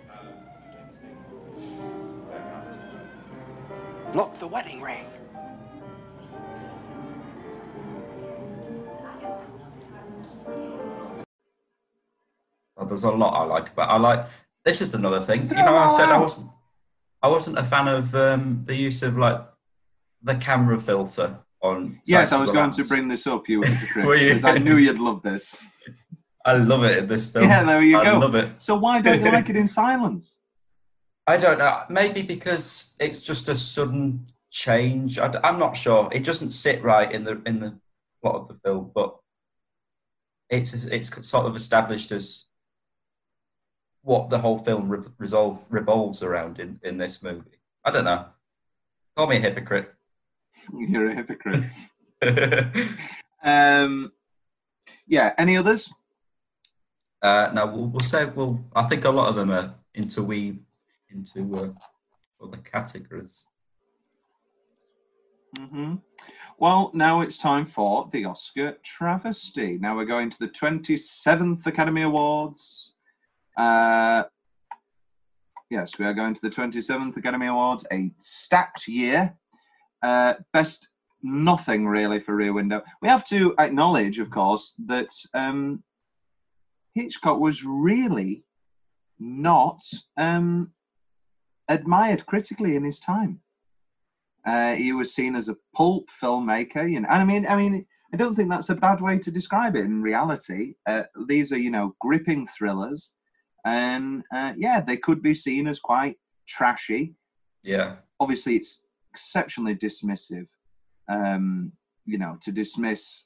Look, 4.15 4.39
the 4.39 4.47
wedding 4.47 4.81
ring. 4.81 5.05
Well, 12.77 12.87
there's 12.87 13.05
a 13.05 13.11
lot 13.11 13.35
I 13.35 13.45
like 13.45 13.75
but 13.75 13.91
I 13.91 13.99
like. 13.99 14.25
This 14.65 14.81
is 14.81 14.95
another 14.95 15.21
thing. 15.21 15.43
You 15.43 15.57
know, 15.57 15.77
I 15.77 15.87
said 15.87 16.09
I 16.09 16.17
wasn't. 16.17 16.51
I 17.27 17.29
wasn't 17.29 17.59
a 17.59 17.65
fan 17.65 17.89
of 17.89 18.15
um, 18.15 18.63
the 18.67 18.77
use 18.77 19.03
of 19.03 19.19
like 19.19 19.41
the 20.23 20.37
camera 20.37 20.79
filter 20.79 21.37
on. 21.61 22.01
Yes, 22.07 22.31
I 22.31 22.41
was 22.41 22.53
going 22.53 22.71
to 22.71 22.85
bring 22.85 23.09
this 23.09 23.27
up, 23.27 23.49
you 23.49 23.59
Were 23.97 24.17
because 24.17 24.45
I 24.45 24.59
knew 24.59 24.77
you'd 24.77 25.01
love 25.01 25.23
this. 25.23 25.61
I 26.45 26.57
love 26.57 26.85
it 26.85 26.99
in 26.99 27.09
this 27.09 27.27
film. 27.27 27.49
Yeah, 27.49 27.65
there 27.65 27.83
you 27.83 27.99
I 27.99 28.05
go. 28.05 28.19
love 28.19 28.37
it. 28.37 28.51
So 28.59 28.77
why 28.77 29.01
don't 29.01 29.25
you 29.25 29.33
like 29.33 29.49
it 29.49 29.57
in 29.57 29.67
silence? 29.83 30.39
I 31.27 31.37
don't 31.37 31.59
know. 31.59 31.83
Maybe 31.91 32.23
because 32.23 32.95
it's 33.01 33.23
just 33.23 33.49
a 33.49 33.57
sudden 33.57 34.29
change. 34.53 35.19
I, 35.19 35.29
am 35.43 35.59
not 35.59 35.77
sure. 35.77 36.09
It 36.13 36.23
doesn't 36.23 36.53
sit 36.53 36.81
right 36.85 37.11
in 37.11 37.25
the 37.25 37.43
in 37.45 37.59
the 37.59 37.77
plot 38.23 38.37
of 38.37 38.49
the 38.49 38.55
film, 38.65 38.93
but 38.95 39.17
it's 40.49 40.75
it's 40.75 41.29
sort 41.29 41.47
of 41.47 41.57
established 41.57 42.13
as 42.13 42.45
what 44.07 44.31
the 44.31 44.39
whole 44.39 44.57
film 44.59 44.89
re- 44.89 45.05
resolve, 45.19 45.65
revolves 45.69 46.23
around 46.23 46.61
in, 46.61 46.79
in 46.85 46.97
this 46.97 47.25
movie. 47.25 47.59
I 47.85 47.91
don't 47.91 48.05
know. 48.05 48.27
Call 49.17 49.27
me 49.27 49.37
a 49.37 49.41
hypocrite. 49.41 49.93
You're 50.73 51.07
a 51.07 51.15
hypocrite. 51.15 51.65
Um, 53.45 54.11
yeah. 55.07 55.35
Any 55.39 55.57
others? 55.57 55.89
uh, 57.23 57.51
now 57.55 57.67
we'll, 57.67 57.87
we'll 57.87 58.01
say 58.01 58.25
we'll. 58.25 58.59
I 58.75 58.83
think 58.85 59.05
a 59.05 59.11
lot 59.11 59.29
of 59.29 59.37
them 59.37 59.53
are 59.53 59.75
interweave 59.95 60.59
into 61.11 61.55
uh, 61.57 61.69
other 62.45 62.57
categories. 62.59 63.47
hmm 65.57 65.97
Well, 66.59 66.91
now 66.93 67.21
it's 67.21 67.39
time 67.39 67.67
for 67.67 68.09
the 68.13 68.25
Oscar 68.25 68.79
travesty. 68.83 69.79
Now 69.79 69.95
we're 69.95 70.07
going 70.07 70.31
to 70.31 70.39
the 70.41 70.49
27th 70.49 71.67
Academy 71.67 72.03
Awards. 72.03 72.96
Uh, 73.57 74.25
yes, 75.71 75.99
we 75.99 76.05
are 76.05 76.15
going 76.15 76.35
to 76.35 76.43
the 76.43 76.51
27th 76.51 77.17
Academy 77.17 77.47
Awards, 77.47 77.85
a 77.93 78.11
stacked 78.19 78.87
year. 78.87 79.35
Uh, 80.03 80.35
best 80.53 80.89
nothing 81.23 81.87
really 81.87 82.21
for 82.21 82.37
Rear 82.37 82.53
Window. 82.53 82.83
We 83.03 83.09
have 83.09 83.25
to 83.27 83.55
acknowledge, 83.59 84.19
of 84.19 84.31
course, 84.31 84.75
that 84.87 85.11
um, 85.35 85.83
Hitchcock 86.95 87.41
was 87.41 87.65
really 87.65 88.45
not 89.19 89.81
um, 90.17 90.71
admired 91.69 92.27
critically 92.27 92.77
in 92.77 92.85
his 92.85 92.99
time. 92.99 93.41
Uh, 94.47 94.75
he 94.75 94.93
was 94.93 95.15
seen 95.15 95.35
as 95.35 95.49
a 95.49 95.57
pulp 95.75 96.09
filmmaker, 96.23 96.89
you 96.89 97.01
know, 97.01 97.09
and 97.11 97.23
I 97.23 97.25
mean, 97.25 97.47
I 97.49 97.57
mean, 97.57 97.85
I 98.15 98.17
don't 98.17 98.33
think 98.33 98.49
that's 98.49 98.69
a 98.69 98.75
bad 98.75 99.01
way 99.01 99.19
to 99.19 99.31
describe 99.33 99.75
it. 99.75 99.85
In 99.85 100.01
reality, 100.01 100.75
uh, 100.87 101.03
these 101.27 101.51
are, 101.51 101.59
you 101.59 101.71
know, 101.71 101.97
gripping 102.01 102.47
thrillers, 102.47 103.11
and 103.67 104.23
uh, 104.35 104.53
yeah, 104.57 104.81
they 104.81 104.97
could 104.97 105.21
be 105.21 105.35
seen 105.35 105.67
as 105.67 105.81
quite 105.81 106.17
trashy. 106.49 107.15
Yeah. 107.63 107.97
Obviously, 108.21 108.57
it's 108.57 108.81
exceptionally 109.13 109.75
dismissive, 109.75 110.47
um, 111.09 111.73
you 112.07 112.17
know, 112.17 112.39
to 112.43 112.53
dismiss 112.53 113.25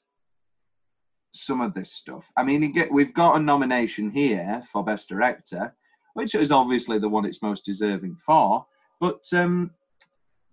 some 1.33 1.61
of 1.61 1.75
this 1.75 1.93
stuff. 1.93 2.33
I 2.37 2.43
mean, 2.43 2.73
get, 2.73 2.91
we've 2.91 3.15
got 3.15 3.37
a 3.37 3.41
nomination 3.41 4.11
here 4.11 4.65
for 4.73 4.83
Best 4.83 5.09
Director, 5.09 5.73
which 6.15 6.35
is 6.35 6.51
obviously 6.51 6.99
the 6.99 7.09
one 7.09 7.25
it's 7.25 7.43
most 7.43 7.65
deserving 7.65 8.17
for, 8.17 8.67
but. 9.01 9.25
Um, 9.33 9.71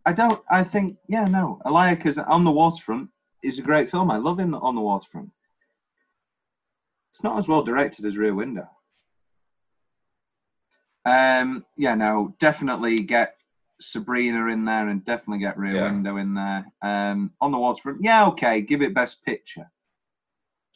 I 0.06 0.13
don't. 0.13 0.41
I 0.50 0.63
think. 0.63 0.95
Yeah, 1.10 1.26
no. 1.26 1.60
Elia 1.65 1.97
Kazan 1.97 2.45
the 2.45 2.52
waterfront 2.52 3.10
is 3.43 3.60
a 3.60 3.62
great 3.62 3.91
film. 3.91 4.10
I 4.10 4.15
love 4.15 4.39
him 4.39 4.56
on 4.56 4.73
the 4.73 4.80
waterfront. 4.80 5.30
It's 7.10 7.23
not 7.23 7.38
as 7.38 7.50
well 7.50 7.62
directed 7.62 8.06
as 8.06 8.15
Rear 8.15 8.34
Window. 8.34 8.69
Um. 11.08 11.65
Yeah. 11.78 11.96
No. 11.96 12.36
Definitely 12.39 13.00
get 13.00 13.36
Sabrina 13.80 14.48
in 14.48 14.65
there, 14.65 14.88
and 14.89 15.04
definitely 15.06 15.39
get 15.39 15.58
Rear 15.58 15.76
Yeah. 15.76 15.84
Window 15.91 16.17
in 16.17 16.34
there. 16.34 16.65
Um. 16.82 17.32
On 17.41 17.52
the 17.52 17.58
waterfront. 17.58 18.04
Yeah. 18.04 18.28
Okay. 18.28 18.62
Give 18.62 18.82
it 18.82 18.93
Best 18.93 19.24
Picture. 19.24 19.70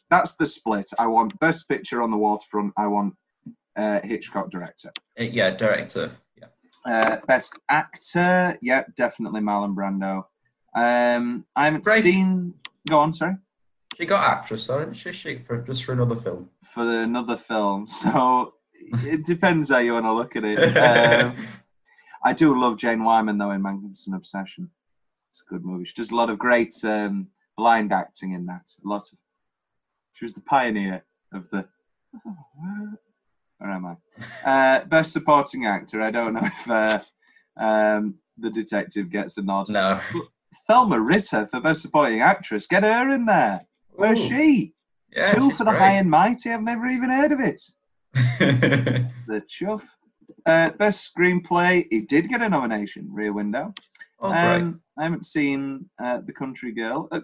That's 0.10 0.36
the 0.36 0.46
split. 0.46 0.90
I 1.00 1.08
want 1.08 1.40
Best 1.40 1.68
Picture 1.70 2.02
on 2.02 2.12
the 2.12 2.18
waterfront. 2.18 2.74
I 2.78 2.88
want 2.88 3.14
uh, 3.78 4.00
Hitchcock 4.04 4.52
director. 4.52 4.92
Uh, 5.20 5.24
yeah, 5.24 5.52
director. 5.52 6.12
Yeah. 6.38 6.48
Uh, 6.86 7.18
best 7.28 7.58
actor, 7.70 8.58
yeah, 8.62 8.84
definitely 8.98 9.42
Marlon 9.42 9.76
Brando. 9.76 10.24
Um, 10.76 11.46
I 11.56 11.66
haven't 11.66 11.84
Grace. 11.84 12.04
seen. 12.04 12.54
Go 12.90 13.00
on, 13.00 13.14
sorry. 13.14 13.36
She 13.98 14.06
got 14.06 14.24
actress, 14.30 14.64
so 14.64 14.80
didn't 14.80 14.96
she? 14.96 15.12
she 15.12 15.38
for 15.38 15.62
just 15.62 15.84
for 15.84 15.94
another 15.94 16.16
film. 16.16 16.50
For 16.64 17.04
another 17.04 17.38
film, 17.38 17.88
so 17.88 18.56
it 19.04 19.26
depends 19.26 19.70
how 19.70 19.78
you 19.80 19.94
want 19.94 20.06
to 20.06 20.14
look 20.14 20.36
at 20.36 20.44
it. 20.44 20.78
Um, 21.32 21.36
I 22.24 22.34
do 22.34 22.60
love 22.60 22.78
Jane 22.78 23.04
Wyman 23.04 23.38
though 23.40 23.50
in 23.52 23.62
Magnificent 23.64 24.16
Obsession. 24.16 24.70
It's 25.32 25.42
a 25.42 25.50
good 25.50 25.66
movie. 25.66 25.86
She 25.86 25.94
does 25.96 26.12
a 26.12 26.16
lot 26.16 26.30
of 26.30 26.38
great 26.38 26.76
um, 26.84 27.28
blind 27.58 27.92
acting 27.92 28.34
in 28.34 28.46
that. 28.46 28.62
A 28.86 28.88
lot 28.88 29.02
of. 29.12 29.18
She 30.14 30.26
was 30.26 30.34
the 30.36 30.42
pioneer 30.42 31.04
of 31.34 31.50
the. 31.50 31.66
Oh, 32.28 32.36
where, 32.60 33.00
where 33.58 33.72
am 33.72 33.86
I? 34.46 34.50
Uh, 34.50 34.86
best 34.86 35.14
supporting 35.14 35.66
actor. 35.66 36.02
I 36.02 36.12
don't 36.12 36.34
know 36.34 36.42
if 36.44 36.70
uh, 36.70 37.00
um, 37.60 38.16
the 38.38 38.52
detective 38.52 39.10
gets 39.10 39.38
a 39.38 39.42
nod. 39.42 39.70
no. 39.70 40.00
Thelma 40.68 41.00
Ritter 41.00 41.48
for 41.48 41.60
best 41.62 41.82
supporting 41.82 42.22
actress. 42.22 42.68
Get 42.68 42.84
her 42.84 43.14
in 43.14 43.26
there. 43.26 43.62
Where's 43.94 44.20
Ooh. 44.20 44.28
she? 44.30 44.74
Yeah, 45.16 45.34
Two 45.34 45.52
for 45.52 45.64
the 45.64 45.72
great. 45.72 45.80
high 45.80 45.92
and 45.94 46.10
mighty. 46.10 46.52
I've 46.52 46.62
never 46.62 46.88
even 46.88 47.10
heard 47.10 47.32
of 47.32 47.40
it. 47.40 47.62
The 49.28 49.44
chuff. 49.48 49.98
Uh, 50.46 50.72
best 50.72 51.10
screenplay. 51.14 51.88
It 51.92 52.10
did 52.10 52.30
get 52.30 52.42
a 52.42 52.50
nomination. 52.50 53.08
Rear 53.12 53.34
Window. 53.34 53.74
oh, 54.20 54.30
great. 54.30 54.42
Um, 54.42 54.82
I 54.98 55.04
haven't 55.04 55.26
seen 55.26 55.90
uh, 56.04 56.20
The 56.26 56.34
Country 56.34 56.72
Girl. 56.72 57.08
Uh, 57.12 57.22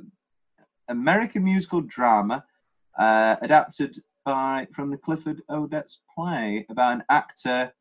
American 0.90 1.44
musical 1.44 1.82
drama 1.82 2.44
uh, 2.98 3.36
adapted 3.42 4.02
by 4.26 4.68
from 4.74 4.92
the 4.92 4.98
Clifford 4.98 5.42
Odets 5.50 5.98
play 6.14 6.66
about 6.70 6.94
an 6.94 7.04
actor, 7.10 7.72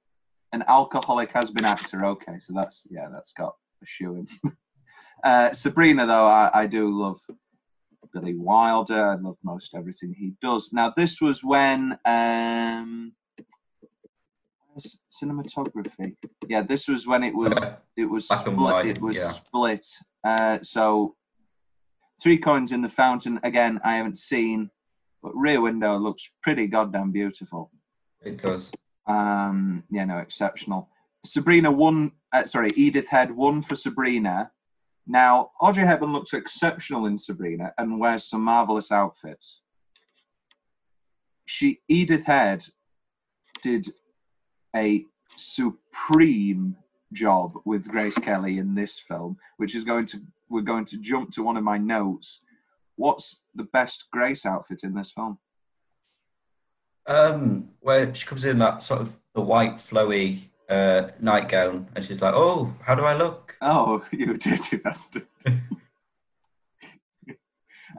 an 0.52 0.64
alcoholic 0.68 1.32
has 1.32 1.50
been 1.50 1.64
actor. 1.64 2.04
Okay, 2.06 2.38
so 2.38 2.52
that's 2.54 2.86
yeah, 2.90 3.08
that's 3.12 3.32
got 3.32 3.54
a 3.82 3.86
shoe 3.86 4.16
in. 4.16 4.52
uh, 5.24 5.52
Sabrina, 5.52 6.06
though, 6.06 6.26
I, 6.26 6.50
I 6.54 6.66
do 6.66 6.90
love 6.90 7.20
Billy 8.16 8.34
Wilder. 8.34 9.10
I 9.10 9.14
love 9.16 9.36
most 9.42 9.74
everything 9.74 10.14
he 10.18 10.32
does. 10.40 10.70
Now, 10.72 10.92
this 10.96 11.20
was 11.20 11.44
when 11.44 11.98
um, 12.06 13.12
cinematography. 15.12 16.14
Yeah, 16.48 16.62
this 16.62 16.88
was 16.88 17.06
when 17.06 17.22
it 17.22 17.34
was 17.34 17.52
it 17.96 18.06
was 18.06 18.26
Black 18.26 18.40
split. 18.40 18.56
white, 18.56 18.86
it 18.86 19.00
was 19.00 19.16
yeah. 19.18 19.28
split. 19.28 19.86
Uh, 20.24 20.58
so 20.62 21.14
three 22.22 22.38
coins 22.38 22.72
in 22.72 22.80
the 22.80 22.88
fountain 22.88 23.38
again. 23.42 23.80
I 23.84 23.96
haven't 23.96 24.18
seen, 24.18 24.70
but 25.22 25.36
Rear 25.36 25.60
Window 25.60 25.98
looks 25.98 26.26
pretty 26.42 26.66
goddamn 26.66 27.12
beautiful. 27.12 27.70
It 28.24 28.42
does. 28.42 28.72
Um, 29.06 29.84
yeah, 29.90 30.06
no, 30.06 30.18
exceptional. 30.18 30.88
Sabrina 31.24 31.70
won. 31.70 32.12
Uh, 32.32 32.46
sorry, 32.46 32.70
Edith 32.76 33.08
Head 33.08 33.30
won 33.30 33.60
for 33.60 33.76
Sabrina. 33.76 34.50
Now 35.06 35.50
Audrey 35.60 35.86
Hepburn 35.86 36.12
looks 36.12 36.34
exceptional 36.34 37.06
in 37.06 37.18
Sabrina 37.18 37.72
and 37.78 38.00
wears 38.00 38.24
some 38.24 38.42
marvelous 38.42 38.90
outfits. 38.90 39.60
She 41.46 41.80
Edith 41.88 42.24
Head 42.24 42.64
did 43.62 43.92
a 44.74 45.04
supreme 45.36 46.76
job 47.12 47.58
with 47.64 47.88
Grace 47.88 48.18
Kelly 48.18 48.58
in 48.58 48.74
this 48.74 48.98
film, 48.98 49.36
which 49.58 49.74
is 49.74 49.84
going 49.84 50.06
to 50.06 50.20
we're 50.48 50.62
going 50.62 50.84
to 50.86 50.98
jump 50.98 51.30
to 51.32 51.42
one 51.42 51.56
of 51.56 51.64
my 51.64 51.78
notes. 51.78 52.40
What's 52.96 53.40
the 53.54 53.64
best 53.64 54.06
Grace 54.12 54.46
outfit 54.46 54.80
in 54.82 54.94
this 54.94 55.12
film? 55.12 55.38
Um, 57.06 57.70
where 57.80 58.12
she 58.14 58.26
comes 58.26 58.44
in 58.44 58.58
that 58.58 58.82
sort 58.82 59.00
of 59.00 59.16
the 59.34 59.40
white 59.40 59.76
flowy 59.76 60.40
uh, 60.68 61.08
nightgown, 61.20 61.86
and 61.94 62.04
she's 62.04 62.20
like, 62.20 62.34
"Oh, 62.34 62.74
how 62.82 62.96
do 62.96 63.04
I 63.04 63.14
look?" 63.14 63.45
Oh, 63.66 64.04
you 64.12 64.36
dirty 64.36 64.76
bastard. 64.76 65.26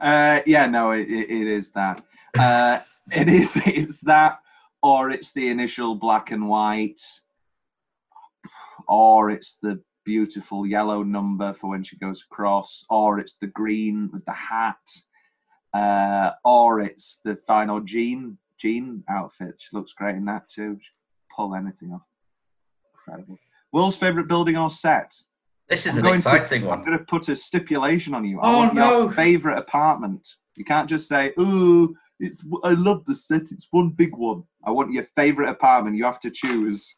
uh, 0.00 0.40
yeah, 0.46 0.66
no, 0.66 0.92
it, 0.92 1.08
it, 1.10 1.30
it 1.30 1.46
is 1.46 1.72
that. 1.72 2.02
Uh, 2.38 2.78
it 3.12 3.28
is. 3.28 3.60
It's 3.66 4.00
that, 4.00 4.38
or 4.82 5.10
it's 5.10 5.34
the 5.34 5.48
initial 5.50 5.94
black 5.94 6.30
and 6.30 6.48
white, 6.48 7.02
or 8.88 9.30
it's 9.30 9.58
the 9.62 9.78
beautiful 10.06 10.66
yellow 10.66 11.02
number 11.02 11.52
for 11.52 11.68
when 11.68 11.82
she 11.82 11.98
goes 11.98 12.24
across, 12.30 12.82
or 12.88 13.18
it's 13.18 13.34
the 13.34 13.48
green 13.48 14.08
with 14.10 14.24
the 14.24 14.32
hat, 14.32 14.80
uh, 15.74 16.30
or 16.46 16.80
it's 16.80 17.20
the 17.26 17.36
final 17.36 17.80
jean 17.80 18.38
jean 18.58 19.04
outfit. 19.10 19.56
She 19.58 19.76
looks 19.76 19.92
great 19.92 20.16
in 20.16 20.24
that 20.24 20.48
too. 20.48 20.78
She 20.80 20.88
pull 21.36 21.54
anything 21.54 21.92
off. 21.92 22.08
Incredible. 22.94 23.38
World's 23.70 23.96
favorite 23.96 24.28
building 24.28 24.56
or 24.56 24.70
set? 24.70 25.12
This 25.68 25.86
is 25.86 25.92
I'm 25.94 25.98
an 25.98 26.04
going 26.04 26.20
to- 26.20 26.28
exciting 26.36 26.70
I'm 26.70 26.82
going 26.84 26.98
to 26.98 27.04
put 27.04 27.28
a 27.28 27.36
stipulation 27.36 28.14
on 28.14 28.24
you. 28.24 28.40
I 28.40 28.50
Oh, 28.52 28.56
want 28.58 28.74
no. 28.74 29.02
your 29.02 29.12
favorite 29.12 29.58
apartment. 29.58 30.26
You 30.56 30.64
can't 30.64 30.88
just 30.88 31.06
say, 31.08 31.32
"Oh, 31.38 31.94
it's 32.18 32.42
I 32.64 32.70
love 32.72 33.04
the 33.04 33.14
set. 33.14 33.52
It's 33.52 33.68
one 33.70 33.90
big 33.90 34.14
one." 34.16 34.42
I 34.64 34.70
want 34.70 34.90
your 34.92 35.06
favorite 35.16 35.48
apartment. 35.48 35.96
You 35.96 36.04
have 36.04 36.20
to 36.20 36.30
choose. 36.30 36.94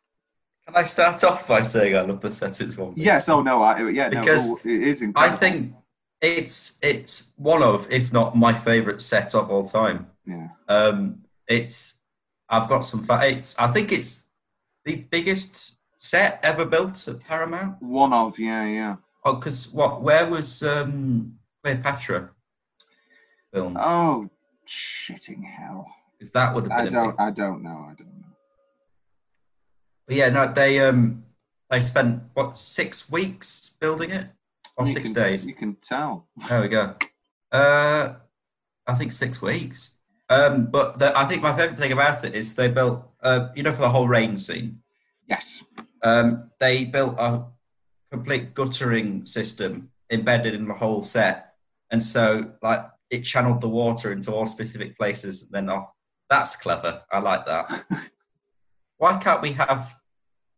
Can 0.66 0.76
I 0.76 0.85
start 0.85 1.22
off 1.24 1.46
by 1.48 1.62
saying 1.64 1.96
I 1.96 2.02
love 2.02 2.20
the 2.20 2.33
set 2.33 2.61
it's 2.61 2.76
one? 2.78 2.94
Yes. 2.96 3.28
Oh 3.28 3.42
no. 3.42 3.62
I, 3.62 3.88
yeah. 3.90 4.09
No. 4.09 4.20
Because 4.20 4.48
oh, 4.48 4.61
it 4.64 4.83
is 4.83 5.02
incredible. 5.02 5.35
I 5.35 5.37
think 5.37 5.74
it's 6.22 6.78
it's 6.83 7.33
one 7.37 7.62
of, 7.62 7.90
if 7.90 8.12
not 8.12 8.37
my 8.37 8.54
favourite 8.54 9.00
set 9.00 9.35
of 9.35 9.50
all 9.50 9.64
time. 9.64 10.06
Yeah. 10.26 10.48
Um, 10.68 11.24
it's 11.48 12.00
I've 12.48 12.68
got 12.68 12.80
some. 12.85 13.04
Fa- 13.04 13.20
it's 13.24 13.59
I 13.59 13.66
think 13.68 13.90
it's 13.92 14.26
the 14.85 14.96
biggest 14.96 15.76
set 16.04 16.40
ever 16.42 16.64
built 16.64 17.06
at 17.08 17.20
Paramount. 17.20 17.80
One 17.82 18.12
of. 18.12 18.38
Yeah. 18.38 18.64
Yeah. 18.66 18.96
Oh, 19.24 19.34
because 19.34 19.70
what? 19.72 20.02
Where 20.02 20.26
was 20.28 20.62
um, 20.62 21.34
Cleopatra 21.62 22.30
filmed? 23.52 23.76
Oh, 23.78 24.28
shitting 24.66 25.44
hell. 25.44 25.86
Because 26.18 26.32
that 26.32 26.54
would 26.54 26.64
have 26.64 26.72
I 26.72 26.80
a 26.80 26.84
big- 26.84 26.92
don't. 26.92 27.20
I 27.20 27.30
don't 27.30 27.62
know. 27.62 27.86
I 27.90 27.94
don't 27.94 28.18
know. 28.20 28.26
But 30.06 30.16
yeah, 30.16 30.30
no, 30.30 30.50
they 30.52 30.80
um 30.80 31.24
they 31.68 31.80
spent 31.80 32.22
what 32.34 32.58
six 32.58 33.10
weeks 33.10 33.76
building 33.80 34.10
it, 34.10 34.26
or 34.76 34.86
You 34.86 34.92
six 34.92 35.12
can- 35.12 35.22
days. 35.22 35.46
You 35.46 35.54
can 35.54 35.76
tell. 35.76 36.26
There 36.48 36.62
we 36.62 36.68
go. 36.68 36.94
Uh, 37.52 38.14
I 38.86 38.94
think 38.94 39.12
six 39.12 39.42
weeks. 39.42 39.96
Um, 40.30 40.66
but 40.66 40.98
the, 41.00 41.16
I 41.18 41.24
think 41.26 41.42
my 41.42 41.54
favorite 41.56 41.76
thing 41.78 41.90
about 41.92 42.22
it 42.24 42.36
is 42.36 42.54
they 42.54 42.68
built, 42.68 43.04
uh, 43.20 43.48
you 43.56 43.64
know, 43.64 43.72
for 43.72 43.80
the 43.80 43.90
whole 43.90 44.06
rain 44.06 44.38
scene, 44.38 44.80
Yes. 45.28 45.64
Um, 46.02 46.50
they 46.58 46.84
built 46.84 47.16
a 47.18 47.44
complete 48.10 48.54
guttering 48.54 49.26
system 49.26 49.90
embedded 50.10 50.54
in 50.54 50.66
the 50.66 50.74
whole 50.74 51.02
set, 51.02 51.54
and 51.90 52.02
so 52.02 52.52
like 52.62 52.84
it 53.10 53.22
channeled 53.22 53.60
the 53.60 53.68
water 53.68 54.12
into 54.12 54.32
all 54.32 54.46
specific 54.46 54.96
places. 54.96 55.42
And 55.42 55.50
then 55.52 55.68
off. 55.68 55.90
That's 56.30 56.54
clever. 56.56 57.02
I 57.10 57.18
like 57.18 57.44
that. 57.46 57.84
Why 58.98 59.18
can't 59.18 59.42
we 59.42 59.52
have? 59.52 59.96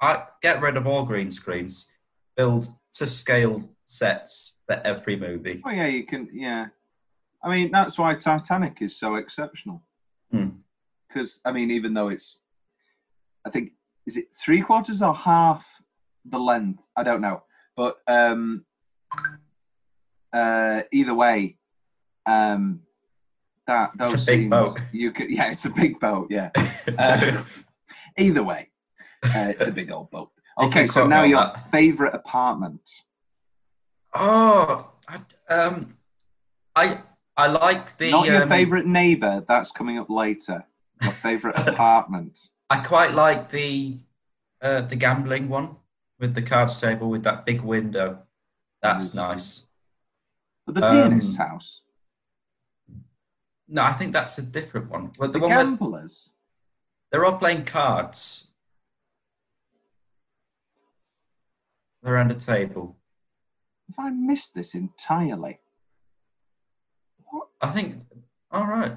I 0.00 0.24
get 0.42 0.61
rid 0.61 0.76
of 0.76 0.87
all 0.87 1.05
green 1.05 1.33
screens. 1.33 1.90
Build 2.37 2.68
to 2.94 3.07
scale 3.07 3.70
sets 3.87 4.59
for 4.66 4.81
every 4.85 5.16
movie. 5.16 5.62
Oh 5.64 5.70
yeah. 5.70 5.87
You 5.87 6.05
can. 6.05 6.28
Yeah. 6.33 6.66
I 7.42 7.50
mean, 7.50 7.70
that's 7.72 7.98
why 7.98 8.14
Titanic 8.14 8.83
is 8.83 8.96
so 8.96 9.16
exceptional. 9.16 9.83
Hmm. 10.31 10.48
Because 11.09 11.40
I 11.44 11.52
mean, 11.52 11.70
even 11.70 11.94
though 11.94 12.09
it's, 12.09 12.38
I 13.46 13.50
think, 13.50 13.72
is 14.07 14.17
it 14.17 14.27
three 14.35 14.61
quarters 14.61 15.03
or 15.03 15.15
half 15.15 15.67
the 16.25 16.38
length? 16.38 16.83
I 16.97 17.03
don't 17.03 17.21
know, 17.21 17.43
but 17.77 17.97
um, 18.09 18.65
uh, 20.33 20.83
either 20.93 21.15
way, 21.15 21.57
um, 22.27 22.81
that 23.67 23.91
It's 24.01 24.11
a 24.11 24.12
those 24.12 24.27
big 24.27 24.51
boat. 24.51 24.79
you 24.93 25.12
could, 25.12 25.31
yeah, 25.31 25.51
it's 25.51 25.65
a 25.65 25.71
big 25.71 25.99
boat, 26.01 26.29
yeah. 26.31 26.51
Uh, 26.99 27.45
either 28.19 28.43
way, 28.43 28.69
uh, 29.25 29.47
it's 29.49 29.67
a 29.67 29.71
big 29.73 29.91
old 29.91 30.11
boat. 30.11 30.31
Okay, 30.59 30.87
so 30.87 31.07
now 31.07 31.23
your 31.23 31.41
that. 31.41 31.71
favorite 31.71 32.15
apartment. 32.15 32.83
Oh, 34.15 34.91
I, 35.09 35.19
um, 35.55 35.97
I 36.77 37.01
I 37.38 37.47
like 37.47 37.97
the. 37.97 38.11
Not 38.11 38.27
your 38.27 38.43
um, 38.43 38.49
favorite 38.51 38.85
neighbour. 38.87 39.43
That's 39.49 39.71
coming 39.71 39.99
up 39.99 40.11
later. 40.11 40.62
Your 41.01 41.11
favorite 41.12 41.59
apartment. 41.67 42.38
I 42.73 42.79
quite 42.83 43.13
like 43.13 43.51
the 43.51 43.99
uh, 44.63 44.81
the 44.83 44.97
gambling 44.97 45.49
one 45.51 45.77
with 46.19 46.35
the 46.35 46.41
cards 46.43 46.81
table 46.81 47.11
with 47.11 47.23
that 47.25 47.45
big 47.45 47.61
window. 47.61 48.23
That's 48.81 49.11
Mm. 49.11 49.15
nice. 49.15 49.67
But 50.65 50.77
the 50.77 50.85
Um, 50.87 50.93
pianist's 51.11 51.37
house. 51.37 51.81
No, 53.69 53.83
I 53.83 53.93
think 53.93 54.13
that's 54.13 54.39
a 54.39 54.43
different 54.43 54.89
one. 54.89 55.13
Well, 55.19 55.29
the, 55.31 55.39
The 55.39 55.41
one 55.41 55.51
where 55.51 55.65
gamblers. 55.65 56.31
they're 57.11 57.25
all 57.27 57.37
playing 57.39 57.65
cards 57.67 58.53
around 62.05 62.31
a 62.31 62.35
table. 62.35 62.97
Have 63.89 64.07
I 64.07 64.11
missed 64.11 64.55
this 64.55 64.75
entirely? 64.75 65.59
I 67.61 67.69
think. 67.71 68.05
All 68.51 68.67
right. 68.67 68.93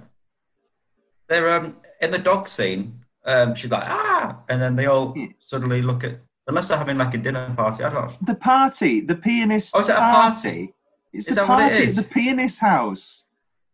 They're 1.28 1.52
um 1.58 1.78
in 2.02 2.12
the 2.12 2.20
dog 2.20 2.48
scene. 2.48 3.05
Um, 3.26 3.56
she's 3.56 3.72
like 3.72 3.84
ah, 3.86 4.40
and 4.50 4.62
then 4.62 4.76
they 4.76 4.86
all 4.86 5.16
suddenly 5.40 5.82
look 5.82 6.04
at 6.04 6.20
unless 6.48 6.68
they're 6.68 6.78
having 6.78 6.98
like 6.98 7.14
a 7.14 7.18
dinner 7.18 7.54
party. 7.56 7.84
I 7.84 7.90
don't 7.90 8.08
know. 8.08 8.18
The 8.22 8.36
party. 8.36 9.02
The 9.02 9.16
pianist. 9.16 9.74
Oh, 9.76 9.80
is 9.80 9.90
it 9.90 9.96
a 9.96 10.00
party? 10.00 10.74
It's 11.14 11.30
Is 11.30 11.38
a 11.38 11.42
that 11.42 11.48
party 11.48 11.80
is? 11.80 11.98
at 11.98 12.06
the 12.06 12.14
pianist's 12.14 12.60
house. 12.60 13.24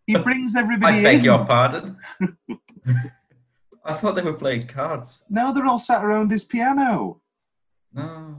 He 0.06 0.16
brings 0.28 0.56
everybody 0.56 1.00
I 1.00 1.04
beg 1.04 1.20
in. 1.20 1.26
your 1.26 1.46
pardon. 1.46 1.98
I 3.84 3.94
thought 3.94 4.16
they 4.16 4.22
were 4.22 4.34
playing 4.34 4.68
cards. 4.68 5.26
No, 5.30 5.54
they're 5.54 5.66
all 5.66 5.80
sat 5.80 6.04
around 6.04 6.32
his 6.32 6.44
piano. 6.44 7.20
No. 7.94 8.36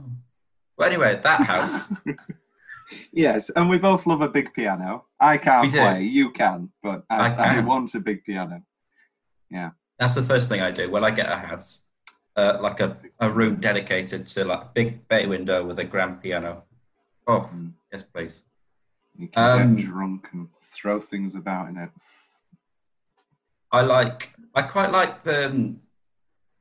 Well, 0.77 0.87
anyway, 0.87 1.19
that 1.21 1.41
house. 1.41 1.93
Yes, 3.11 3.49
and 3.49 3.69
we 3.69 3.77
both 3.77 4.05
love 4.07 4.21
a 4.21 4.29
big 4.29 4.53
piano. 4.53 5.05
I 5.19 5.37
can't 5.37 5.71
play, 5.71 6.03
you 6.03 6.31
can, 6.31 6.69
but 6.81 7.03
I, 7.09 7.29
I 7.29 7.57
I, 7.57 7.59
want 7.59 7.93
a 7.95 7.99
big 7.99 8.23
piano. 8.23 8.61
That's 10.03 10.15
the 10.15 10.21
first 10.21 10.49
thing 10.49 10.59
I 10.61 10.69
do 10.69 10.91
when 10.91 11.05
I 11.05 11.11
get 11.11 11.31
a 11.31 11.37
house, 11.37 11.83
uh, 12.35 12.57
like 12.59 12.81
a, 12.81 12.97
a 13.21 13.29
room 13.29 13.55
dedicated 13.61 14.27
to 14.27 14.43
like 14.43 14.61
a 14.61 14.69
big 14.73 15.07
bay 15.07 15.25
window 15.25 15.63
with 15.65 15.79
a 15.79 15.85
grand 15.85 16.21
piano. 16.21 16.63
Oh, 17.25 17.49
Mm. 17.53 17.71
yes, 17.89 18.03
please. 18.03 18.43
You 19.17 19.29
can 19.29 19.61
Um, 19.61 19.75
get 19.77 19.85
drunk 19.85 20.27
and 20.33 20.49
throw 20.59 20.99
things 20.99 21.35
about 21.35 21.69
in 21.69 21.77
it. 21.77 21.89
I 23.71 23.81
like. 23.81 24.33
I 24.53 24.63
quite 24.63 24.91
like 24.91 25.23
the 25.23 25.45
um, 25.47 25.79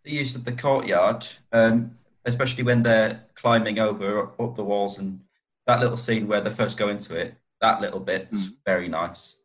the 0.04 0.12
use 0.12 0.36
of 0.36 0.44
the 0.44 0.52
courtyard, 0.52 1.26
um, 1.52 1.98
especially 2.24 2.62
when 2.62 2.84
they're 2.84 3.24
climbing 3.34 3.78
over 3.80 4.28
up 4.40 4.54
the 4.54 4.62
walls 4.64 4.98
and 5.00 5.20
that 5.66 5.80
little 5.80 5.96
scene 5.96 6.28
where 6.28 6.40
they 6.40 6.50
first 6.50 6.78
go 6.78 6.88
into 6.90 7.16
it. 7.16 7.34
That 7.60 7.80
little 7.80 8.00
bit's 8.00 8.50
Mm. 8.50 8.56
very 8.64 8.88
nice. 8.88 9.42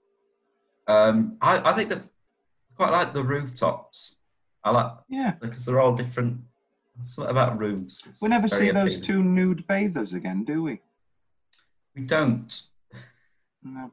Um, 0.88 1.38
I, 1.42 1.72
I 1.72 1.74
think 1.74 1.90
that 1.90 2.04
quite 2.78 2.92
like 2.92 3.14
the 3.14 3.24
rooftops. 3.24 4.20
I 4.64 4.72
like 4.72 4.92
Yeah. 5.10 5.32
because 5.42 5.66
they're 5.66 5.80
all 5.80 5.96
different. 5.96 6.42
Something 7.04 7.32
about 7.32 7.60
roofs. 7.60 8.08
It's 8.08 8.22
We 8.22 8.28
never 8.28 8.48
see 8.48 8.72
those 8.72 8.98
appealing. 8.98 9.04
two 9.04 9.24
nude 9.24 9.68
bathers 9.68 10.14
again, 10.14 10.44
do 10.44 10.64
we? 10.64 10.82
We 11.96 12.04
don't. 12.04 12.62
No. 13.64 13.92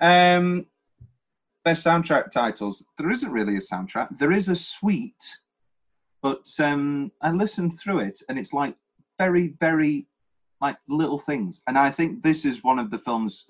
Um, 0.00 0.66
best 1.64 1.84
soundtrack 1.84 2.30
titles. 2.30 2.84
There 2.96 3.10
isn't 3.10 3.30
really 3.30 3.56
a 3.56 3.60
soundtrack. 3.60 4.18
There 4.18 4.32
is 4.32 4.48
a 4.48 4.56
suite, 4.56 5.24
but 6.22 6.46
um, 6.58 7.12
I 7.20 7.30
listened 7.30 7.78
through 7.78 8.00
it, 8.00 8.22
and 8.28 8.38
it's 8.38 8.52
like 8.54 8.74
very, 9.18 9.48
very 9.60 10.06
like 10.62 10.78
little 10.88 11.18
things. 11.18 11.60
And 11.66 11.76
I 11.76 11.90
think 11.90 12.22
this 12.22 12.44
is 12.46 12.64
one 12.64 12.78
of 12.78 12.90
the 12.90 12.98
film's 12.98 13.44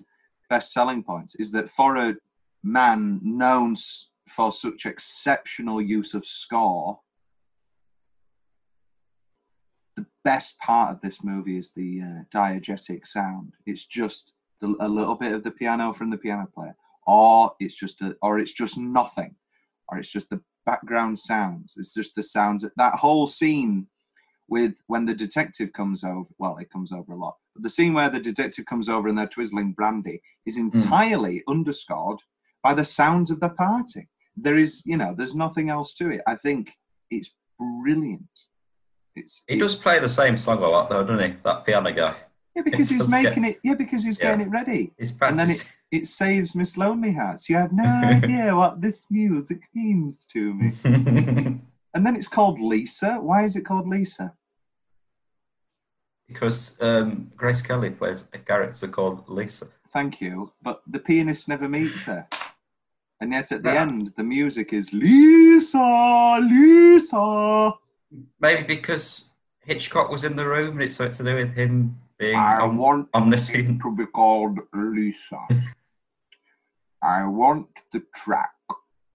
best 0.49 0.73
selling 0.73 1.01
points: 1.01 1.35
is 1.35 1.51
that 1.53 1.69
for 1.69 1.95
a 1.95 2.15
man 2.63 3.21
known 3.23 3.75
for 4.31 4.51
such 4.51 4.85
exceptional 4.85 5.81
use 5.81 6.13
of 6.13 6.25
score, 6.25 6.99
the 9.97 10.05
best 10.23 10.57
part 10.59 10.91
of 10.91 11.01
this 11.01 11.23
movie 11.23 11.57
is 11.57 11.71
the 11.75 12.01
uh, 12.01 12.23
diegetic 12.33 13.05
sound. 13.07 13.53
It's 13.65 13.85
just 13.85 14.33
the, 14.61 14.75
a 14.79 14.87
little 14.87 15.15
bit 15.15 15.33
of 15.33 15.43
the 15.43 15.51
piano 15.51 15.93
from 15.93 16.09
the 16.09 16.17
piano 16.17 16.47
player, 16.53 16.75
or 17.05 17.53
it's 17.59 17.75
just 17.75 18.01
a, 18.01 18.15
or 18.21 18.39
it's 18.39 18.53
just 18.53 18.77
nothing, 18.77 19.35
or 19.89 19.97
it's 19.97 20.11
just 20.11 20.29
the 20.29 20.41
background 20.65 21.19
sounds. 21.19 21.73
It's 21.77 21.93
just 21.93 22.15
the 22.15 22.23
sounds. 22.23 22.65
That 22.77 22.95
whole 22.95 23.27
scene 23.27 23.87
with 24.47 24.75
when 24.87 25.05
the 25.05 25.13
detective 25.13 25.73
comes 25.73 26.03
over. 26.03 26.29
Well, 26.37 26.57
it 26.57 26.71
comes 26.71 26.91
over 26.91 27.13
a 27.13 27.17
lot, 27.17 27.35
but 27.53 27.63
the 27.63 27.69
scene 27.69 27.93
where 27.93 28.09
the 28.09 28.19
detective 28.19 28.65
comes 28.65 28.87
over 28.87 29.07
and 29.09 29.17
they're 29.17 29.27
twizzling 29.27 29.73
brandy 29.73 30.21
is 30.45 30.57
entirely 30.57 31.43
underscored 31.47 32.19
by 32.63 32.73
the 32.73 32.85
sounds 32.85 33.31
of 33.31 33.39
the 33.39 33.49
party. 33.49 34.07
There 34.35 34.57
is, 34.57 34.81
you 34.85 34.97
know, 34.97 35.13
there's 35.17 35.35
nothing 35.35 35.69
else 35.69 35.93
to 35.95 36.09
it. 36.11 36.21
I 36.27 36.35
think 36.35 36.71
it's 37.09 37.29
brilliant. 37.59 38.23
It's 39.15 39.43
He 39.47 39.55
it's- 39.55 39.73
does 39.73 39.75
play 39.81 39.99
the 39.99 40.09
same 40.09 40.37
song 40.37 40.59
a 40.59 40.67
lot, 40.67 40.89
though, 40.89 41.03
doesn't 41.03 41.31
he? 41.31 41.37
That 41.43 41.65
piano 41.65 41.91
guy. 41.91 42.15
yeah 42.55 42.61
because 42.63 42.89
he's 42.89 42.99
does 42.99 43.09
get- 43.11 43.23
making 43.23 43.43
it. 43.45 43.59
Yeah, 43.63 43.75
because 43.75 44.03
he's 44.03 44.17
Yeah. 44.19 44.31
getting 44.31 44.47
it 44.47 44.49
ready. 44.51 44.93
He's 44.97 45.11
And 45.11 45.37
then 45.39 45.47
practicing. 45.47 45.71
it 45.91 46.07
saves 46.07 46.55
Miss 46.55 46.77
Lonely 46.77 47.11
Hearts. 47.13 47.49
You 47.49 47.57
have 47.57 47.73
no 47.73 47.83
idea 47.83 48.55
what 48.61 48.81
this 48.81 49.09
music 49.11 49.61
means 49.73 50.25
to 50.27 50.53
me. 50.53 50.71
And 51.93 52.05
then 52.05 52.15
it's 52.15 52.29
called 52.29 52.57
Lisa. 52.61 53.15
Why 53.19 53.43
is 53.43 53.57
it 53.57 53.65
called 53.65 53.85
Lisa? 53.85 54.33
because 56.27 56.77
um, 56.81 57.29
Grace 57.35 57.61
Kelly 57.61 57.89
plays 57.89 58.29
a 58.33 58.37
character 58.37 58.87
called 58.87 59.27
Lisa. 59.27 59.67
Thank 59.91 60.21
you. 60.21 60.53
But 60.61 60.81
the 60.87 60.99
pianist 60.99 61.49
never 61.49 61.67
meets 61.67 62.03
her. 62.03 62.25
And 63.21 63.31
yet 63.31 63.51
at 63.51 63.61
the 63.63 63.71
Yeah. 63.73 63.81
end, 63.83 64.07
the 64.17 64.23
music 64.23 64.73
is 64.73 64.91
Lisa, 64.91 66.39
Lisa. 66.41 67.71
Maybe 68.39 68.63
because 68.63 69.29
Hitchcock 69.63 70.09
was 70.09 70.23
in 70.23 70.35
the 70.35 70.45
room 70.45 70.71
and 70.73 70.81
it's 70.81 70.95
something 70.95 71.23
to 71.25 71.31
do 71.31 71.35
with 71.37 71.53
him 71.55 71.97
being 72.17 72.35
I 72.35 72.59
om- 72.59 72.77
want 72.77 73.09
omniscient. 73.13 73.79
to 73.83 73.95
be 73.95 74.07
called 74.07 74.59
Lisa. 74.73 75.39
I 77.03 77.25
want 77.25 77.67
the 77.91 78.01
track 78.15 78.53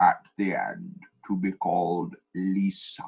at 0.01 0.25
the 0.39 0.55
end 0.55 1.01
to 1.27 1.37
be 1.37 1.53
called 1.53 2.15
Lisa. 2.35 3.03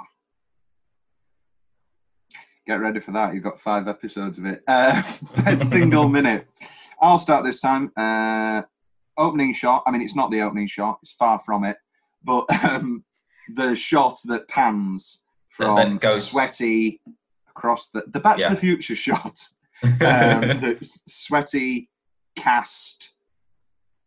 Get 2.66 2.80
ready 2.80 3.00
for 3.00 3.12
that. 3.12 3.34
You've 3.34 3.44
got 3.44 3.61
five 3.61 3.88
episodes 3.88 4.38
of 4.38 4.46
it. 4.46 4.62
Uh, 4.66 5.02
best 5.44 5.70
single 5.70 6.08
minute. 6.08 6.46
I'll 7.00 7.18
start 7.18 7.44
this 7.44 7.61
time. 7.61 7.92
Uh, 7.96 8.62
opening 9.18 9.52
shot. 9.52 9.83
I 9.87 9.90
mean, 9.90 10.00
it's 10.02 10.16
not 10.16 10.31
the 10.31 10.40
opening 10.42 10.66
shot. 10.68 10.98
It's 11.02 11.12
far 11.12 11.40
from 11.44 11.64
it. 11.64 11.76
But 12.24 12.46
um, 12.64 13.04
the 13.54 13.74
shot 13.74 14.18
that 14.24 14.48
pans 14.48 15.20
from 15.50 15.76
then 15.76 15.96
goes- 15.98 16.28
sweaty 16.31 17.00
across 17.48 17.88
the 17.90 18.04
the 18.09 18.20
Back 18.20 18.38
Yeah. 18.38 18.48
to 18.50 18.54
the 18.54 18.61
Future 18.61 18.96
shot. 18.96 19.38
Um, 19.85 20.40
the 20.61 20.76
sweaty 21.07 21.88
cast, 22.35 23.12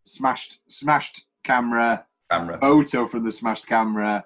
smashed, 0.06 0.60
smashed 0.68 1.24
camera, 1.46 2.06
Camera. 2.30 2.58
photo 2.60 3.06
from 3.08 3.24
the 3.24 3.32
smashed 3.32 3.68
camera, 3.68 4.26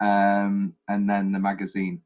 um, 0.00 0.72
and 0.88 1.08
then 1.08 1.30
the 1.30 1.38
magazine. 1.38 2.00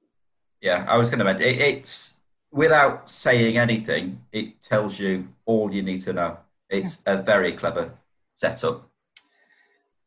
Yeah, 0.60 0.84
I 0.88 0.96
was 0.96 1.10
going 1.10 1.20
to 1.20 1.24
mention 1.24 1.46
it, 1.48 1.60
it's 1.60 2.14
without 2.50 3.08
saying 3.08 3.56
anything, 3.56 4.20
it 4.32 4.60
tells 4.62 4.98
you 4.98 5.28
all 5.44 5.72
you 5.72 5.82
need 5.84 6.00
to 6.02 6.12
know. 6.12 6.38
It's 6.68 7.04
a 7.06 7.16
very 7.22 7.52
clever 7.52 7.92
setup. 8.36 8.90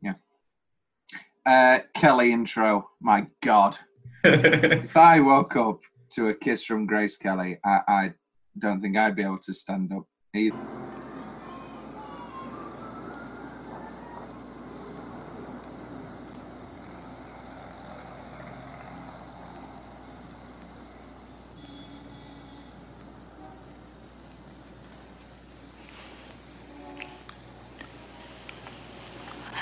Yeah. 0.02 0.14
Uh, 1.46 1.80
Kelly 1.96 2.32
intro. 2.32 2.90
My 3.02 3.28
God, 3.42 3.78
if 4.24 4.98
I 4.98 5.20
woke 5.20 5.56
up 5.56 5.80
to 6.12 6.30
a 6.30 6.34
kiss 6.34 6.64
from 6.64 6.86
Grace 6.86 7.18
Kelly, 7.18 7.60
I, 7.66 7.82
I 7.88 8.14
don't 8.60 8.82
think 8.82 8.98
I'd 8.98 9.16
be 9.16 9.24
able 9.24 9.40
to 9.40 9.54
stand 9.54 9.92
up 9.94 10.06
either. 10.34 10.56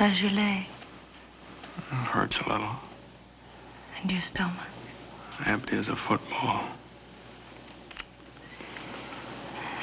How's 0.04 0.22
your 0.22 0.32
leg 0.32 0.66
Hurts 1.90 2.38
a 2.40 2.50
little. 2.50 2.76
and 4.02 4.12
your 4.12 4.20
stomach? 4.20 4.68
Empty 5.46 5.78
as 5.78 5.88
a 5.88 5.96
football. 5.96 6.68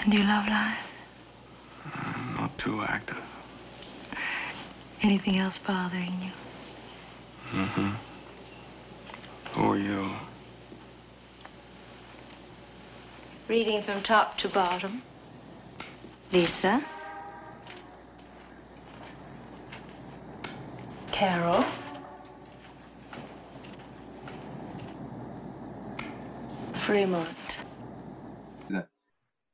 And 0.04 0.12
your 0.12 0.24
love 0.24 0.46
life? 0.46 0.76
Not 2.36 2.58
too 2.58 2.82
active. 2.82 3.16
Anything 5.00 5.38
else 5.38 5.56
bothering 5.56 6.20
you? 6.20 6.32
Mm-hmm. 7.58 7.90
Who 9.54 9.72
are 9.72 9.78
you? 9.78 10.10
Reading 13.48 13.82
from 13.82 14.02
top 14.02 14.36
to 14.36 14.50
bottom. 14.50 15.00
Lisa. 16.30 16.84
Carol. 21.20 21.62
Fremont. 26.86 27.28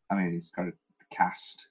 I 0.09 0.14
mean, 0.14 0.35
he's 0.35 0.52
got 0.52 0.68
a 0.68 0.72
cast, 1.12 1.66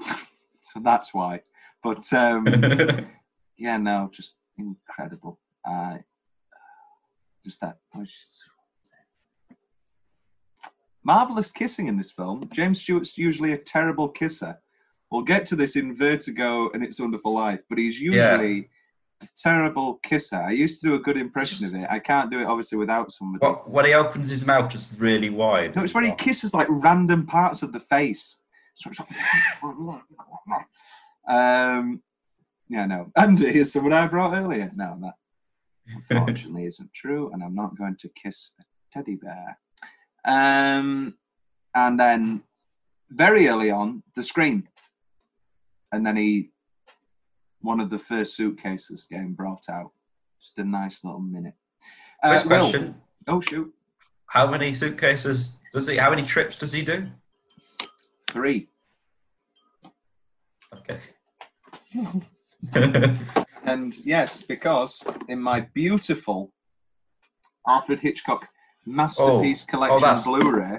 so 0.08 0.80
that's 0.82 1.12
why. 1.12 1.42
But 1.82 2.10
um, 2.14 2.46
yeah, 3.58 3.76
no, 3.76 4.08
just 4.14 4.38
incredible. 4.56 5.38
Uh, 5.62 5.98
just 7.44 7.60
that 7.60 7.80
oh, 7.94 8.06
marvelous 11.04 11.52
kissing 11.52 11.88
in 11.88 11.98
this 11.98 12.10
film. 12.10 12.48
James 12.50 12.80
Stewart's 12.80 13.18
usually 13.18 13.52
a 13.52 13.58
terrible 13.58 14.08
kisser. 14.08 14.58
We'll 15.10 15.22
get 15.22 15.46
to 15.46 15.56
this 15.56 15.76
in 15.76 15.94
Vertigo 15.96 16.70
and 16.72 16.84
It's 16.84 17.00
Wonderful 17.00 17.34
Life, 17.34 17.60
but 17.68 17.78
he's 17.78 18.00
Yeah. 18.00 18.32
usually 18.40 18.70
a 19.22 19.28
terrible 19.36 19.94
kisser. 20.02 20.36
I 20.36 20.52
used 20.52 20.80
to 20.80 20.88
do 20.88 20.94
a 20.94 20.98
good 20.98 21.16
impression 21.16 21.66
of 21.66 21.74
it. 21.74 21.86
I 21.90 21.98
can't 21.98 22.30
do 22.30 22.38
it 22.40 22.44
obviously 22.44 22.78
without 22.78 23.10
somebody. 23.12 23.44
What, 23.44 23.68
when 23.68 23.84
he 23.86 23.92
opens 23.94 24.30
his 24.30 24.46
mouth 24.46 24.70
just 24.70 24.90
really 24.98 25.28
wide. 25.30 25.74
No, 25.76 25.82
it's 25.82 25.94
when 25.94 26.04
he 26.04 26.12
kisses 26.12 26.54
like 26.54 26.68
random 26.70 27.26
parts 27.26 27.62
of 27.62 27.72
the 27.72 27.80
face. 27.80 28.36
So 28.76 28.90
it's 28.90 29.00
like- 29.00 29.08
um, 31.28 32.02
yeah, 32.68 32.86
no. 32.86 33.10
And 33.16 33.38
here's 33.38 33.72
someone 33.72 33.92
I 33.92 34.06
brought 34.06 34.34
earlier. 34.34 34.70
No, 34.74 34.96
that 35.02 35.14
unfortunately 36.08 36.66
isn't 36.66 36.92
true, 36.94 37.30
and 37.32 37.42
I'm 37.42 37.54
not 37.54 37.76
going 37.76 37.96
to 37.96 38.08
kiss 38.10 38.52
a 38.60 38.64
teddy 38.92 39.16
bear. 39.16 39.58
Um, 40.24 41.14
and 41.74 41.98
then 41.98 42.42
very 43.10 43.48
early 43.48 43.70
on, 43.70 44.02
the 44.14 44.22
scream, 44.22 44.68
and 45.92 46.04
then 46.04 46.16
he, 46.16 46.50
one 47.60 47.80
of 47.80 47.90
the 47.90 47.98
first 47.98 48.34
suitcases 48.36 49.06
getting 49.10 49.32
brought 49.34 49.68
out. 49.68 49.90
Just 50.40 50.58
a 50.58 50.64
nice 50.64 51.04
little 51.04 51.20
minute. 51.20 51.54
Uh, 52.22 52.30
First 52.34 52.46
Will. 52.46 52.70
question: 52.70 52.94
Oh 53.28 53.40
shoot, 53.40 53.72
How 54.26 54.50
many 54.50 54.72
suitcases 54.72 55.56
does 55.72 55.86
he? 55.86 55.96
How 55.96 56.10
many 56.10 56.22
trips 56.22 56.56
does 56.56 56.72
he 56.72 56.82
do? 56.82 57.06
three. 58.30 58.68
Okay. 60.74 61.00
And 63.64 63.94
yes, 64.06 64.42
because 64.42 65.02
in 65.28 65.40
my 65.40 65.60
beautiful 65.74 66.52
Alfred 67.68 68.00
Hitchcock 68.00 68.48
masterpiece 68.86 69.64
Oh, 69.68 69.70
collection 69.70 70.32
oh, 70.32 70.40
Blu-ray, 70.40 70.78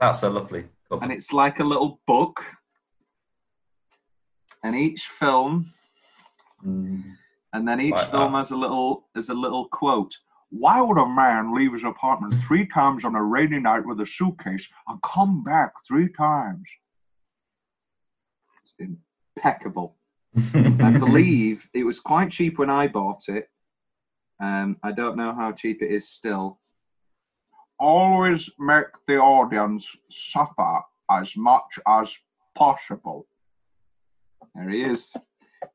That's 0.00 0.22
a 0.22 0.30
lovely 0.30 0.64
cover. 0.88 1.02
and 1.04 1.12
it's 1.12 1.32
like 1.32 1.60
a 1.60 1.64
little 1.64 2.00
book, 2.06 2.42
and 4.62 4.74
each 4.76 5.06
film, 5.06 5.72
Mm. 6.64 7.16
and 7.52 7.66
then 7.66 7.80
each 7.80 7.92
Like 7.92 8.10
film 8.10 8.32
that. 8.32 8.38
has 8.38 8.50
a 8.52 8.56
little 8.56 9.08
has 9.16 9.28
a 9.28 9.34
little 9.34 9.68
quote. 9.68 10.16
Why 10.50 10.80
would 10.80 10.98
a 10.98 11.08
man 11.08 11.54
leave 11.54 11.72
his 11.72 11.82
apartment 11.84 12.34
three 12.34 12.66
times 12.66 13.04
on 13.04 13.14
a 13.14 13.22
rainy 13.22 13.58
night 13.58 13.84
with 13.86 14.00
a 14.00 14.06
suitcase 14.06 14.68
and 14.86 15.00
come 15.02 15.42
back 15.42 15.72
three 15.88 16.08
times? 16.12 16.62
It's 18.62 18.74
impeccable. 18.78 19.96
I 20.54 20.90
believe 20.98 21.68
it 21.74 21.84
was 21.84 21.98
quite 22.00 22.30
cheap 22.30 22.58
when 22.58 22.70
I 22.70 22.86
bought 22.86 23.22
it. 23.28 23.48
Um, 24.40 24.76
I 24.82 24.92
don't 24.92 25.16
know 25.16 25.34
how 25.34 25.52
cheap 25.52 25.82
it 25.82 25.90
is 25.90 26.08
still. 26.08 26.60
Always 27.78 28.48
make 28.58 28.86
the 29.08 29.16
audience 29.18 29.96
suffer 30.10 30.80
as 31.10 31.36
much 31.36 31.78
as 31.88 32.14
possible. 32.54 33.26
There 34.54 34.68
he 34.68 34.82
is. 34.82 35.12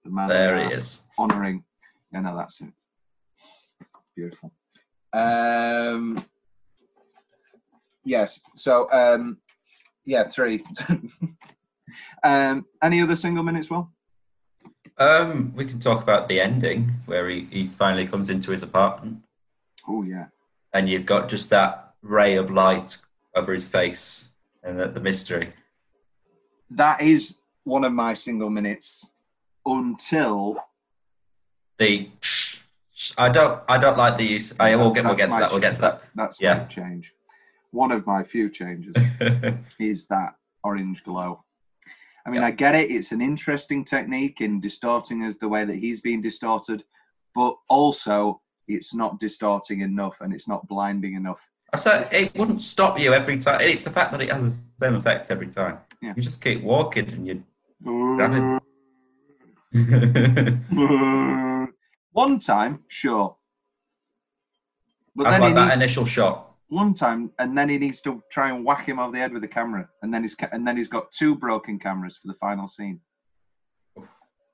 The 0.04 0.10
man 0.10 0.30
there 0.30 0.68
he 0.68 0.74
is. 0.74 1.02
Honoring. 1.18 1.64
Yeah, 2.12 2.22
no, 2.22 2.36
that's 2.38 2.62
it. 2.62 2.70
Beautiful. 4.16 4.52
Um, 5.14 6.24
yes. 8.04 8.40
So, 8.56 8.92
um, 8.92 9.38
yeah, 10.06 10.28
three. 10.28 10.64
um, 12.24 12.66
any 12.82 13.02
other 13.02 13.16
single 13.16 13.44
minutes, 13.44 13.70
Will? 13.70 13.90
Um, 14.98 15.54
we 15.56 15.66
can 15.66 15.80
talk 15.80 16.02
about 16.02 16.28
the 16.28 16.42
ending 16.42 16.92
where 17.06 17.30
he, 17.30 17.48
he 17.52 17.68
finally 17.68 18.08
comes 18.08 18.30
into 18.32 18.50
his 18.52 18.64
apartment, 18.64 19.22
Oh, 19.88 20.02
yeah. 20.04 20.26
and 20.74 20.90
you've 20.90 21.06
got 21.06 21.30
just 21.30 21.52
that 21.52 21.94
ray 22.02 22.36
of 22.36 22.50
light 22.50 22.98
over 23.36 23.54
his 23.54 23.68
face 23.68 24.32
and 24.64 24.80
the, 24.80 24.88
the 24.88 25.00
mystery. 25.00 25.54
that 26.72 27.00
is 27.02 27.36
one 27.68 27.84
of 27.84 27.92
my 27.92 28.14
single 28.14 28.50
minutes 28.50 29.06
until 29.66 30.58
The 31.78 32.10
I 33.18 33.30
don't 33.30 33.62
I 33.68 33.78
don't 33.78 33.98
like 33.98 34.18
the 34.18 34.24
use. 34.24 34.54
I 34.60 34.76
will 34.76 34.92
get 34.92 35.06
we'll 35.06 35.16
get 35.16 35.30
to 35.30 35.38
that. 35.38 35.52
We'll 35.52 35.60
get 35.60 35.76
to 35.76 35.82
that. 35.82 36.02
that's 36.16 36.40
Yeah. 36.42 36.66
change 36.68 37.14
one 37.72 37.92
of 37.92 38.08
my 38.08 38.24
few 38.24 38.50
changes 38.50 38.96
is 39.80 40.08
that 40.08 40.36
orange 40.64 41.04
glow 41.04 41.44
i 42.26 42.30
mean 42.30 42.40
Yeah. 42.42 42.48
i 42.48 42.52
get 42.52 42.74
it 42.76 42.90
it's 42.90 43.12
an 43.12 43.20
interesting 43.22 43.84
technique 43.84 44.40
in 44.40 44.62
distorting 44.62 45.26
us 45.26 45.36
the 45.36 45.50
way 45.50 45.66
that 45.66 45.76
he's 45.76 46.00
being 46.00 46.22
distorted 46.22 46.86
but 47.36 47.54
also 47.70 48.42
it's 48.70 48.94
not 48.96 49.20
distorting 49.20 49.82
enough 49.82 50.16
and 50.22 50.34
it's 50.34 50.48
not 50.48 50.66
blinding 50.70 51.16
enough 51.16 51.42
I 51.74 51.78
said 51.78 52.08
it 52.14 52.34
wouldn't 52.40 52.62
stop 52.62 52.98
you 52.98 53.14
every 53.14 53.38
time. 53.38 53.60
It's 53.60 53.84
the 53.84 53.90
fact 53.90 54.10
that 54.14 54.22
it 54.22 54.32
has 54.32 54.64
the 54.80 54.86
same 54.86 54.96
effect 54.96 55.30
every 55.30 55.48
time. 55.60 55.76
Yeah. 56.02 56.14
You 56.16 56.22
just 56.24 56.42
keep 56.42 56.64
walking 56.64 57.10
and 57.12 57.28
you. 57.28 57.44
one 62.12 62.40
time 62.40 62.80
sure 62.88 63.36
but 65.16 65.24
That's 65.26 65.36
then 65.38 65.42
like 65.42 65.50
he 65.50 65.56
that 65.56 65.66
needs- 65.70 65.82
initial 65.82 66.06
shot. 66.06 66.54
one 66.70 66.94
time, 66.94 67.32
and 67.40 67.58
then 67.58 67.70
he 67.70 67.78
needs 67.80 68.02
to 68.02 68.22
try 68.32 68.50
and 68.50 68.64
whack 68.64 68.86
him 68.88 69.00
over 69.00 69.12
the 69.12 69.18
head 69.18 69.34
with 69.34 69.42
the 69.42 69.48
camera, 69.48 69.88
and 70.04 70.14
then 70.14 70.22
he's 70.22 70.36
ca- 70.36 70.50
and 70.52 70.68
then 70.68 70.78
he's 70.78 70.88
got 70.88 71.12
two 71.12 71.34
broken 71.34 71.80
cameras 71.80 72.18
for 72.18 72.28
the 72.28 72.36
final 72.36 72.68
scene. 72.68 73.00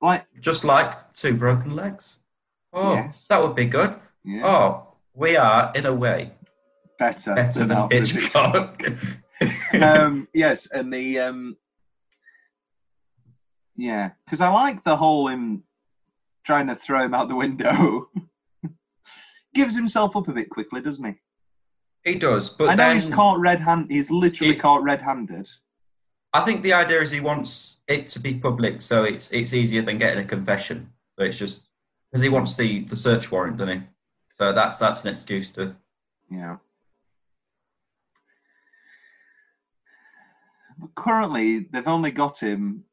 Like 0.02 0.26
Just 0.40 0.64
like 0.64 1.14
two 1.14 1.34
broken 1.36 1.76
legs. 1.76 2.20
Oh, 2.72 2.94
Yes. 2.96 3.26
that 3.30 3.42
would 3.42 3.56
be 3.56 3.66
good. 3.66 3.96
Yeah. 4.24 4.42
Oh, 4.46 4.94
we 5.14 5.36
are 5.36 5.72
in 5.76 5.86
a 5.86 5.94
way 5.94 6.32
better, 6.98 7.36
better 7.36 7.66
than 7.66 7.90
than 7.90 7.90
Hitchcock. 7.92 8.82
um, 9.82 10.28
yes, 10.34 10.68
and 10.72 10.94
the 10.94 11.20
um, 11.20 11.58
yeah, 13.76 14.12
because 14.26 14.42
I 14.42 14.50
like 14.50 14.84
the 14.84 14.96
whole 14.96 15.28
him 15.28 15.64
trying 16.46 16.68
to 16.68 16.76
throw 16.76 17.04
him 17.06 17.14
out 17.14 17.28
the 17.30 17.36
window. 17.36 18.10
Gives 19.54 19.76
himself 19.76 20.16
up 20.16 20.28
a 20.28 20.34
bit 20.34 20.50
quickly, 20.50 20.82
doesn't 20.82 21.06
he? 21.06 21.14
he 22.04 22.16
does, 22.20 22.50
but 22.50 22.70
I 22.70 22.76
know 22.76 22.88
then 22.88 22.96
he's 22.96 23.08
caught 23.10 23.40
red-hand. 23.40 23.90
He's 23.90 24.12
literally 24.12 24.54
He- 24.54 24.60
caught 24.60 24.84
red-handed. 24.84 25.48
I 26.34 26.42
think 26.42 26.64
the 26.64 26.74
idea 26.74 27.00
is 27.00 27.12
he 27.12 27.20
wants 27.20 27.78
it 27.88 28.08
to 28.08 28.20
be 28.20 28.34
public, 28.34 28.82
so 28.82 29.04
it's 29.04 29.32
it's 29.32 29.54
easier 29.54 29.84
than 29.84 30.00
getting 30.00 30.24
a 30.24 30.28
confession. 30.28 30.92
So 31.18 31.26
it's 31.26 31.38
just 31.38 31.62
because 32.12 32.24
he 32.24 32.30
wants 32.30 32.56
the 32.56 32.84
the 32.86 32.96
search 32.96 33.32
warrant, 33.32 33.58
doesn't 33.58 33.82
he? 33.82 33.88
So 34.32 34.52
that's 34.52 34.80
that's 34.80 35.04
an 35.04 35.12
excuse 35.12 35.52
to. 35.52 35.76
Yeah. 36.32 36.58
But 40.80 40.96
currently, 40.96 41.60
they've 41.72 41.88
only 41.88 42.10
got 42.12 42.40
him. 42.40 42.84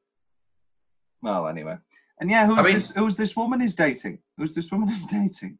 Well, 1.22 1.48
anyway, 1.48 1.76
and 2.20 2.30
yeah, 2.30 2.46
who's 2.46 2.58
I 2.58 2.62
mean- 2.62 2.74
this? 2.74 2.90
Who's 2.90 3.16
this 3.16 3.36
woman 3.36 3.60
is 3.62 3.74
dating? 3.74 4.18
Who's 4.36 4.54
this 4.54 4.70
woman 4.70 4.88
is 4.90 5.06
dating? 5.06 5.58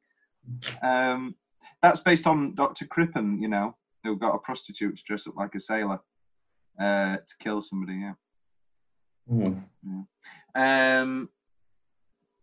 Um, 0.83 1.35
that's 1.83 2.01
based 2.01 2.27
on 2.27 2.55
Doctor 2.55 2.87
Crippen, 2.87 3.41
you 3.41 3.49
know, 3.49 3.77
who 4.05 4.17
got 4.17 4.35
a 4.35 4.39
prostitute 4.39 4.97
to 4.97 5.05
dress 5.05 5.27
up 5.27 5.37
like 5.37 5.55
a 5.55 5.61
sailor 5.61 6.01
uh, 6.81 7.17
to 7.17 7.35
kill 7.41 7.61
somebody. 7.63 8.03
Yeah. 9.33 9.53
Um, 10.55 11.29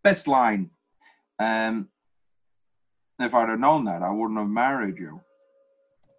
best 0.04 0.28
line. 0.28 0.70
Um, 1.40 1.90
if 3.20 3.34
I'd 3.34 3.50
have 3.50 3.60
known 3.60 3.86
that, 3.86 4.04
I 4.04 4.10
wouldn't 4.12 4.40
have 4.40 4.48
married 4.48 4.98
you. 4.98 5.22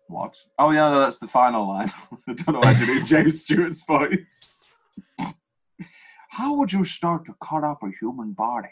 What? 0.08 0.36
Oh 0.58 0.70
yeah, 0.70 0.90
that's 0.90 1.18
the 1.18 1.28
final 1.28 1.68
line. 1.68 1.92
I 2.28 2.32
don't 2.32 2.48
know 2.54 2.60
why 2.60 2.70
I 2.70 2.78
did 2.78 2.88
it 2.88 2.96
in 2.98 3.06
James 3.06 3.40
Stewart's 3.42 3.84
voice. 3.84 4.66
How 6.38 6.54
would 6.54 6.72
you 6.72 6.84
start 6.84 7.24
to 7.26 7.34
cut 7.42 7.64
up 7.64 7.82
a 7.82 7.90
human 8.00 8.32
body? 8.32 8.68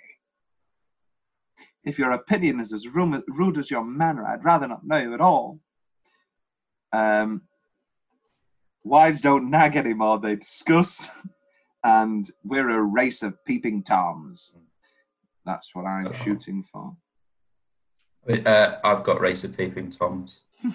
If 1.83 1.99
your 1.99 2.13
opinion 2.13 2.61
is 2.61 2.73
as 2.73 2.87
rude 2.87 3.59
as 3.59 3.73
your 3.73 3.83
manner, 3.83 4.25
I'd 4.25 4.45
rather 4.45 4.69
not 4.69 4.87
know 4.87 4.99
you 4.99 5.15
at 5.15 5.21
all. 5.21 5.59
Um, 6.93 7.43
wives 8.85 9.21
don't 9.21 9.51
nag 9.51 9.75
anymore; 9.75 10.21
they 10.21 10.37
discuss. 10.37 11.11
And 11.83 12.31
we're 12.45 12.71
a 12.71 12.81
race 12.81 13.25
of 13.25 13.35
peeping 13.45 13.83
toms. 13.83 14.53
That's 15.45 15.75
what 15.75 15.87
I'm 15.87 16.07
Oh. 16.07 16.13
shooting 16.13 16.63
for. 16.73 16.97
Uh, 18.29 18.79
I've 18.85 19.03
got 19.03 19.21
race 19.21 19.43
of 19.43 19.57
peeping 19.57 19.91
toms. 19.91 20.43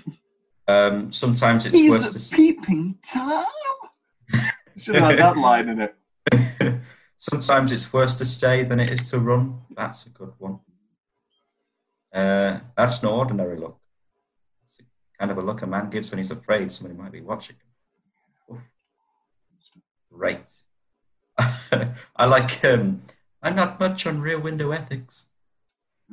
Um, 0.68 1.12
sometimes 1.12 1.66
it's 1.66 1.76
He's 1.76 1.90
worse 1.90 2.16
a 2.16 2.20
to 2.20 2.36
peeping 2.36 2.98
tom. 3.06 3.46
Should 4.78 4.96
have 4.96 5.10
had 5.10 5.20
that 5.20 5.36
line 5.38 5.68
in 5.68 5.82
it. 5.82 5.96
Sometimes 7.18 7.72
it's 7.72 7.94
worse 7.94 8.16
to 8.16 8.26
stay 8.26 8.64
than 8.64 8.80
it 8.80 8.90
is 8.90 9.10
to 9.12 9.20
run. 9.20 9.62
That's 9.76 10.08
a 10.08 10.10
good 10.10 10.34
one. 10.38 10.60
Uh, 12.14 12.60
that's 12.76 13.02
an 13.04 13.10
ordinary 13.10 13.58
look. 13.58 13.80
It's 14.64 14.78
the 14.78 14.84
kind 15.20 15.32
of 15.32 15.38
a 15.38 15.42
look 15.42 15.62
a 15.62 15.68
man 15.68 15.90
gives 15.90 16.10
when 16.12 16.18
he's 16.18 16.32
afraid 16.32 16.72
somebody 16.72 17.00
might 17.00 17.12
be 17.12 17.22
watching 17.22 17.56
him. 17.58 18.56
Oof. 18.56 18.62
Great. 20.12 20.50
I 22.16 22.26
like. 22.26 22.64
Um, 22.66 23.04
I'm 23.42 23.56
not 23.56 23.80
much 23.80 24.06
on 24.06 24.22
Rear 24.22 24.40
Window 24.40 24.72
Ethics. 24.72 25.28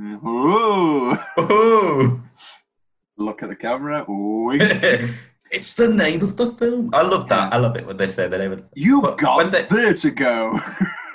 Ooh. 0.00 1.18
Oh, 1.36 2.22
Look 3.16 3.42
at 3.42 3.48
the 3.48 3.56
camera. 3.56 4.04
Wink. 4.06 4.62
it's 5.50 5.74
the 5.74 5.88
name 5.88 6.22
of 6.22 6.36
the 6.36 6.52
film. 6.52 6.90
I 6.94 7.02
love 7.02 7.28
that. 7.28 7.52
I 7.52 7.56
love 7.58 7.76
it 7.76 7.86
when 7.86 7.96
they 7.96 8.08
say 8.08 8.28
the 8.28 8.38
name 8.38 8.52
of 8.52 8.58
the 8.60 8.66
You 8.74 9.00
But 9.02 9.18
got 9.18 9.50
they- 9.52 9.64
vertigo. 9.64 10.58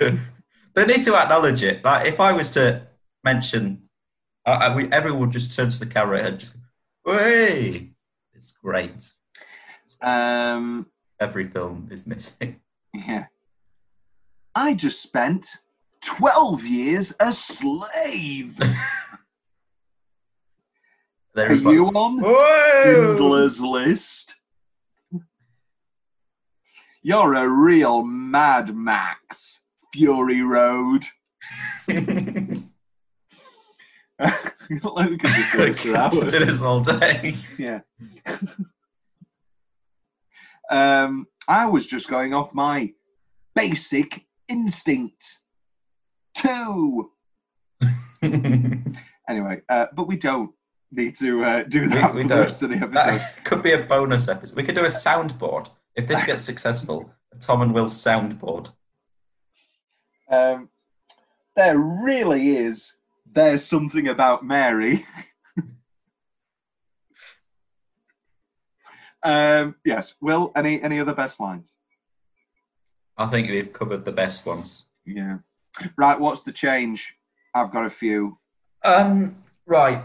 they 0.00 0.86
need 0.86 1.02
to 1.04 1.14
acknowledge 1.16 1.62
it. 1.62 1.84
Like 1.84 2.06
if 2.06 2.20
I 2.20 2.32
was 2.32 2.50
to 2.52 2.86
mention, 3.22 3.82
I, 4.46 4.52
I, 4.52 4.74
we, 4.76 4.90
everyone 4.92 5.20
would 5.20 5.30
just 5.30 5.54
turn 5.54 5.68
to 5.70 5.78
the 5.78 5.86
camera 5.86 6.22
and 6.22 6.38
just, 6.38 6.54
go, 7.06 7.16
"Hey!" 7.16 7.90
It's 8.34 8.52
great. 8.52 9.10
um, 10.02 10.86
Every 11.20 11.48
film 11.48 11.88
is 11.90 12.06
missing. 12.06 12.60
yeah. 12.92 13.26
I 14.56 14.74
just 14.74 15.02
spent 15.02 15.46
12 16.04 16.64
years 16.64 17.14
a 17.20 17.32
slave. 17.32 18.58
There 21.34 21.48
Are 21.48 21.52
is 21.52 21.64
like, 21.64 21.74
you 21.74 21.86
on! 21.88 22.22
Schindler's 22.84 23.60
List? 23.60 24.34
You're 27.02 27.34
a 27.34 27.48
real 27.48 28.04
Mad 28.04 28.74
Max, 28.74 29.60
Fury 29.92 30.42
Road. 30.42 31.04
Could 31.86 32.68
just 34.18 35.52
do 35.52 35.58
this 35.58 35.80
for 35.80 35.96
hours. 35.96 36.18
do 36.18 36.44
this 36.44 36.62
all 36.62 36.80
day. 36.80 37.36
Yeah. 37.58 37.80
um, 40.70 41.26
I 41.48 41.66
was 41.66 41.86
just 41.86 42.08
going 42.08 42.32
off 42.32 42.54
my 42.54 42.92
basic 43.54 44.24
instinct. 44.48 45.40
Two. 46.34 47.10
Anyway, 49.26 49.62
uh, 49.70 49.86
but 49.94 50.06
we 50.06 50.16
don't 50.16 50.50
need 50.90 51.16
to 51.16 51.44
uh, 51.44 51.62
do 51.64 51.88
that 51.88 52.14
we 52.14 52.22
for 52.22 52.28
the 52.28 52.36
rest 52.36 52.62
of 52.62 52.70
the 52.70 52.76
episode. 52.76 52.94
that 52.94 53.40
could 53.44 53.62
be 53.62 53.72
a 53.72 53.82
bonus 53.82 54.28
episode. 54.28 54.56
We 54.56 54.62
could 54.62 54.74
do 54.74 54.84
a 54.84 54.88
soundboard 54.88 55.68
if 55.94 56.06
this 56.06 56.24
gets 56.24 56.44
successful. 56.44 57.10
A 57.32 57.36
Tom 57.38 57.62
and 57.62 57.74
Will 57.74 57.86
soundboard. 57.86 58.70
Um, 60.30 60.68
there 61.56 61.78
really 61.78 62.56
is. 62.56 62.96
There's 63.30 63.64
something 63.64 64.08
about 64.08 64.44
Mary. 64.44 65.06
um, 69.22 69.76
yes. 69.84 70.14
Will 70.20 70.52
any 70.56 70.82
any 70.82 71.00
other 71.00 71.14
best 71.14 71.40
lines? 71.40 71.72
I 73.16 73.26
think 73.26 73.50
we've 73.50 73.72
covered 73.72 74.04
the 74.04 74.12
best 74.12 74.44
ones. 74.46 74.84
Yeah. 75.04 75.38
Right. 75.96 76.18
What's 76.18 76.42
the 76.42 76.52
change? 76.52 77.14
I've 77.54 77.70
got 77.70 77.86
a 77.86 77.90
few. 77.90 78.38
Um, 78.84 79.36
right. 79.66 80.02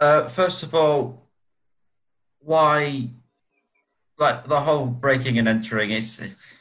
Uh, 0.00 0.28
first 0.28 0.62
of 0.62 0.74
all, 0.74 1.28
why, 2.40 3.10
like 4.18 4.44
the 4.44 4.60
whole 4.60 4.86
breaking 4.86 5.38
and 5.38 5.48
entering 5.48 5.90
is 5.90 6.56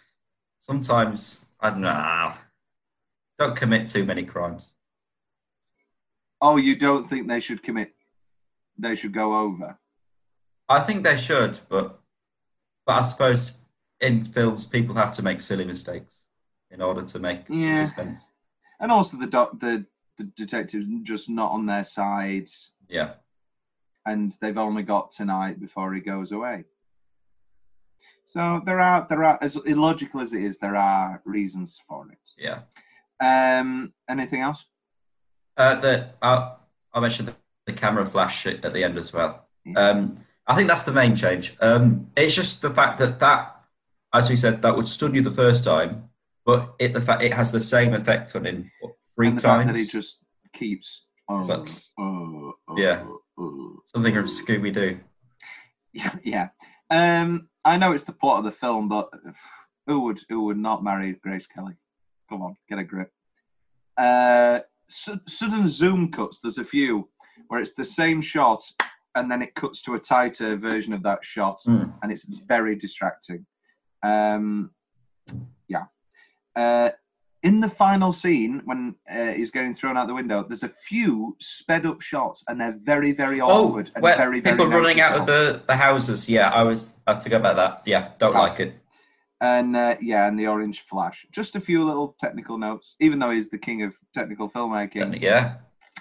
sometimes 0.59 1.45
I 1.59 1.69
don't 1.69 1.81
know. 1.81 2.33
Don't 3.39 3.55
commit 3.55 3.87
too 3.89 4.05
many 4.05 4.23
crimes. 4.23 4.75
Oh, 6.41 6.57
you 6.57 6.75
don't 6.75 7.03
think 7.03 7.27
they 7.27 7.39
should 7.39 7.61
commit? 7.63 7.93
They 8.77 8.95
should 8.95 9.13
go 9.13 9.37
over. 9.39 9.77
I 10.69 10.79
think 10.81 11.03
they 11.03 11.17
should, 11.17 11.59
but 11.69 11.99
but 12.85 12.93
I 12.93 13.01
suppose 13.01 13.59
in 14.01 14.25
films 14.25 14.65
people 14.65 14.95
have 14.95 15.11
to 15.13 15.23
make 15.23 15.41
silly 15.41 15.65
mistakes 15.65 16.25
in 16.71 16.81
order 16.81 17.03
to 17.03 17.19
make 17.19 17.45
Yeah. 17.49 17.85
suspense. 17.85 18.31
And 18.79 18.91
also 18.91 19.17
the 19.17 19.27
doc, 19.27 19.59
the 19.59 19.85
the 20.17 20.23
detectives 20.35 20.87
just 21.03 21.29
not 21.29 21.51
on 21.51 21.67
their 21.67 21.83
side, 21.83 22.49
Yeah, 22.89 23.13
and 24.07 24.35
they've 24.41 24.57
only 24.57 24.83
got 24.83 25.11
tonight 25.11 25.59
before 25.59 25.93
he 25.93 25.99
goes 26.01 26.31
away. 26.31 26.63
So 28.25 28.61
there 28.65 28.79
are 28.79 29.05
there 29.09 29.23
are 29.23 29.37
as 29.41 29.55
illogical 29.55 30.19
as 30.21 30.33
it 30.33 30.43
is, 30.43 30.57
there 30.57 30.75
are 30.75 31.21
reasons 31.25 31.79
for 31.87 32.09
it. 32.11 32.17
yeah. 32.37 32.59
Um, 33.19 33.93
anything 34.09 34.41
else? 34.41 34.65
Uh, 35.55 35.75
the 35.79 36.09
I, 36.21 36.53
I 36.93 36.99
mentioned 36.99 37.33
the, 37.65 37.73
camera 37.73 38.05
flash 38.05 38.45
at 38.47 38.61
the 38.73 38.83
end 38.83 38.97
as 38.97 39.11
well. 39.11 39.47
Yeah. 39.65 39.89
Um, 39.89 40.17
I 40.45 40.55
think 40.55 40.67
that's 40.69 40.83
the 40.83 40.93
main 40.93 41.15
change. 41.15 41.55
Um, 41.59 42.09
it's 42.15 42.33
just 42.35 42.61
the 42.61 42.69
fact 42.69 42.99
that 42.99 43.19
that, 43.19 43.55
as 44.13 44.29
we 44.29 44.37
said, 44.37 44.61
that 44.61 44.75
would 44.75 44.87
stun 44.87 45.13
you 45.15 45.21
the 45.21 45.31
first 45.31 45.63
time, 45.65 46.09
but 46.45 46.75
it 46.79 46.93
the 46.93 47.01
fact 47.01 47.23
it 47.23 47.33
has 47.33 47.51
the 47.51 47.59
same 47.59 47.93
effect 47.93 48.35
on 48.35 48.45
him 48.45 48.71
what, 48.79 48.93
three 49.15 49.27
And 49.29 49.37
the 49.37 49.41
fact 49.41 49.65
times. 49.67 49.71
that 49.71 49.79
he 49.79 49.85
just 49.99 50.17
keeps. 50.53 51.05
Oh, 51.27 51.65
oh, 51.99 52.53
oh, 52.69 52.77
Yeah. 52.77 53.03
oh. 53.05 53.19
Something 53.85 54.13
from 54.13 54.25
Scooby 54.25 54.73
Doo. 54.73 54.99
Yeah, 55.93 56.15
yeah. 56.23 56.49
Um, 56.89 57.49
I 57.63 57.77
know 57.77 57.91
it's 57.91 58.03
the 58.03 58.13
plot 58.13 58.39
of 58.39 58.45
the 58.45 58.51
film, 58.51 58.87
but 58.87 59.09
who 59.85 60.01
would 60.01 60.21
who 60.29 60.43
would 60.45 60.57
not 60.57 60.83
marry 60.83 61.13
Grace 61.23 61.47
Kelly? 61.47 61.75
Come 62.29 62.41
on, 62.41 62.55
get 62.69 62.79
a 62.79 62.83
grip. 62.83 63.11
Uh, 63.97 64.59
su- 64.89 65.19
sudden 65.27 65.67
zoom 65.69 66.11
cuts. 66.11 66.39
There's 66.39 66.57
a 66.57 66.63
few 66.63 67.09
where 67.47 67.59
it's 67.61 67.73
the 67.73 67.85
same 67.85 68.21
shot, 68.21 68.63
and 69.15 69.29
then 69.31 69.41
it 69.41 69.55
cuts 69.55 69.81
to 69.83 69.95
a 69.95 69.99
tighter 69.99 70.55
version 70.57 70.93
of 70.93 71.03
that 71.03 71.23
shot, 71.23 71.59
Mm. 71.67 71.93
and 72.01 72.11
it's 72.11 72.23
very 72.23 72.75
distracting. 72.75 73.45
Um, 74.03 74.71
yeah. 75.67 75.85
Uh, 76.55 76.89
in 77.43 77.59
the 77.59 77.69
final 77.69 78.11
scene 78.11 78.61
when 78.65 78.95
uh, 79.09 79.27
he's 79.27 79.51
getting 79.51 79.73
thrown 79.73 79.95
out 79.97 80.07
the 80.07 80.13
window, 80.13 80.43
there's 80.47 80.63
a 80.63 80.69
few 80.69 81.35
sped 81.39 81.85
up 81.85 82.01
shots, 82.01 82.43
and 82.47 82.59
they're 82.59 82.77
very, 82.83 83.11
very 83.11 83.39
Oh, 83.41 83.67
awkward 83.67 83.91
and 83.95 84.01
where 84.03 84.17
very, 84.17 84.39
very 84.41 84.57
people 84.57 84.71
running 84.71 84.99
out 85.01 85.17
of 85.17 85.25
the, 85.25 85.61
the 85.67 85.75
houses. 85.75 86.27
Yeah, 86.27 86.49
I 86.49 86.63
was. 86.63 86.97
I 87.05 87.15
forgot 87.15 87.41
about 87.41 87.55
that. 87.57 87.81
Yeah, 87.85 88.09
don't 88.17 88.33
like 88.33 88.59
it. 88.59 88.73
and 89.41 89.75
uh, 89.75 89.95
yeah, 90.01 90.27
and 90.27 90.37
the 90.39 90.47
orange 90.47 90.81
flash. 90.89 91.25
Just 91.31 91.55
a 91.55 91.61
few 91.61 91.85
little 91.85 92.15
technical 92.19 92.57
notes. 92.57 92.95
Even 92.99 93.19
though 93.19 93.29
he's 93.31 93.49
the 93.49 93.57
king 93.59 93.83
of 93.83 93.95
technical 94.15 94.49
filmmaking, 94.49 95.21
Yeah, 95.21 95.55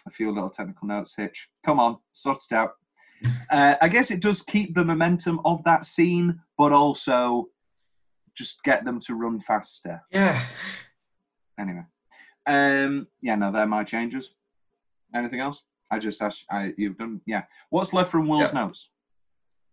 a 0.07 0.11
few 0.11 0.33
little 0.33 0.51
technical 0.51 0.89
notes. 0.89 1.15
Hitch, 1.17 1.49
come 1.67 1.79
on, 1.79 1.99
sort 2.15 2.43
it 2.51 2.55
out. 2.55 2.73
uh, 3.51 3.75
I 3.83 3.89
guess 3.89 4.11
it 4.11 4.21
does 4.21 4.41
keep 4.43 4.75
the 4.75 4.85
momentum 4.85 5.41
of 5.45 5.63
that 5.65 5.85
scene, 5.85 6.41
but 6.57 6.73
also 6.73 7.49
just 8.35 8.63
get 8.65 8.85
them 8.87 9.01
to 9.01 9.15
run 9.15 9.39
faster. 9.41 10.03
yeah. 10.11 10.43
Anyway, 11.59 11.85
um, 12.47 13.07
yeah, 13.23 13.35
no, 13.35 13.51
they're 13.51 13.67
my 13.67 13.85
changes. 13.85 14.31
Anything 15.15 15.41
else? 15.41 15.63
I 15.91 15.99
just 15.99 16.21
asked. 16.21 16.45
I 16.51 16.73
you've 16.77 16.99
done. 16.99 17.21
Yeah. 17.27 17.45
What's 17.71 17.93
left 17.93 18.11
from 18.11 18.29
Will's 18.29 18.53
Yeah. 18.53 18.61
notes? 18.65 18.89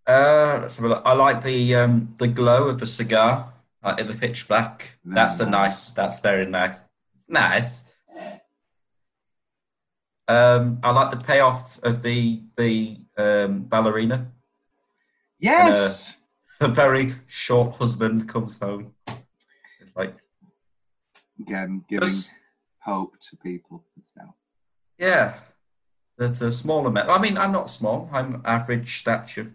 Uh, 0.08 0.60
let's 0.62 0.78
have 0.78 0.86
a 0.86 0.90
look. 0.90 1.02
I 1.06 1.14
like 1.14 1.42
the 1.44 1.76
um 1.76 2.14
the 2.18 2.28
glow 2.28 2.68
of 2.70 2.80
the 2.80 2.88
cigar 2.88 3.52
like 3.84 4.00
in 4.00 4.08
the 4.08 4.16
pitch 4.16 4.48
black. 4.48 4.98
Very 5.04 5.16
That's 5.16 5.40
a 5.40 5.46
nice. 5.50 5.90
That's 5.90 6.20
very 6.20 6.46
nice. 6.46 6.78
It's 7.16 7.30
nice. 7.30 7.84
Um, 10.28 10.80
I 10.84 10.92
like 10.92 11.12
the 11.12 11.18
payoff 11.26 11.80
of 11.84 12.02
the 12.02 12.42
the 12.58 12.98
um, 13.18 13.64
ballerina. 13.64 14.32
Yes. 15.40 16.14
A 16.62 16.68
very 16.68 17.14
short 17.28 17.76
husband 17.76 18.30
comes 18.30 18.60
home. 18.60 18.94
It's 19.08 19.92
like 19.96 20.16
Again, 21.40 21.84
giving 21.90 22.10
hope 22.80 23.14
to 23.30 23.38
people. 23.38 23.84
No. 24.18 24.34
yeah, 24.98 25.36
that's 26.18 26.42
a 26.42 26.52
smaller 26.52 26.92
man. 26.92 27.10
I 27.10 27.18
mean, 27.20 27.38
I'm 27.38 27.52
not 27.52 27.70
small. 27.70 28.10
I'm 28.14 28.42
average 28.46 29.00
stature. 29.00 29.54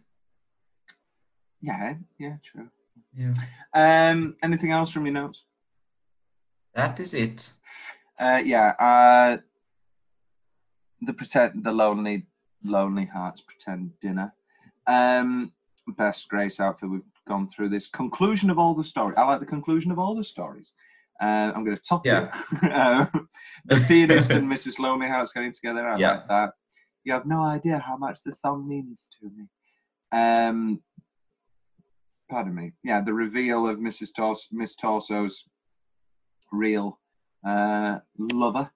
Yeah. 1.60 1.94
Yeah. 2.18 2.36
True. 2.44 2.68
Yeah, 3.16 3.34
Um. 3.74 4.36
Anything 4.42 4.70
else 4.70 4.90
from 4.90 5.06
your 5.06 5.14
notes? 5.14 5.42
that 6.74 7.00
is 7.00 7.14
it. 7.14 7.52
Uh, 8.20 8.40
yeah. 8.44 8.68
Uh, 8.78 9.38
the 11.02 11.12
pretend, 11.12 11.64
the 11.64 11.72
lonely, 11.72 12.26
lonely 12.64 13.04
hearts 13.06 13.40
pretend 13.40 13.92
dinner. 14.00 14.32
Um, 14.86 15.52
best 15.96 16.28
Grace 16.28 16.60
outfit. 16.60 16.90
We've 16.90 17.02
gone 17.26 17.48
through 17.48 17.70
this 17.70 17.88
conclusion 17.88 18.50
of 18.50 18.58
all 18.58 18.74
the 18.74 18.84
story. 18.84 19.16
I 19.16 19.24
like 19.24 19.40
the 19.40 19.46
conclusion 19.46 19.90
of 19.90 19.98
all 19.98 20.14
the 20.14 20.24
stories. 20.24 20.72
Uh, 21.20 21.52
I'm 21.54 21.64
going 21.64 21.76
to 21.76 21.82
top 21.82 22.06
Yeah. 22.06 22.32
you. 22.62 22.68
uh, 22.70 23.06
the 23.66 23.84
pianist 23.88 24.30
and 24.30 24.46
Mrs. 24.52 24.78
Lonely 24.78 25.08
Hearts 25.08 25.32
getting 25.32 25.52
together. 25.52 25.86
I 25.88 25.98
Yeah. 25.98 26.10
like 26.12 26.28
that. 26.28 26.52
You 27.04 27.12
have 27.12 27.26
no 27.26 27.42
idea 27.42 27.78
how 27.78 27.96
much 27.96 28.20
the 28.24 28.32
song 28.32 28.68
means 28.68 29.08
to 29.20 29.30
me. 29.30 29.44
Um, 30.12 30.80
pardon 32.30 32.54
me. 32.54 32.72
Yeah, 32.84 33.00
the 33.00 33.14
reveal 33.14 33.66
of 33.66 33.78
Mrs. 33.78 34.14
Tors- 34.14 34.48
Miss 34.52 34.76
Torso's 34.76 35.44
real 36.52 36.98
uh, 37.46 37.98
lover. 38.18 38.70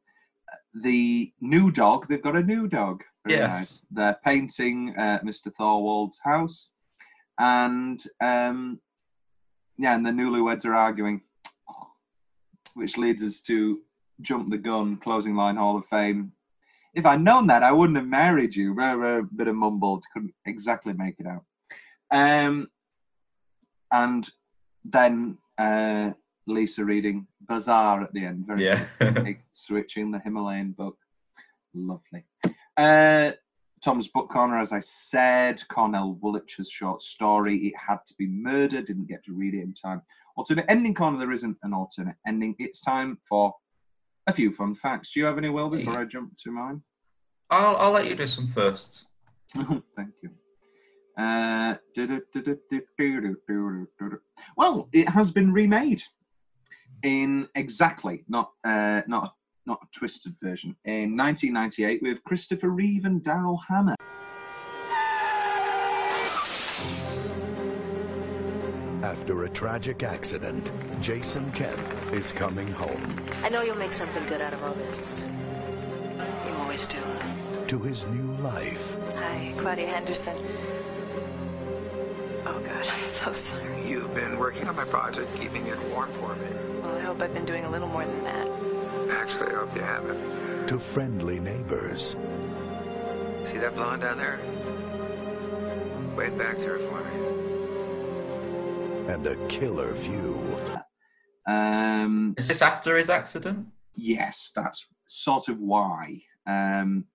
The 0.74 1.32
new 1.40 1.70
dog. 1.70 2.08
They've 2.08 2.22
got 2.22 2.36
a 2.36 2.42
new 2.42 2.66
dog. 2.66 3.02
Very 3.26 3.38
Yes. 3.40 3.48
nice. 3.50 3.84
They're 3.90 4.18
painting 4.24 4.94
uh, 4.98 5.20
Mr. 5.24 5.52
Thorwald's 5.54 6.18
house, 6.24 6.70
and 7.38 8.02
um, 8.20 8.80
yeah, 9.78 9.94
and 9.94 10.04
the 10.04 10.10
newlyweds 10.10 10.64
are 10.64 10.74
arguing, 10.74 11.20
which 12.74 12.96
leads 12.96 13.22
us 13.22 13.40
to 13.40 13.80
jump 14.20 14.50
the 14.50 14.58
gun. 14.58 14.96
Closing 14.96 15.34
line 15.34 15.56
Hall 15.56 15.76
of 15.76 15.86
Fame. 15.86 16.32
If 16.94 17.06
I'd 17.06 17.22
known 17.22 17.46
that, 17.46 17.62
I 17.62 17.72
wouldn't 17.72 17.96
have 17.96 18.06
married 18.06 18.54
you. 18.54 18.74
Rah, 18.74 18.92
rah, 18.92 19.22
bit 19.34 19.48
of 19.48 19.54
mumbled. 19.54 20.04
Couldn't 20.12 20.34
exactly 20.46 20.92
make 20.92 21.14
it 21.18 21.26
out. 21.26 21.44
Um, 22.10 22.68
and 23.90 24.28
then 24.84 25.38
uh, 25.58 26.10
Lisa 26.46 26.84
reading 26.84 27.26
Bazaar 27.40 28.02
at 28.02 28.12
the 28.12 28.24
end. 28.24 28.46
Very 28.46 28.66
Yeah. 28.66 28.84
Switching 29.52 30.10
the 30.10 30.18
Himalayan 30.18 30.72
book. 30.72 30.98
Lovely. 31.74 32.24
Uh, 32.76 33.32
Tom's 33.82 34.08
book 34.08 34.30
corner, 34.30 34.60
as 34.60 34.72
I 34.72 34.80
said, 34.80 35.60
Cornell 35.68 36.18
Woolrich's 36.20 36.70
short 36.70 37.02
story. 37.02 37.56
It 37.66 37.74
had 37.76 37.98
to 38.06 38.14
be 38.16 38.26
murder. 38.26 38.80
Didn't 38.80 39.08
get 39.08 39.24
to 39.24 39.32
read 39.32 39.54
it 39.54 39.62
in 39.62 39.74
time. 39.74 40.02
Alternate 40.36 40.66
ending 40.68 40.94
corner. 40.94 41.18
There 41.18 41.32
isn't 41.32 41.56
an 41.62 41.72
alternate 41.74 42.16
ending. 42.26 42.54
It's 42.58 42.80
time 42.80 43.18
for 43.28 43.54
a 44.26 44.32
few 44.32 44.52
fun 44.52 44.74
facts. 44.74 45.12
Do 45.12 45.20
you 45.20 45.26
have 45.26 45.38
any, 45.38 45.48
Will, 45.48 45.68
before 45.68 45.98
I 45.98 46.04
jump 46.04 46.36
to 46.38 46.50
mine? 46.50 46.82
I'll 47.50 47.76
I'll 47.76 47.90
let 47.92 48.08
you 48.08 48.14
do 48.14 48.26
some 48.26 48.48
first. 48.48 49.06
Thank 49.54 50.14
you. 50.22 50.30
Uh, 51.18 51.74
well, 54.56 54.88
it 54.92 55.08
has 55.08 55.30
been 55.30 55.52
remade 55.52 56.02
in 57.02 57.48
exactly 57.54 58.24
not 58.28 58.52
uh, 58.64 59.02
not 59.06 59.34
not 59.66 59.80
a 59.82 59.98
twisted 59.98 60.34
version 60.42 60.74
in 60.84 61.16
1998 61.16 62.02
with 62.02 62.24
Christopher 62.24 62.70
Reeve 62.70 63.04
and 63.04 63.22
Daryl 63.22 63.58
Hannah. 63.68 63.96
After 69.22 69.44
a 69.44 69.48
tragic 69.48 70.02
accident, 70.02 70.68
Jason 71.00 71.52
Kemp 71.52 71.78
is 72.12 72.32
coming 72.32 72.66
home 72.66 73.16
I 73.44 73.50
know 73.50 73.62
you'll 73.62 73.76
make 73.76 73.92
something 73.92 74.26
good 74.26 74.40
out 74.40 74.52
of 74.52 74.60
all 74.64 74.74
this. 74.74 75.24
You 76.18 76.54
always 76.56 76.88
do. 76.88 76.98
to 77.68 77.78
his 77.78 78.04
new 78.06 78.34
life. 78.42 78.96
Hi, 79.14 79.54
Claudia 79.56 79.86
Henderson. 79.86 80.36
Oh, 82.46 82.60
God, 82.66 82.88
I'm 82.92 83.04
so 83.04 83.32
sorry. 83.32 83.88
You've 83.88 84.12
been 84.12 84.40
working 84.40 84.66
on 84.66 84.74
my 84.74 84.86
project, 84.86 85.32
keeping 85.38 85.68
it 85.68 85.80
warm 85.90 86.10
for 86.14 86.34
me. 86.34 86.48
Well, 86.82 86.96
I 86.96 87.00
hope 87.02 87.22
I've 87.22 87.32
been 87.32 87.44
doing 87.44 87.64
a 87.64 87.70
little 87.70 87.86
more 87.86 88.04
than 88.04 88.24
that. 88.24 88.48
Actually, 89.20 89.52
I 89.52 89.54
hope 89.54 89.76
you 89.76 89.82
haven't. 89.82 90.66
To 90.66 90.80
friendly 90.80 91.38
neighbors 91.38 92.16
See 93.44 93.58
that 93.58 93.76
blonde 93.76 94.02
down 94.02 94.18
there? 94.18 94.40
Wave 96.16 96.36
back 96.36 96.56
to 96.56 96.64
her 96.64 96.78
for 96.80 97.04
me. 97.04 97.31
And 99.08 99.26
a 99.26 99.36
killer 99.48 99.92
view. 99.94 100.38
Um, 101.46 102.34
Is 102.38 102.48
this 102.48 102.62
after 102.62 102.96
his 102.96 103.08
accident? 103.10 103.66
yes, 103.94 104.52
that's 104.54 104.86
sort 105.08 105.48
of 105.48 105.58
why. 105.58 106.20
Um, 106.46 107.06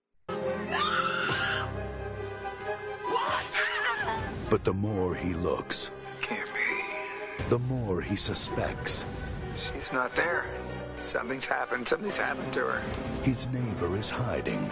But 4.50 4.64
the 4.64 4.74
more 4.74 5.14
he 5.14 5.34
looks, 5.34 5.92
Can't 6.22 6.48
be. 6.54 7.46
the 7.50 7.60
more 7.60 8.02
he 8.02 8.16
suspects. 8.16 9.04
She's 9.58 9.92
not 9.92 10.16
there. 10.16 10.46
Something's 10.96 11.46
happened. 11.46 11.86
Something's 11.88 12.18
happened 12.18 12.54
to 12.54 12.62
her. 12.62 12.82
His 13.24 13.48
neighbor 13.50 13.98
is 13.98 14.10
hiding 14.10 14.72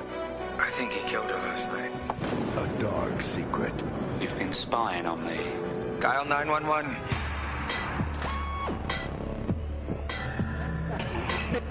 I 0.58 0.70
think 0.70 0.94
he 0.94 1.06
killed 1.10 1.26
her 1.26 1.34
last 1.34 1.68
night. 1.68 1.92
a 2.58 2.82
dark 2.82 3.22
secret. 3.22 3.74
You've 4.22 4.38
been 4.40 4.54
spying 4.54 5.06
on 5.06 5.22
me. 5.28 5.38
Dial 6.06 6.24
911. 6.24 6.96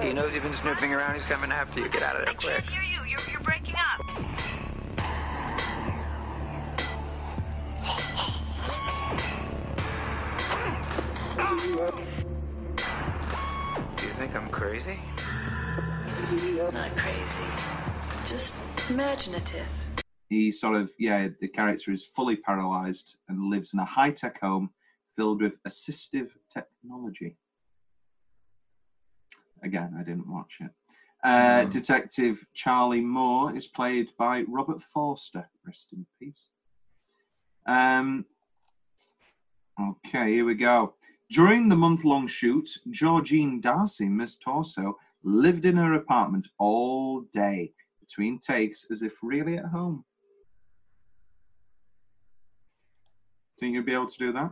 He 0.00 0.12
knows 0.12 0.34
you've 0.34 0.42
been 0.42 0.52
snooping 0.52 0.92
around. 0.92 1.14
He's 1.14 1.24
coming 1.24 1.52
after 1.52 1.78
you. 1.78 1.88
Get 1.88 2.02
out 2.02 2.16
of 2.16 2.24
there 2.26 2.34
quick. 2.34 2.64
you. 2.68 2.80
You're, 3.06 3.20
you're 3.30 3.40
breaking 3.42 3.76
up. 3.76 4.04
Do 13.96 14.04
you 14.04 14.12
think 14.14 14.34
I'm 14.34 14.48
crazy? 14.48 14.98
Not 16.72 16.96
crazy. 16.96 17.44
Just 18.24 18.56
imaginative. 18.90 19.83
He 20.34 20.50
sort 20.50 20.74
of 20.74 20.92
yeah 20.98 21.28
the 21.40 21.48
character 21.48 21.92
is 21.92 22.04
fully 22.04 22.36
paralyzed 22.36 23.16
and 23.28 23.50
lives 23.50 23.72
in 23.72 23.78
a 23.78 23.84
high-tech 23.84 24.40
home 24.40 24.68
filled 25.16 25.40
with 25.40 25.62
assistive 25.62 26.30
technology. 26.52 27.36
Again 29.62 29.94
i 29.98 30.02
didn't 30.02 30.28
watch 30.28 30.58
it. 30.60 30.72
Uh, 31.22 31.64
detective 31.64 32.44
charlie 32.52 33.00
moore 33.00 33.56
is 33.56 33.66
played 33.66 34.08
by 34.18 34.42
robert 34.48 34.82
forster. 34.82 35.48
Rest 35.66 35.92
in 35.92 36.04
peace. 36.18 36.44
Um, 37.66 38.24
okay 39.80 40.32
here 40.34 40.44
we 40.44 40.54
go. 40.54 40.94
During 41.30 41.68
the 41.68 41.76
month-long 41.76 42.26
shoot 42.26 42.68
georgine 42.90 43.60
darcy 43.60 44.08
miss 44.08 44.36
torso 44.36 44.96
lived 45.22 45.64
in 45.64 45.76
her 45.76 45.94
apartment 45.94 46.48
all 46.58 47.22
day 47.32 47.72
between 48.00 48.38
takes 48.38 48.84
as 48.90 49.00
if 49.02 49.12
really 49.22 49.56
at 49.56 49.64
home 49.66 50.04
Think 53.58 53.74
you'll 53.74 53.84
be 53.84 53.94
able 53.94 54.06
to 54.06 54.18
do 54.18 54.32
that? 54.32 54.50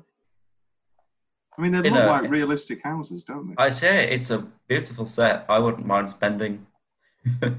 I 1.58 1.60
mean, 1.60 1.72
they 1.72 1.82
look 1.82 1.92
know, 1.92 2.06
like 2.06 2.30
realistic 2.30 2.82
houses, 2.82 3.24
don't 3.24 3.48
they? 3.48 3.54
I 3.58 3.68
say 3.68 4.08
it's 4.08 4.30
a 4.30 4.46
beautiful 4.68 5.04
set. 5.04 5.44
I 5.48 5.58
wouldn't 5.58 5.86
mind 5.86 6.08
spending. 6.08 6.66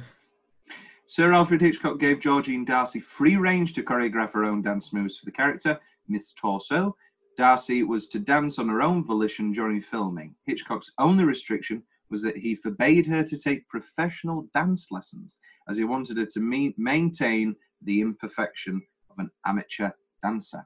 Sir 1.05 1.31
Alfred 1.31 1.61
Hitchcock 1.61 1.99
gave 1.99 2.19
Georgine 2.19 2.65
Darcy 2.65 2.99
free 2.99 3.35
range 3.35 3.73
to 3.73 3.83
choreograph 3.83 4.31
her 4.31 4.45
own 4.45 4.63
dance 4.63 4.93
moves 4.93 5.17
for 5.17 5.25
the 5.25 5.31
character, 5.31 5.79
Miss 6.07 6.33
Torso. 6.33 6.95
Darcy 7.37 7.83
was 7.83 8.07
to 8.07 8.19
dance 8.19 8.57
on 8.57 8.67
her 8.67 8.81
own 8.81 9.03
volition 9.03 9.51
during 9.51 9.81
filming. 9.81 10.33
Hitchcock's 10.45 10.91
only 10.97 11.23
restriction 11.23 11.83
was 12.09 12.21
that 12.23 12.37
he 12.37 12.55
forbade 12.55 13.05
her 13.07 13.23
to 13.23 13.37
take 13.37 13.67
professional 13.67 14.47
dance 14.53 14.87
lessons, 14.91 15.37
as 15.69 15.77
he 15.77 15.83
wanted 15.83 16.17
her 16.17 16.25
to 16.25 16.39
me- 16.39 16.73
maintain 16.77 17.55
the 17.81 18.01
imperfection 18.01 18.81
of 19.09 19.19
an 19.19 19.29
amateur 19.45 19.89
dancer. 20.21 20.65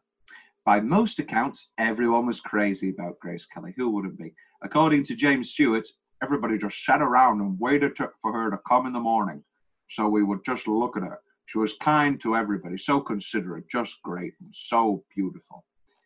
By 0.67 0.81
most 0.81 1.17
accounts, 1.19 1.69
everyone 1.77 2.25
was 2.25 2.41
crazy 2.41 2.89
about 2.89 3.21
Grace 3.21 3.45
Kelly. 3.45 3.73
Who 3.77 3.89
wouldn't 3.89 4.17
be? 4.17 4.33
According 4.61 5.03
to 5.03 5.15
James 5.15 5.51
Stewart, 5.51 5.87
everybody 6.21 6.57
just 6.57 6.83
sat 6.83 7.01
around 7.01 7.39
and 7.39 7.57
waited 7.57 7.95
to- 7.95 8.11
for 8.21 8.33
her 8.33 8.49
to 8.49 8.59
come 8.67 8.85
in 8.85 8.91
the 8.91 8.99
morning 8.99 9.45
so 9.89 10.09
we 10.09 10.23
would 10.23 10.43
just 10.43 10.67
look 10.67 10.97
at 10.97 11.03
her. 11.03 11.21
She 11.45 11.57
was 11.57 11.73
kind 11.81 12.19
to 12.19 12.35
everybody, 12.35 12.77
so 12.77 12.99
considerate, 12.99 13.69
just 13.69 14.01
great, 14.03 14.33
and 14.41 14.53
so 14.53 15.05
beautiful. 15.15 15.63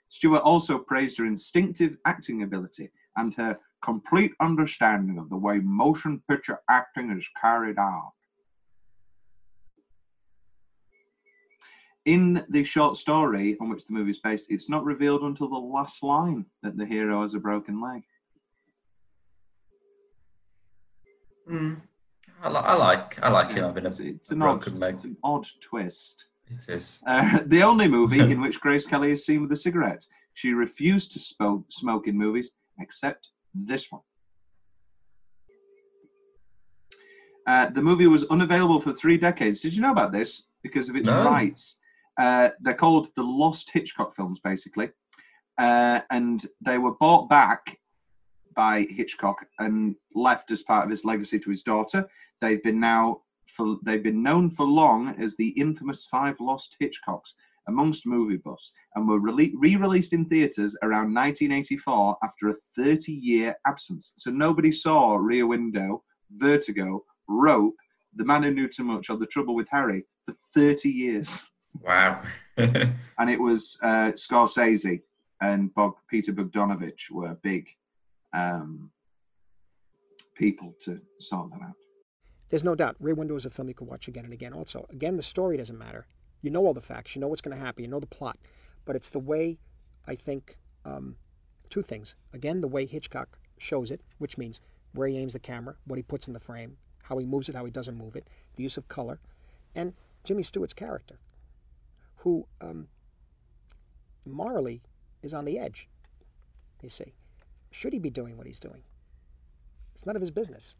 Stewart 0.09 0.43
also 0.43 0.77
praised 0.77 1.17
her 1.17 1.25
instinctive 1.25 1.97
acting 2.05 2.43
ability 2.43 2.91
and 3.15 3.33
her 3.33 3.57
complete 3.83 4.35
understanding 4.41 5.17
of 5.17 5.27
the 5.29 5.37
way 5.37 5.57
motion 5.57 6.21
picture 6.29 6.59
acting 6.69 7.09
is 7.09 7.27
carried 7.41 7.79
out. 7.79 8.13
In 12.05 12.43
the 12.49 12.63
short 12.63 12.97
story 12.97 13.57
on 13.61 13.69
which 13.69 13.85
the 13.85 13.93
movie 13.93 14.11
is 14.11 14.19
based, 14.19 14.47
it's 14.49 14.69
not 14.69 14.83
revealed 14.83 15.21
until 15.21 15.47
the 15.47 15.55
last 15.55 16.01
line 16.01 16.45
that 16.63 16.75
the 16.75 16.85
hero 16.85 17.21
has 17.21 17.35
a 17.35 17.39
broken 17.39 17.79
leg. 17.79 18.01
Hmm. 21.47 21.73
I, 22.43 22.49
li- 22.49 22.55
I 22.63 22.73
like 22.75 23.23
I 23.23 23.29
like 23.29 23.51
him 23.51 23.63
having 23.65 23.85
a, 23.85 23.89
it's, 23.89 23.99
it's 23.99 24.31
a 24.31 24.33
an 24.33 24.41
odd, 24.41 24.61
broken 24.61 24.79
leg. 24.79 24.95
it's 24.95 25.03
an 25.03 25.17
odd 25.23 25.45
twist. 25.61 26.25
It 26.49 26.65
is. 26.69 27.01
Uh, 27.05 27.39
the 27.45 27.61
only 27.61 27.87
movie 27.87 28.19
in 28.31 28.41
which 28.41 28.59
Grace 28.59 28.85
Kelly 28.87 29.11
is 29.11 29.25
seen 29.25 29.41
with 29.43 29.51
a 29.51 29.55
cigarette. 29.55 30.03
She 30.33 30.53
refused 30.53 31.11
to 31.11 31.19
smoke, 31.19 31.65
smoke 31.69 32.07
in 32.07 32.17
movies 32.17 32.51
except 32.79 33.27
this 33.53 33.91
one. 33.91 34.01
Uh, 37.45 37.69
the 37.69 37.81
movie 37.81 38.07
was 38.07 38.23
unavailable 38.25 38.79
for 38.81 38.93
three 38.93 39.17
decades. 39.17 39.59
Did 39.61 39.73
you 39.73 39.81
know 39.81 39.91
about 39.91 40.11
this? 40.11 40.43
Because 40.63 40.89
of 40.89 40.95
its 40.95 41.07
No. 41.07 41.25
rights. 41.25 41.77
Uh, 42.21 42.51
they're 42.59 42.75
called 42.75 43.07
the 43.15 43.23
Lost 43.23 43.71
Hitchcock 43.71 44.15
films, 44.15 44.39
basically. 44.43 44.91
Uh, 45.57 46.01
and 46.11 46.45
they 46.63 46.77
were 46.77 46.93
bought 46.93 47.27
back 47.27 47.79
by 48.55 48.85
Hitchcock 48.91 49.37
and 49.57 49.95
left 50.13 50.51
as 50.51 50.61
part 50.61 50.83
of 50.83 50.91
his 50.91 51.03
legacy 51.03 51.39
to 51.39 51.49
his 51.49 51.63
daughter. 51.63 52.07
They've 52.39 52.61
been 52.61 52.79
now 52.79 53.21
for 53.47 53.77
they've 53.83 54.03
been 54.03 54.21
known 54.21 54.51
for 54.51 54.65
long 54.67 55.15
as 55.19 55.35
the 55.35 55.49
infamous 55.49 56.05
Five 56.05 56.35
Lost 56.39 56.75
Hitchcocks 56.79 57.33
amongst 57.67 58.05
movie 58.05 58.37
buffs 58.37 58.71
and 58.95 59.07
were 59.07 59.19
re-released 59.19 60.13
in 60.13 60.25
theaters 60.25 60.75
around 60.83 61.13
1984 61.13 62.17
after 62.23 62.49
a 62.49 62.55
30-year 62.79 63.55
absence. 63.65 64.13
So 64.17 64.29
nobody 64.29 64.71
saw 64.71 65.15
Rear 65.15 65.47
Window, 65.47 66.03
Vertigo, 66.37 67.03
Rope, 67.27 67.75
The 68.15 68.25
Man 68.25 68.43
Who 68.43 68.51
Knew 68.51 68.67
Too 68.67 68.83
Much, 68.83 69.09
or 69.09 69.17
The 69.17 69.27
Trouble 69.27 69.55
with 69.55 69.67
Harry 69.69 70.05
for 70.25 70.35
30 70.53 70.89
years. 70.89 71.43
Wow. 71.79 72.21
And 73.17 73.29
it 73.29 73.39
was 73.39 73.77
uh, 73.83 74.13
Scorsese 74.13 75.01
and 75.41 75.71
Bog- 75.75 75.97
Peter 76.09 76.33
Bogdanovich 76.33 77.11
were 77.11 77.37
big 77.43 77.67
um, 78.33 78.89
people 80.33 80.73
to 80.85 80.99
sort 81.19 81.51
that 81.51 81.61
out. 81.61 81.75
There's 82.49 82.63
no 82.63 82.73
doubt. 82.73 82.95
Rear 82.99 83.13
Window 83.13 83.35
is 83.35 83.45
a 83.45 83.51
film 83.51 83.67
you 83.67 83.75
could 83.75 83.87
watch 83.87 84.07
again 84.07 84.25
and 84.25 84.33
again. 84.33 84.53
Also, 84.53 84.87
again, 84.89 85.17
the 85.17 85.23
story 85.23 85.55
doesn't 85.55 85.77
matter. 85.77 86.07
You 86.41 86.49
know 86.49 86.65
all 86.65 86.73
the 86.73 86.81
facts. 86.81 87.15
You 87.15 87.21
know 87.21 87.27
what's 87.27 87.41
going 87.41 87.55
to 87.55 87.63
happen. 87.63 87.83
You 87.83 87.89
know 87.89 87.99
the 87.99 88.07
plot. 88.07 88.39
But 88.85 88.95
it's 88.95 89.09
the 89.09 89.19
way, 89.19 89.59
I 90.07 90.15
think, 90.15 90.57
um, 90.83 91.17
two 91.69 91.83
things. 91.83 92.15
Again, 92.33 92.61
the 92.61 92.67
way 92.67 92.87
Hitchcock 92.87 93.37
shows 93.59 93.91
it, 93.91 94.01
which 94.17 94.37
means 94.37 94.61
where 94.93 95.07
he 95.07 95.17
aims 95.17 95.33
the 95.33 95.39
camera, 95.39 95.75
what 95.85 95.97
he 95.97 96.03
puts 96.03 96.27
in 96.27 96.33
the 96.33 96.39
frame, 96.39 96.77
how 97.03 97.17
he 97.19 97.25
moves 97.25 97.49
it, 97.49 97.55
how 97.55 97.65
he 97.65 97.71
doesn't 97.71 97.97
move 97.97 98.15
it, 98.15 98.27
the 98.55 98.63
use 98.63 98.77
of 98.77 98.87
color, 98.87 99.19
and 99.75 99.93
Jimmy 100.23 100.43
Stewart's 100.43 100.73
character, 100.73 101.19
who 102.21 102.45
um, 102.61 102.87
morally 104.25 104.81
is 105.23 105.33
on 105.33 105.45
the 105.45 105.57
edge. 105.57 105.87
You 106.81 106.89
see, 106.89 107.13
should 107.71 107.93
he 107.93 107.99
be 107.99 108.09
doing 108.09 108.37
what 108.37 108.47
he's 108.47 108.59
doing? 108.59 108.83
It's 109.93 110.05
none 110.05 110.15
of 110.15 110.21
his 110.21 110.31
business. 110.31 110.75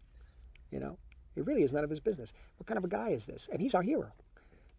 You 0.72 0.80
know, 0.80 0.98
it 1.36 1.46
really 1.46 1.64
is 1.64 1.74
none 1.74 1.84
of 1.84 1.90
his 1.90 2.00
business. 2.00 2.32
What 2.58 2.68
kind 2.68 2.78
of 2.78 2.84
a 2.84 2.88
guy 2.88 3.10
is 3.10 3.26
this? 3.26 3.50
And 3.52 3.62
he's 3.62 3.76
our 3.76 3.82
hero. 3.82 4.12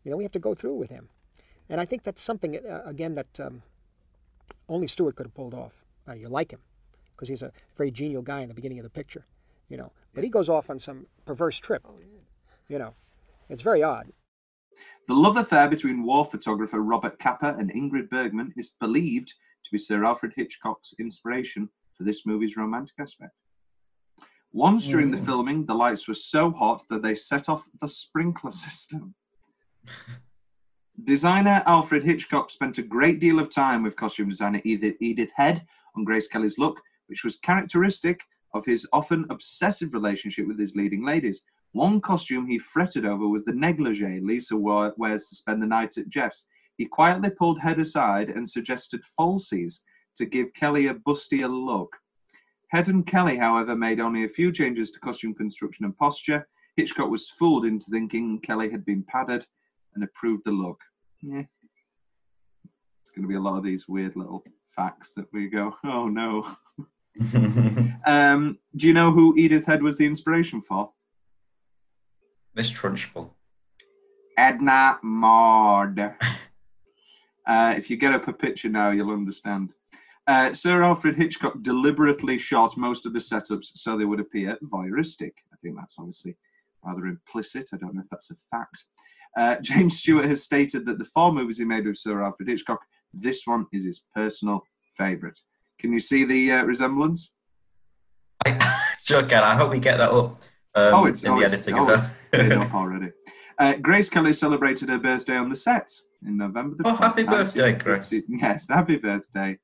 You 0.04 0.10
know, 0.10 0.16
we 0.16 0.24
have 0.24 0.32
to 0.32 0.38
go 0.38 0.54
through 0.54 0.74
with 0.74 0.90
him. 0.90 1.08
And 1.68 1.80
I 1.80 1.84
think 1.84 2.02
that's 2.02 2.22
something, 2.22 2.56
uh, 2.56 2.82
again, 2.84 3.14
that 3.14 3.40
um, 3.40 3.62
only 4.68 4.86
Stewart 4.86 5.16
could 5.16 5.26
have 5.26 5.34
pulled 5.34 5.54
off. 5.54 5.84
Uh, 6.08 6.14
you 6.14 6.28
like 6.28 6.50
him 6.50 6.60
because 7.14 7.28
he's 7.28 7.42
a 7.42 7.52
very 7.76 7.90
genial 7.90 8.22
guy 8.22 8.40
in 8.40 8.48
the 8.48 8.54
beginning 8.54 8.78
of 8.78 8.82
the 8.84 8.90
picture, 8.90 9.24
you 9.68 9.76
know. 9.76 9.92
But 10.14 10.24
he 10.24 10.30
goes 10.30 10.48
off 10.48 10.68
on 10.70 10.80
some 10.80 11.06
perverse 11.24 11.58
trip. 11.58 11.86
You 12.68 12.78
know, 12.78 12.94
it's 13.48 13.62
very 13.62 13.82
odd. 13.82 14.12
The 15.08 15.14
love 15.14 15.36
affair 15.36 15.68
between 15.68 16.02
war 16.02 16.24
photographer 16.24 16.80
Robert 16.80 17.18
Capa 17.18 17.56
and 17.58 17.72
Ingrid 17.72 18.08
Bergman 18.08 18.52
is 18.56 18.76
believed 18.80 19.28
to 19.28 19.70
be 19.72 19.78
Sir 19.78 20.04
Alfred 20.04 20.32
Hitchcock's 20.36 20.94
inspiration 20.98 21.68
for 21.96 22.04
this 22.04 22.24
movie's 22.26 22.56
romantic 22.56 22.94
aspect. 22.98 23.32
Once 24.52 24.86
during 24.86 25.10
the 25.10 25.16
Mm. 25.16 25.24
filming, 25.24 25.66
the 25.66 25.74
lights 25.74 26.06
were 26.06 26.14
so 26.14 26.50
hot 26.50 26.84
that 26.90 27.02
they 27.02 27.14
set 27.14 27.48
off 27.48 27.68
the 27.80 27.88
sprinkler 27.88 28.50
system. 28.66 29.14
Designer 31.04 31.62
Alfred 31.66 32.04
Hitchcock 32.04 32.50
spent 32.50 32.78
a 32.78 32.82
great 32.82 33.18
deal 33.18 33.38
of 33.38 33.50
time 33.50 33.82
with 33.82 33.96
costume 33.96 34.28
designer 34.28 34.60
Edith 34.64 35.30
Head 35.34 35.66
on 35.96 36.04
Grace 36.04 36.28
Kelly's 36.28 36.58
look, 36.58 36.80
which 37.06 37.24
was 37.24 37.36
characteristic 37.36 38.20
of 38.54 38.64
his 38.64 38.86
often 38.92 39.24
obsessive 39.30 39.94
relationship 39.94 40.46
with 40.46 40.58
his 40.58 40.76
leading 40.76 41.02
ladies. 41.02 41.40
One 41.72 42.00
costume 42.00 42.46
he 42.46 42.58
fretted 42.58 43.06
over 43.06 43.26
was 43.26 43.44
the 43.44 43.52
negligee 43.52 44.20
Lisa 44.20 44.56
wore, 44.56 44.92
wears 44.98 45.26
to 45.26 45.36
spend 45.36 45.62
the 45.62 45.66
night 45.66 45.96
at 45.96 46.08
Jeff's. 46.08 46.44
He 46.76 46.84
quietly 46.84 47.30
pulled 47.30 47.60
Head 47.60 47.78
aside 47.78 48.28
and 48.28 48.48
suggested 48.48 49.02
falsies 49.18 49.80
to 50.18 50.26
give 50.26 50.52
Kelly 50.54 50.88
a 50.88 50.94
bustier 50.94 51.48
look. 51.48 51.96
Head 52.68 52.88
and 52.88 53.06
Kelly, 53.06 53.36
however, 53.36 53.74
made 53.74 54.00
only 54.00 54.24
a 54.24 54.28
few 54.28 54.52
changes 54.52 54.90
to 54.90 55.00
costume 55.00 55.34
construction 55.34 55.84
and 55.84 55.96
posture. 55.96 56.46
Hitchcock 56.76 57.10
was 57.10 57.30
fooled 57.30 57.64
into 57.66 57.90
thinking 57.90 58.40
Kelly 58.40 58.70
had 58.70 58.84
been 58.84 59.04
padded 59.04 59.46
and 59.94 60.04
approved 60.04 60.44
the 60.44 60.52
look. 60.52 60.80
Yeah. 61.22 61.44
It's 63.02 63.10
going 63.14 63.22
to 63.22 63.28
be 63.28 63.34
a 63.34 63.40
lot 63.40 63.58
of 63.58 63.64
these 63.64 63.88
weird 63.88 64.16
little 64.16 64.44
facts 64.74 65.12
that 65.14 65.26
we 65.32 65.48
go, 65.48 65.76
oh 65.84 66.08
no. 66.08 66.56
um, 68.06 68.58
do 68.76 68.86
you 68.86 68.94
know 68.94 69.10
who 69.10 69.34
Edith 69.36 69.66
Head 69.66 69.82
was 69.82 69.98
the 69.98 70.06
inspiration 70.06 70.62
for? 70.62 70.90
Miss 72.54 72.70
Trunchbull. 72.70 73.30
Edna 74.36 74.98
Mode. 75.02 76.14
uh, 77.46 77.74
if 77.76 77.90
you 77.90 77.96
get 77.96 78.12
up 78.12 78.28
a 78.28 78.32
picture 78.32 78.68
now, 78.68 78.90
you'll 78.90 79.10
understand. 79.10 79.72
Uh, 80.26 80.52
Sir 80.54 80.82
Alfred 80.82 81.16
Hitchcock 81.16 81.62
deliberately 81.62 82.38
shot 82.38 82.76
most 82.76 83.06
of 83.06 83.12
the 83.12 83.18
setups 83.18 83.70
so 83.74 83.96
they 83.96 84.04
would 84.04 84.20
appear 84.20 84.56
voyeuristic. 84.64 85.32
I 85.52 85.56
think 85.62 85.76
that's 85.76 85.96
obviously 85.98 86.36
rather 86.84 87.06
implicit. 87.06 87.68
I 87.72 87.76
don't 87.76 87.94
know 87.94 88.02
if 88.02 88.10
that's 88.10 88.30
a 88.30 88.36
fact. 88.50 88.84
Uh, 89.36 89.56
James 89.62 89.98
Stewart 89.98 90.26
has 90.26 90.42
stated 90.42 90.86
that 90.86 90.98
the 90.98 91.06
four 91.06 91.32
movies 91.32 91.58
he 91.58 91.64
made 91.64 91.86
with 91.86 91.98
Sir 91.98 92.22
Alfred 92.22 92.48
Hitchcock, 92.48 92.80
this 93.12 93.42
one 93.46 93.66
is 93.72 93.84
his 93.84 94.02
personal 94.14 94.62
favourite. 94.96 95.38
Can 95.80 95.92
you 95.92 96.00
see 96.00 96.24
the 96.24 96.52
uh, 96.52 96.64
resemblance? 96.64 97.32
Sure 99.04 99.24
can. 99.24 99.42
I 99.42 99.56
hope 99.56 99.72
we 99.72 99.80
get 99.80 99.98
that 99.98 100.10
up 100.10 100.44
um, 100.76 100.94
oh, 100.94 101.06
it's, 101.06 101.24
in 101.24 101.32
oh, 101.32 101.40
the 101.40 101.44
editing 101.44 101.74
oh, 101.76 101.88
as 101.88 102.04
it's 102.04 102.21
well. 102.32 102.62
up 102.62 102.74
already. 102.74 103.10
Uh, 103.58 103.74
Grace 103.74 104.08
Kelly 104.08 104.32
celebrated 104.32 104.88
her 104.88 104.98
birthday 104.98 105.36
on 105.36 105.48
the 105.48 105.56
set 105.56 105.90
in 106.26 106.36
November. 106.36 106.76
The 106.76 106.88
Oh, 106.88 106.96
happy 106.96 107.22
birthday, 107.22 107.72
1950. 107.72 108.36
Yes, 108.40 108.66
happy 108.68 108.96
birthday. 108.96 109.58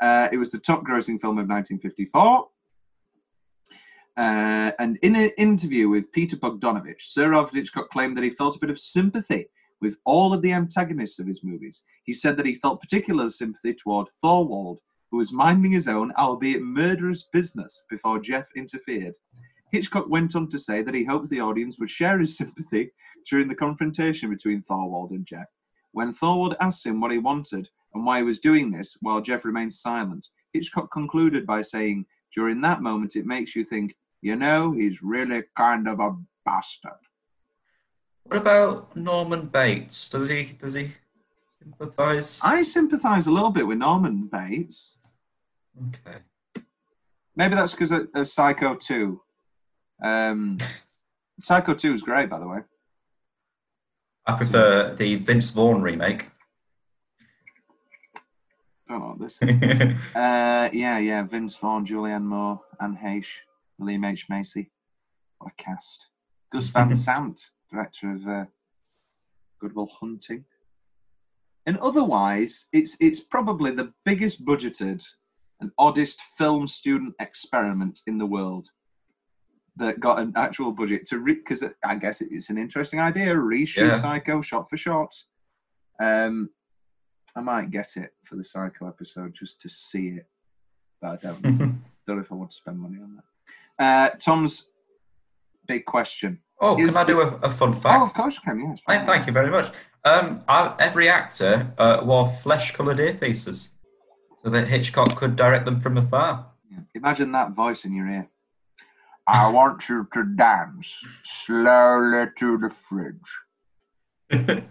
Uh, 0.00 0.28
it 0.32 0.36
was 0.36 0.50
the 0.50 0.58
top 0.58 0.82
grossing 0.84 1.20
film 1.20 1.38
of 1.38 1.48
1954. 1.48 2.48
Uh, 4.16 4.70
and 4.78 4.96
in 5.02 5.16
an 5.16 5.30
interview 5.38 5.88
with 5.88 6.10
Peter 6.12 6.36
Bogdanovich, 6.36 7.00
Sir 7.00 7.34
Alfred 7.34 7.56
Hitchcock 7.56 7.90
claimed 7.90 8.16
that 8.16 8.22
he 8.24 8.30
felt 8.30 8.56
a 8.56 8.60
bit 8.60 8.70
of 8.70 8.78
sympathy 8.78 9.46
with 9.80 9.96
all 10.04 10.32
of 10.32 10.40
the 10.40 10.52
antagonists 10.52 11.18
of 11.18 11.26
his 11.26 11.42
movies. 11.42 11.82
He 12.04 12.14
said 12.14 12.36
that 12.36 12.46
he 12.46 12.54
felt 12.54 12.80
particular 12.80 13.28
sympathy 13.28 13.74
toward 13.74 14.06
Thorwald, 14.22 14.78
who 15.10 15.16
was 15.18 15.32
minding 15.32 15.72
his 15.72 15.88
own, 15.88 16.12
albeit 16.12 16.62
murderous 16.62 17.24
business, 17.32 17.82
before 17.90 18.20
Jeff 18.20 18.46
interfered. 18.56 19.14
Hitchcock 19.74 20.08
went 20.08 20.36
on 20.36 20.48
to 20.50 20.58
say 20.58 20.82
that 20.82 20.94
he 20.94 21.02
hoped 21.02 21.28
the 21.30 21.40
audience 21.40 21.80
would 21.80 21.90
share 21.90 22.20
his 22.20 22.36
sympathy 22.36 22.92
during 23.28 23.48
the 23.48 23.56
confrontation 23.56 24.30
between 24.30 24.62
Thorwald 24.62 25.10
and 25.10 25.26
Jeff. 25.26 25.48
When 25.90 26.14
Thorwald 26.14 26.54
asked 26.60 26.86
him 26.86 27.00
what 27.00 27.10
he 27.10 27.18
wanted 27.18 27.68
and 27.92 28.06
why 28.06 28.18
he 28.18 28.22
was 28.22 28.38
doing 28.38 28.70
this, 28.70 28.96
while 29.00 29.20
Jeff 29.20 29.44
remained 29.44 29.72
silent, 29.72 30.28
Hitchcock 30.52 30.92
concluded 30.92 31.44
by 31.44 31.60
saying, 31.60 32.06
during 32.32 32.60
that 32.60 32.82
moment, 32.82 33.16
it 33.16 33.26
makes 33.26 33.56
you 33.56 33.64
think, 33.64 33.96
you 34.22 34.36
know, 34.36 34.70
he's 34.70 35.02
really 35.02 35.42
kind 35.56 35.88
of 35.88 35.98
a 35.98 36.16
bastard. 36.44 36.92
What 38.22 38.36
about 38.42 38.96
Norman 38.96 39.46
Bates? 39.46 40.08
Does 40.08 40.28
he 40.28 40.56
does 40.56 40.74
he 40.74 40.92
sympathise? 41.60 42.40
I 42.44 42.62
sympathise 42.62 43.26
a 43.26 43.32
little 43.32 43.50
bit 43.50 43.66
with 43.66 43.78
Norman 43.78 44.28
Bates. 44.30 44.98
Okay. 45.88 46.18
Maybe 47.34 47.56
that's 47.56 47.72
because 47.72 47.90
of, 47.90 48.08
of 48.14 48.28
Psycho 48.28 48.76
2. 48.76 49.20
Um, 50.04 50.58
Psycho 51.40 51.72
2 51.72 51.94
is 51.94 52.02
great, 52.02 52.28
by 52.28 52.38
the 52.38 52.46
way. 52.46 52.58
I 54.26 54.36
prefer 54.36 54.94
the 54.94 55.16
Vince 55.16 55.50
Vaughn 55.50 55.80
remake. 55.80 56.28
what 58.86 59.18
this 59.18 59.40
uh, 59.42 60.68
yeah, 60.72 60.98
yeah. 60.98 61.22
Vince 61.22 61.56
Vaughn, 61.56 61.86
Julianne 61.86 62.24
Moore, 62.24 62.60
Anne 62.80 62.96
Heche, 63.02 63.40
William 63.78 64.04
H. 64.04 64.26
Macy. 64.28 64.70
What 65.38 65.52
a 65.58 65.62
cast. 65.62 66.06
Gus 66.52 66.68
Van 66.68 66.94
Sant, 66.96 67.50
director 67.70 68.12
of 68.12 68.26
uh, 68.28 68.44
Good 69.58 69.74
Will 69.74 69.90
Hunting. 69.98 70.44
And 71.66 71.78
otherwise, 71.78 72.66
it's 72.72 72.96
it's 73.00 73.20
probably 73.20 73.70
the 73.70 73.92
biggest 74.04 74.44
budgeted 74.44 75.02
and 75.60 75.70
oddest 75.78 76.20
film 76.36 76.66
student 76.66 77.14
experiment 77.20 78.00
in 78.06 78.18
the 78.18 78.26
world 78.26 78.68
that 79.76 80.00
got 80.00 80.20
an 80.20 80.32
actual 80.36 80.72
budget 80.72 81.06
to 81.06 81.18
re 81.18 81.34
because 81.34 81.64
I 81.84 81.96
guess 81.96 82.20
it's 82.20 82.50
an 82.50 82.58
interesting 82.58 83.00
idea. 83.00 83.34
Reshoot 83.34 83.88
Yeah. 83.88 84.00
Psycho 84.00 84.40
shot 84.40 84.70
for 84.70 84.76
shot. 84.76 85.14
Um, 86.00 86.50
I 87.36 87.40
might 87.40 87.70
get 87.70 87.96
it 87.96 88.12
for 88.24 88.36
the 88.36 88.44
Psycho 88.44 88.86
episode 88.86 89.34
just 89.34 89.60
to 89.62 89.68
see 89.68 90.08
it, 90.08 90.26
but 91.00 91.24
I 91.24 91.32
don't. 91.32 91.84
don't 92.06 92.16
know 92.16 92.22
if 92.22 92.32
I 92.32 92.34
want 92.34 92.50
to 92.50 92.56
spend 92.56 92.78
money 92.78 92.98
on 93.02 93.16
that. 93.16 93.84
Uh, 93.84 94.16
Tom's 94.18 94.70
big 95.66 95.84
question. 95.84 96.38
Oh, 96.60 96.76
can 96.76 96.96
I 96.96 97.04
do 97.04 97.20
a, 97.20 97.28
a 97.36 97.50
fun 97.50 97.72
fact? 97.72 98.00
Oh, 98.00 98.04
of 98.04 98.14
course 98.14 98.34
you 98.34 98.40
can. 98.44 98.60
Yes. 98.60 98.80
Thank, 98.86 99.06
thank 99.06 99.26
you 99.26 99.32
very 99.32 99.50
much. 99.50 99.72
Um, 100.04 100.42
I, 100.46 100.74
every 100.78 101.08
actor 101.08 101.72
uh, 101.78 102.02
wore 102.04 102.28
flesh-coloured 102.28 102.98
earpieces 102.98 103.70
so 104.42 104.50
that 104.50 104.68
Hitchcock 104.68 105.16
could 105.16 105.36
direct 105.36 105.64
them 105.64 105.80
from 105.80 105.96
afar. 105.96 106.46
Imagine 106.94 107.32
that 107.32 107.52
voice 107.52 107.84
in 107.84 107.94
your 107.94 108.08
ear. 108.08 108.28
I 109.26 109.50
want 109.50 109.88
you 109.88 110.06
to 110.12 110.24
dance 110.36 110.92
slowly 111.24 112.26
to 112.38 112.58
the 112.58 112.70
fridge. 112.70 113.30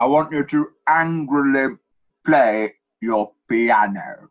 I 0.00 0.06
want 0.06 0.32
you 0.32 0.44
to 0.46 0.68
angrily 0.88 1.76
play 2.24 2.74
your 3.00 3.32
piano. 3.48 4.28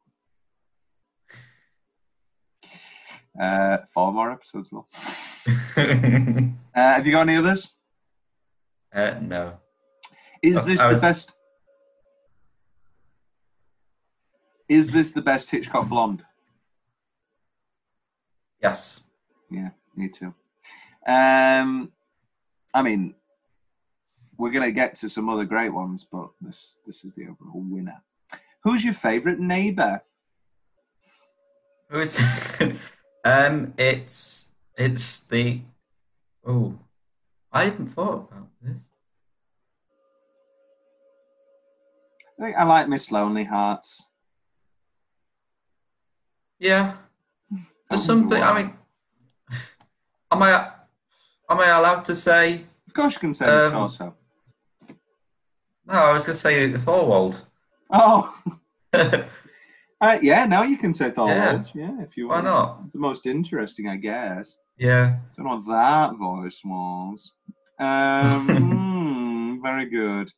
Uh, 3.40 3.78
four 3.94 4.14
more 4.14 4.32
episodes. 4.32 4.70
Will. 4.72 4.88
Uh, 6.76 6.96
have 6.96 7.06
you 7.06 7.12
got 7.12 7.22
any 7.30 7.36
others? 7.36 7.68
Uh, 8.92 9.14
no. 9.22 9.58
Is 10.42 10.58
Oh, 10.58 10.62
this 10.62 10.80
I 10.82 10.92
the 10.92 11.00
best? 11.00 11.34
Is 14.68 14.90
this 14.90 15.12
the 15.12 15.22
best 15.22 15.52
Hitchcock 15.52 15.88
blonde? 15.88 16.24
Yes. 18.60 19.03
Yeah, 19.54 19.70
me 19.96 20.10
too. 20.10 20.34
Um, 21.06 21.92
I 22.74 22.82
mean, 22.82 23.14
we're 24.38 24.50
gonna 24.50 24.72
get 24.72 24.96
to 24.96 25.10
some 25.10 25.30
other 25.30 25.46
great 25.46 25.70
ones, 25.70 26.08
but 26.12 26.30
this 26.42 26.78
this 26.88 27.06
is 27.06 27.12
the 27.12 27.28
overall 27.28 27.64
winner. 27.64 28.02
Who's 28.64 28.84
your 28.84 28.96
favourite 28.96 29.40
neighbour? 29.40 30.02
Who 31.90 32.00
is? 32.00 32.20
um, 33.24 33.76
it's 33.78 34.52
it's 34.76 35.20
the. 35.20 35.62
Oh, 36.46 36.80
I 37.52 37.66
hadn't 37.66 37.88
thought 37.88 38.30
about 38.32 38.48
this. 38.60 38.90
I 42.40 42.44
think 42.44 42.58
I 42.58 42.64
like 42.64 42.90
Miss 42.90 43.12
Lonely 43.12 43.44
Hearts. 43.44 44.04
Yeah. 46.58 46.96
There's 47.90 48.04
something. 48.04 48.42
I 48.42 48.64
mean, 48.64 48.74
am 50.34 50.44
I 50.44 50.72
am 51.50 51.60
I 51.60 51.68
allowed 51.70 52.06
to 52.06 52.16
say? 52.16 52.62
Of 52.88 52.94
course, 52.94 53.14
you 53.14 53.20
can 53.20 53.34
say 53.34 53.46
Um, 53.46 53.72
Corso. 53.72 54.16
No, 55.86 55.94
I 55.94 56.14
was 56.14 56.26
going 56.26 56.36
to 56.36 56.40
say 56.40 56.70
Thorwald. 56.72 57.42
Oh, 57.90 58.34
uh, 58.94 60.18
yeah. 60.22 60.46
Now 60.46 60.64
you 60.64 60.78
can 60.78 60.94
say 60.94 61.10
Thorwald. 61.12 61.70
Yeah. 61.74 61.88
Yeah, 61.98 62.02
if 62.04 62.16
you 62.18 62.28
Why 62.30 62.36
want. 62.36 62.46
not? 62.46 62.82
It's 62.86 62.94
the 62.94 63.00
most 63.00 63.26
interesting, 63.26 63.88
I 63.90 63.98
guess. 63.98 64.56
yeah. 64.78 65.18
Don't 65.36 65.46
know 65.46 65.56
what 65.58 65.68
that 65.68 66.18
voice 66.18 66.62
was. 66.64 67.32
Um, 67.80 68.48
hmm, 69.58 69.62
very 69.62 69.86
good. 69.90 70.32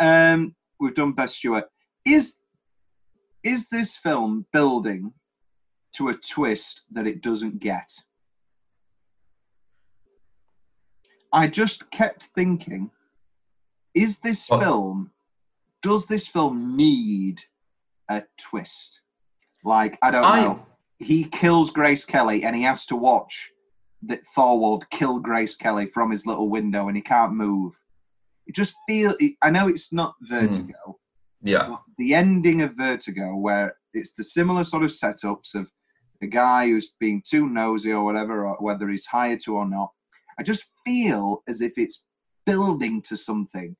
Um, 0.00 0.54
we've 0.80 0.94
done 0.94 1.12
Best 1.12 1.36
Stewart. 1.36 1.64
Is 2.04 2.34
is 3.44 3.68
this 3.68 3.96
film 3.96 4.46
building 4.52 5.12
to 5.94 6.08
a 6.08 6.14
twist 6.14 6.82
that 6.90 7.06
it 7.06 7.22
doesn't 7.22 7.60
get? 7.60 7.88
I 11.38 11.46
just 11.46 11.88
kept 11.92 12.24
thinking: 12.34 12.90
Is 13.94 14.18
this 14.18 14.48
What? 14.48 14.60
film? 14.60 15.12
Does 15.82 16.06
this 16.06 16.26
film 16.26 16.76
need 16.76 17.40
a 18.10 18.24
twist? 18.38 19.02
Like 19.64 19.98
I 20.02 20.10
don't 20.10 20.24
I- 20.24 20.42
know. 20.42 20.66
He 20.98 21.22
kills 21.22 21.70
Grace 21.70 22.04
Kelly, 22.04 22.42
and 22.42 22.56
he 22.56 22.62
has 22.62 22.84
to 22.86 22.96
watch 22.96 23.52
that 24.02 24.26
Thorwald 24.36 24.82
kill 24.90 25.20
Grace 25.20 25.54
Kelly 25.56 25.86
from 25.86 26.10
his 26.10 26.26
little 26.26 26.48
window, 26.48 26.88
and 26.88 26.96
he 26.96 27.02
can't 27.02 27.32
move. 27.32 27.72
It 28.48 28.56
just 28.56 28.74
feel. 28.88 29.14
I 29.40 29.50
know 29.50 29.68
it's 29.68 29.92
not 29.92 30.16
hmm. 30.18 30.34
Vertigo. 30.34 30.98
Yeah. 31.40 31.76
The 31.98 32.16
ending 32.16 32.62
of 32.62 32.74
Vertigo, 32.74 33.36
where 33.36 33.76
it's 33.94 34.12
the 34.12 34.24
similar 34.24 34.64
sort 34.64 34.82
of 34.82 34.90
setups 34.90 35.54
of 35.54 35.70
the 36.20 36.26
guy 36.26 36.66
who's 36.66 36.96
being 36.98 37.22
too 37.24 37.48
nosy 37.48 37.92
or 37.92 38.02
whatever, 38.02 38.44
or 38.44 38.56
whether 38.56 38.88
he's 38.88 39.06
hired 39.06 39.38
to 39.44 39.54
or 39.54 39.68
not. 39.68 39.92
I 40.38 40.42
just 40.42 40.66
feel 40.84 41.42
as 41.48 41.60
if 41.60 41.72
it's 41.76 42.04
building 42.46 43.02
to 43.02 43.16
something. 43.16 43.76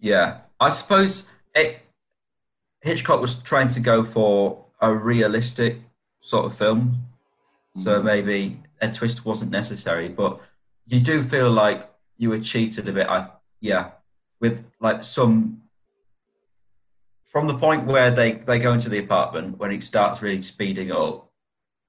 Yeah, 0.00 0.38
I 0.58 0.70
suppose 0.70 1.28
it, 1.54 1.80
Hitchcock 2.82 3.20
was 3.20 3.34
trying 3.34 3.68
to 3.68 3.80
go 3.80 4.02
for 4.04 4.64
a 4.80 4.92
realistic 4.94 5.78
sort 6.20 6.46
of 6.46 6.56
film, 6.56 7.02
so 7.76 7.96
mm-hmm. 7.96 8.06
maybe 8.06 8.62
a 8.80 8.90
twist 8.90 9.24
wasn't 9.24 9.50
necessary. 9.50 10.08
But 10.08 10.40
you 10.86 11.00
do 11.00 11.22
feel 11.22 11.50
like 11.50 11.90
you 12.16 12.30
were 12.30 12.40
cheated 12.40 12.88
a 12.88 12.92
bit. 12.92 13.08
I 13.08 13.28
yeah, 13.60 13.90
with 14.40 14.64
like 14.80 15.04
some 15.04 15.62
from 17.24 17.46
the 17.46 17.58
point 17.58 17.84
where 17.84 18.10
they 18.10 18.32
they 18.32 18.58
go 18.58 18.72
into 18.72 18.88
the 18.88 18.98
apartment 18.98 19.58
when 19.58 19.72
it 19.72 19.82
starts 19.82 20.22
really 20.22 20.42
speeding 20.42 20.90
up. 20.90 21.30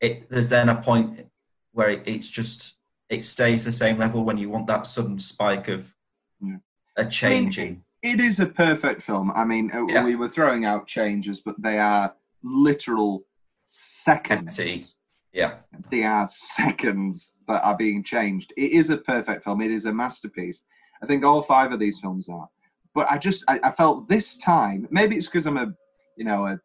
It 0.02 0.30
there's 0.30 0.50
then 0.50 0.70
a 0.70 0.82
point 0.82 1.28
where 1.72 1.90
it, 1.90 2.04
it's 2.06 2.28
just 2.28 2.76
it 3.10 3.26
stays 3.26 3.66
the 3.66 3.72
same 3.72 3.98
level 3.98 4.24
when 4.24 4.38
you 4.38 4.50
want 4.50 4.68
that 4.68 4.86
sudden 4.88 5.18
spike 5.20 5.68
of 5.68 5.94
Yeah. 6.42 6.58
a 6.98 7.06
change 7.06 7.58
in. 7.58 7.84
It 8.02 8.20
is 8.20 8.40
a 8.40 8.46
perfect 8.46 9.02
film. 9.02 9.32
I 9.32 9.44
mean, 9.44 9.72
uh, 9.74 9.86
Yeah. 9.88 10.04
we 10.04 10.16
were 10.16 10.30
throwing 10.30 10.64
out 10.66 10.88
changes, 10.88 11.42
but 11.42 11.62
they 11.62 11.80
are 11.80 12.16
literal 12.44 13.26
seconds. 13.66 14.60
Empty. 14.60 14.86
Yeah. 15.34 15.60
They 15.90 16.04
are 16.04 16.28
seconds 16.28 17.34
that 17.48 17.64
are 17.64 17.76
being 17.76 18.04
changed. 18.04 18.54
It 18.58 18.72
is 18.72 18.90
a 18.90 18.98
perfect 18.98 19.44
film. 19.44 19.62
It 19.62 19.72
is 19.72 19.86
a 19.86 19.94
masterpiece. 19.94 20.62
I 21.02 21.06
think 21.06 21.24
all 21.26 21.42
five 21.42 21.72
of 21.72 21.80
these 21.80 22.00
films 22.00 22.30
are. 22.30 22.48
But 22.94 23.12
I 23.12 23.18
just, 23.18 23.44
I, 23.48 23.60
I 23.64 23.72
felt 23.72 24.08
this 24.08 24.38
time, 24.38 24.88
maybe 24.92 25.16
it's 25.16 25.28
because 25.28 25.46
I'm 25.46 25.58
a, 25.58 25.74
you 26.16 26.26
know, 26.26 26.48
a 26.48 26.60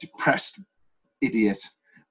depressed 0.00 0.60
idiot, 1.20 1.60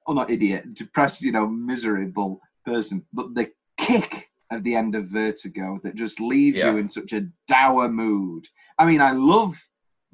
or 0.06 0.14
not 0.16 0.30
idiot, 0.30 0.74
depressed, 0.74 1.22
you 1.22 1.32
know, 1.32 1.48
miserable 1.48 2.42
person. 2.68 3.06
But 3.14 3.34
the 3.34 3.50
kick 3.78 4.28
at 4.52 4.64
the 4.64 4.76
end 4.76 4.96
of 4.96 5.08
Vertigo 5.08 5.80
that 5.84 5.96
just 5.96 6.20
leaves 6.20 6.58
Yeah. 6.58 6.72
you 6.72 6.78
in 6.78 6.90
such 6.90 7.14
a 7.14 7.28
dour 7.48 7.90
mood. 7.90 8.46
I 8.78 8.86
mean, 8.86 9.02
I 9.02 9.12
love 9.12 9.58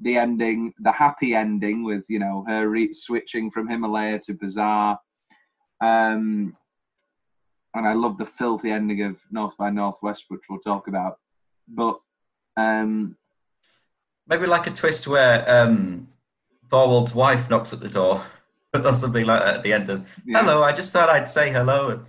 the 0.00 0.16
ending, 0.16 0.72
the 0.80 0.92
happy 0.92 1.34
ending 1.34 1.84
with 1.84 2.04
you 2.08 2.18
know 2.18 2.44
her 2.48 2.68
re- 2.68 2.92
switching 2.92 3.50
from 3.50 3.68
Himalaya 3.68 4.18
to 4.20 4.34
Bazaar, 4.34 4.98
um, 5.80 6.56
and 7.74 7.86
I 7.88 7.92
love 7.92 8.18
the 8.18 8.26
filthy 8.26 8.70
ending 8.70 9.02
of 9.02 9.20
North 9.30 9.56
by 9.56 9.70
Northwest, 9.70 10.24
which 10.28 10.42
we'll 10.48 10.60
talk 10.60 10.88
about. 10.88 11.18
But 11.68 11.98
um, 12.56 13.16
Maybe 14.26 14.46
like 14.46 14.66
a 14.66 14.70
twist 14.70 15.06
where 15.06 15.44
um, 15.50 16.08
Thorwald's 16.70 17.14
wife 17.14 17.50
knocks 17.50 17.72
at 17.72 17.80
the 17.80 17.88
door 17.88 18.22
or 18.74 18.94
something 18.94 19.24
like 19.26 19.44
that 19.44 19.56
at 19.56 19.62
the 19.62 19.72
end 19.72 19.90
of 19.90 20.06
Yeah. 20.24 20.40
Hello, 20.40 20.62
I 20.62 20.72
just 20.72 20.92
thought 20.92 21.08
I'd 21.10 21.28
say 21.28 21.50
hello 21.52 21.90
and 21.90 22.00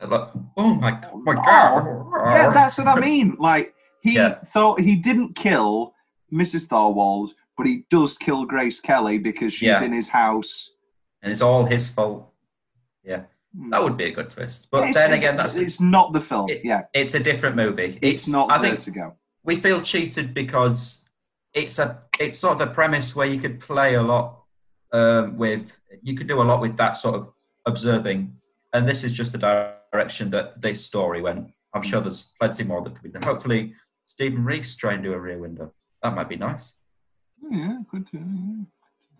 like, 0.00 0.28
oh 0.56 0.74
my 0.74 0.98
oh 1.12 1.18
my 1.18 1.34
god. 1.34 1.86
yeah, 2.34 2.50
that's 2.50 2.78
what 2.78 2.88
I 2.88 2.98
mean. 3.00 3.36
Like 3.38 3.74
he 4.00 4.14
Yeah. 4.14 4.38
thought 4.46 4.80
he 4.80 4.96
didn't 4.96 5.34
kill 5.34 5.94
Mrs. 6.32 6.66
Thorwald, 6.68 7.30
but 7.56 7.66
he 7.66 7.84
does 7.90 8.16
kill 8.18 8.44
Grace 8.44 8.80
Kelly 8.80 9.18
because 9.18 9.52
she's 9.52 9.66
Yeah. 9.68 9.82
in 9.82 9.92
his 9.92 10.08
house. 10.08 10.70
and 11.22 11.32
it's 11.32 11.42
all 11.42 11.64
his 11.64 11.88
fault. 11.88 12.30
Yeah, 13.02 13.22
that 13.70 13.82
would 13.82 13.96
be 13.96 14.04
a 14.04 14.10
good 14.12 14.30
twist. 14.30 14.68
But 14.70 14.84
It's- 14.88 14.94
then 14.94 15.12
again, 15.12 15.36
that's 15.36 15.56
it's 15.56 15.80
not 15.80 16.12
the 16.12 16.20
film. 16.20 16.48
yeah, 16.62 16.82
it's 16.94 17.14
a 17.14 17.20
different 17.20 17.56
movie. 17.56 17.98
it's, 18.02 18.28
not 18.28 18.52
I 18.52 18.60
think 18.60 18.78
to 18.80 18.90
go. 18.92 19.14
we 19.42 19.56
feel 19.56 19.82
cheated 19.82 20.32
because 20.32 21.04
it's 21.54 21.78
a 21.80 22.02
it's 22.20 22.38
sort 22.38 22.60
of 22.60 22.68
a 22.68 22.72
premise 22.72 23.16
where 23.16 23.26
you 23.26 23.40
could 23.40 23.58
play 23.58 23.94
a 23.94 24.02
lot 24.02 24.44
um, 24.92 25.36
with 25.36 25.80
you 26.02 26.14
could 26.14 26.28
do 26.28 26.40
a 26.40 26.44
lot 26.50 26.60
with 26.60 26.76
that 26.76 26.96
sort 26.96 27.14
of 27.16 27.32
observing, 27.66 28.36
and 28.72 28.88
this 28.88 29.04
is 29.04 29.12
just 29.12 29.32
the 29.32 29.74
direction 29.92 30.30
that 30.30 30.60
this 30.60 30.84
story 30.84 31.20
went. 31.20 31.50
I'm 31.74 31.82
sure 31.82 32.00
there's 32.00 32.34
plenty 32.40 32.64
more 32.64 32.82
that 32.82 32.94
could 32.94 33.02
be 33.02 33.10
done. 33.10 33.22
Hopefully, 33.22 33.74
Stephen 34.06 34.44
Reece 34.44 34.76
try 34.76 34.94
and 34.94 35.02
do 35.02 35.12
a 35.12 35.18
rear 35.18 35.38
window. 35.38 35.72
That 36.02 36.14
might 36.14 36.28
be 36.28 36.36
nice. 36.36 36.76
Yeah, 37.50 37.78
good. 37.90 38.06
To, 38.10 38.18
yeah. 38.18 38.64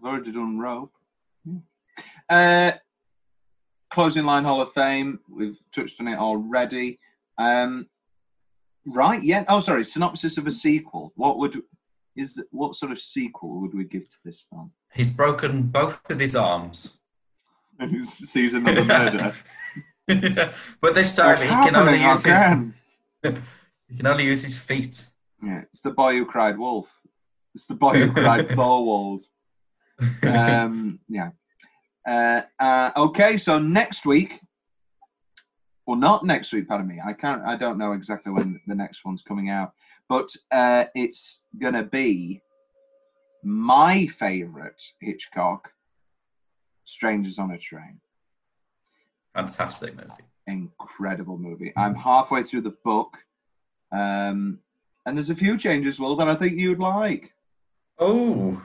I've 0.01 0.09
already 0.09 0.32
done 0.32 0.59
rope. 0.59 0.92
Yeah. 1.44 1.59
Uh, 2.28 2.72
closing 3.92 4.24
line 4.24 4.44
Hall 4.44 4.61
of 4.61 4.72
Fame. 4.72 5.20
We've 5.28 5.59
touched 5.74 6.01
on 6.01 6.09
it 6.09 6.18
already. 6.18 6.99
Um, 7.36 7.86
right? 8.86 9.22
Yeah. 9.22 9.44
Oh, 9.49 9.61
sorry. 9.61 9.84
Synopsis 9.84 10.38
of 10.38 10.46
a 10.46 10.51
sequel. 10.51 11.12
What 11.16 11.38
would 11.38 11.62
is 12.16 12.42
what 12.51 12.74
sort 12.74 12.92
of 12.92 12.99
sequel 12.99 13.61
would 13.61 13.74
we 13.74 13.84
give 13.84 14.09
to 14.09 14.16
this 14.24 14.44
film? 14.51 14.72
He's 14.94 15.11
broken 15.11 15.62
both 15.62 16.01
of 16.11 16.18
his 16.18 16.34
arms, 16.34 16.99
And 17.79 17.91
he 17.91 18.03
sees 18.03 18.55
another 18.55 18.85
murder. 18.85 19.35
but 20.81 20.95
this 20.95 21.14
time 21.14 21.29
What's 21.29 21.43
he 21.43 21.49
can 21.49 21.76
only 21.76 22.03
use 22.03 22.24
again? 22.24 22.74
his 23.22 23.35
he 23.89 23.97
can 23.97 24.07
only 24.07 24.24
use 24.24 24.43
his 24.43 24.59
feet. 24.59 25.07
Yeah, 25.43 25.62
it's 25.62 25.81
the 25.81 25.91
boy 25.91 26.14
who 26.14 26.26
cried 26.26 26.59
wolf. 26.59 26.89
It's 27.55 27.66
the 27.66 27.74
boy 27.74 28.05
who 28.05 28.12
cried 28.12 28.49
Thorwald. 28.51 29.22
Um, 30.22 31.01
yeah. 31.09 31.31
Uh, 32.07 32.43
uh, 32.59 32.91
okay, 32.97 33.37
so 33.37 33.59
next 33.59 34.07
week, 34.07 34.41
well, 35.87 35.97
not 35.97 36.24
next 36.24 36.53
week. 36.53 36.68
Pardon 36.68 36.87
me. 36.87 37.01
I 37.05 37.12
can't. 37.12 37.43
I 37.45 37.57
don't 37.57 37.79
know 37.79 37.93
exactly 37.93 38.33
when 38.33 38.61
the 38.66 38.74
next 38.74 39.05
one's 39.05 39.22
coming 39.22 39.51
out, 39.51 39.72
but 40.09 40.29
uh, 40.51 40.87
it's 40.95 41.43
gonna 41.59 41.85
be 41.85 42.43
my 43.43 44.07
favorite 44.07 44.83
Hitchcock, 45.01 45.70
Strangers 46.89 47.39
on 47.39 47.51
a 47.51 47.59
Train. 47.59 48.01
Fantastic 49.34 49.95
movie. 49.95 50.09
Incredible 50.47 51.36
movie. 51.36 51.72
I'm 51.76 51.95
halfway 51.95 52.43
through 52.43 52.62
the 52.62 52.76
book, 52.82 53.18
um, 53.93 54.59
and 55.05 55.16
there's 55.16 55.28
a 55.28 55.34
few 55.34 55.59
changes, 55.59 56.01
Will, 56.01 56.16
that 56.16 56.28
I 56.28 56.34
think 56.34 56.57
you'd 56.57 56.78
like. 56.78 57.34
Oh, 57.99 58.62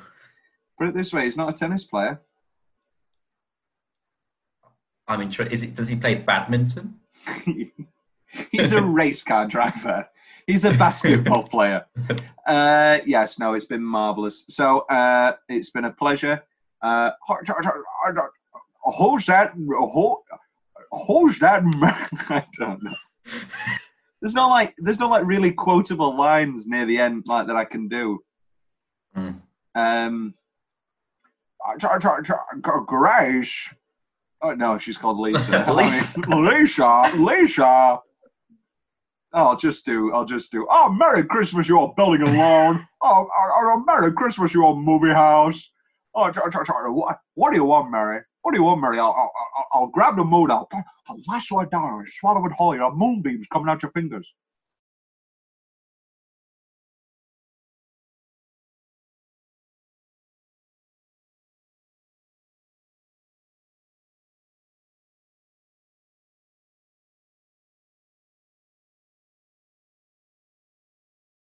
Put 0.79 0.87
it 0.87 0.95
this 0.95 1.11
way: 1.11 1.25
he's 1.25 1.35
not 1.35 1.49
a 1.49 1.53
tennis 1.53 1.83
player. 1.83 2.21
I'm 5.07 5.21
interested. 5.21 5.53
Is 5.53 5.63
it? 5.63 5.75
Does 5.75 5.89
he 5.89 5.97
play 5.97 6.15
badminton? 6.15 6.99
He's 8.51 8.71
a 8.71 8.81
race 8.81 9.21
car 9.21 9.47
driver. 9.47 10.07
He's 10.47 10.65
a 10.65 10.71
basketball 10.71 11.43
player. 11.55 11.85
Uh, 12.47 12.99
yes, 13.05 13.37
no, 13.37 13.53
it's 13.53 13.65
been 13.65 13.83
marvelous. 13.83 14.45
So 14.49 14.79
uh, 14.89 15.33
it's 15.49 15.69
been 15.69 15.85
a 15.85 15.91
pleasure. 15.91 16.41
Uh, 16.83 17.11
who's 18.97 19.25
that? 19.27 19.53
Who, 19.55 20.17
who's 21.07 21.39
that? 21.39 21.63
man? 21.65 22.07
I 22.29 22.45
don't 22.59 22.83
know. 22.83 22.93
There's 24.21 24.35
no 24.35 24.47
like, 24.49 24.75
there's 24.77 24.99
no 24.99 25.07
like 25.07 25.25
really 25.25 25.51
quotable 25.51 26.15
lines 26.17 26.67
near 26.67 26.85
the 26.85 26.99
end 26.99 27.23
like 27.25 27.47
that 27.47 27.55
I 27.55 27.65
can 27.65 27.87
do. 27.87 28.19
Um, 29.75 30.33
Grace. 32.85 33.69
Oh 34.41 34.53
no, 34.53 34.77
she's 34.77 34.97
called 34.97 35.19
Lisa. 35.19 35.65
Lisa. 35.71 36.19
Lisa, 36.19 37.11
Lisa. 37.15 37.99
Oh, 39.35 39.47
I'll 39.47 39.55
just 39.55 39.85
do. 39.85 40.13
I'll 40.13 40.25
just 40.25 40.51
do. 40.51 40.67
Oh, 40.69 40.89
Merry 40.89 41.23
Christmas, 41.23 41.67
you 41.67 41.77
all 41.79 41.93
building 41.95 42.21
alone. 42.21 42.37
lawn. 42.37 42.87
Oh, 43.05 43.27
oh, 43.37 43.73
oh, 43.75 43.83
Merry 43.85 44.13
Christmas, 44.13 44.53
you 44.53 44.63
all 44.63 44.75
movie 44.77 45.09
house. 45.09 45.69
Oh, 46.15 46.31
what, 46.91 47.19
what 47.33 47.49
do 47.51 47.55
you 47.55 47.65
want, 47.65 47.91
Mary? 47.91 48.21
What 48.41 48.51
do 48.51 48.57
you 48.57 48.63
want, 48.63 48.81
Mary? 48.81 48.99
I'll, 48.99 49.13
I'll, 49.17 49.31
I'll, 49.57 49.65
I'll 49.73 49.87
grab 49.87 50.15
the 50.17 50.23
moon. 50.23 50.51
I'll, 50.51 50.67
I'll 51.07 51.17
lasso 51.27 51.59
it 51.59 51.71
down. 51.71 51.85
I'll 51.85 52.03
swallow 52.05 52.45
it 52.45 52.51
whole. 52.51 52.73
You 52.73 52.81
know, 52.81 52.91
moonbeams 52.91 53.47
coming 53.51 53.69
out 53.69 53.81
your 53.81 53.91
fingers. 53.91 54.27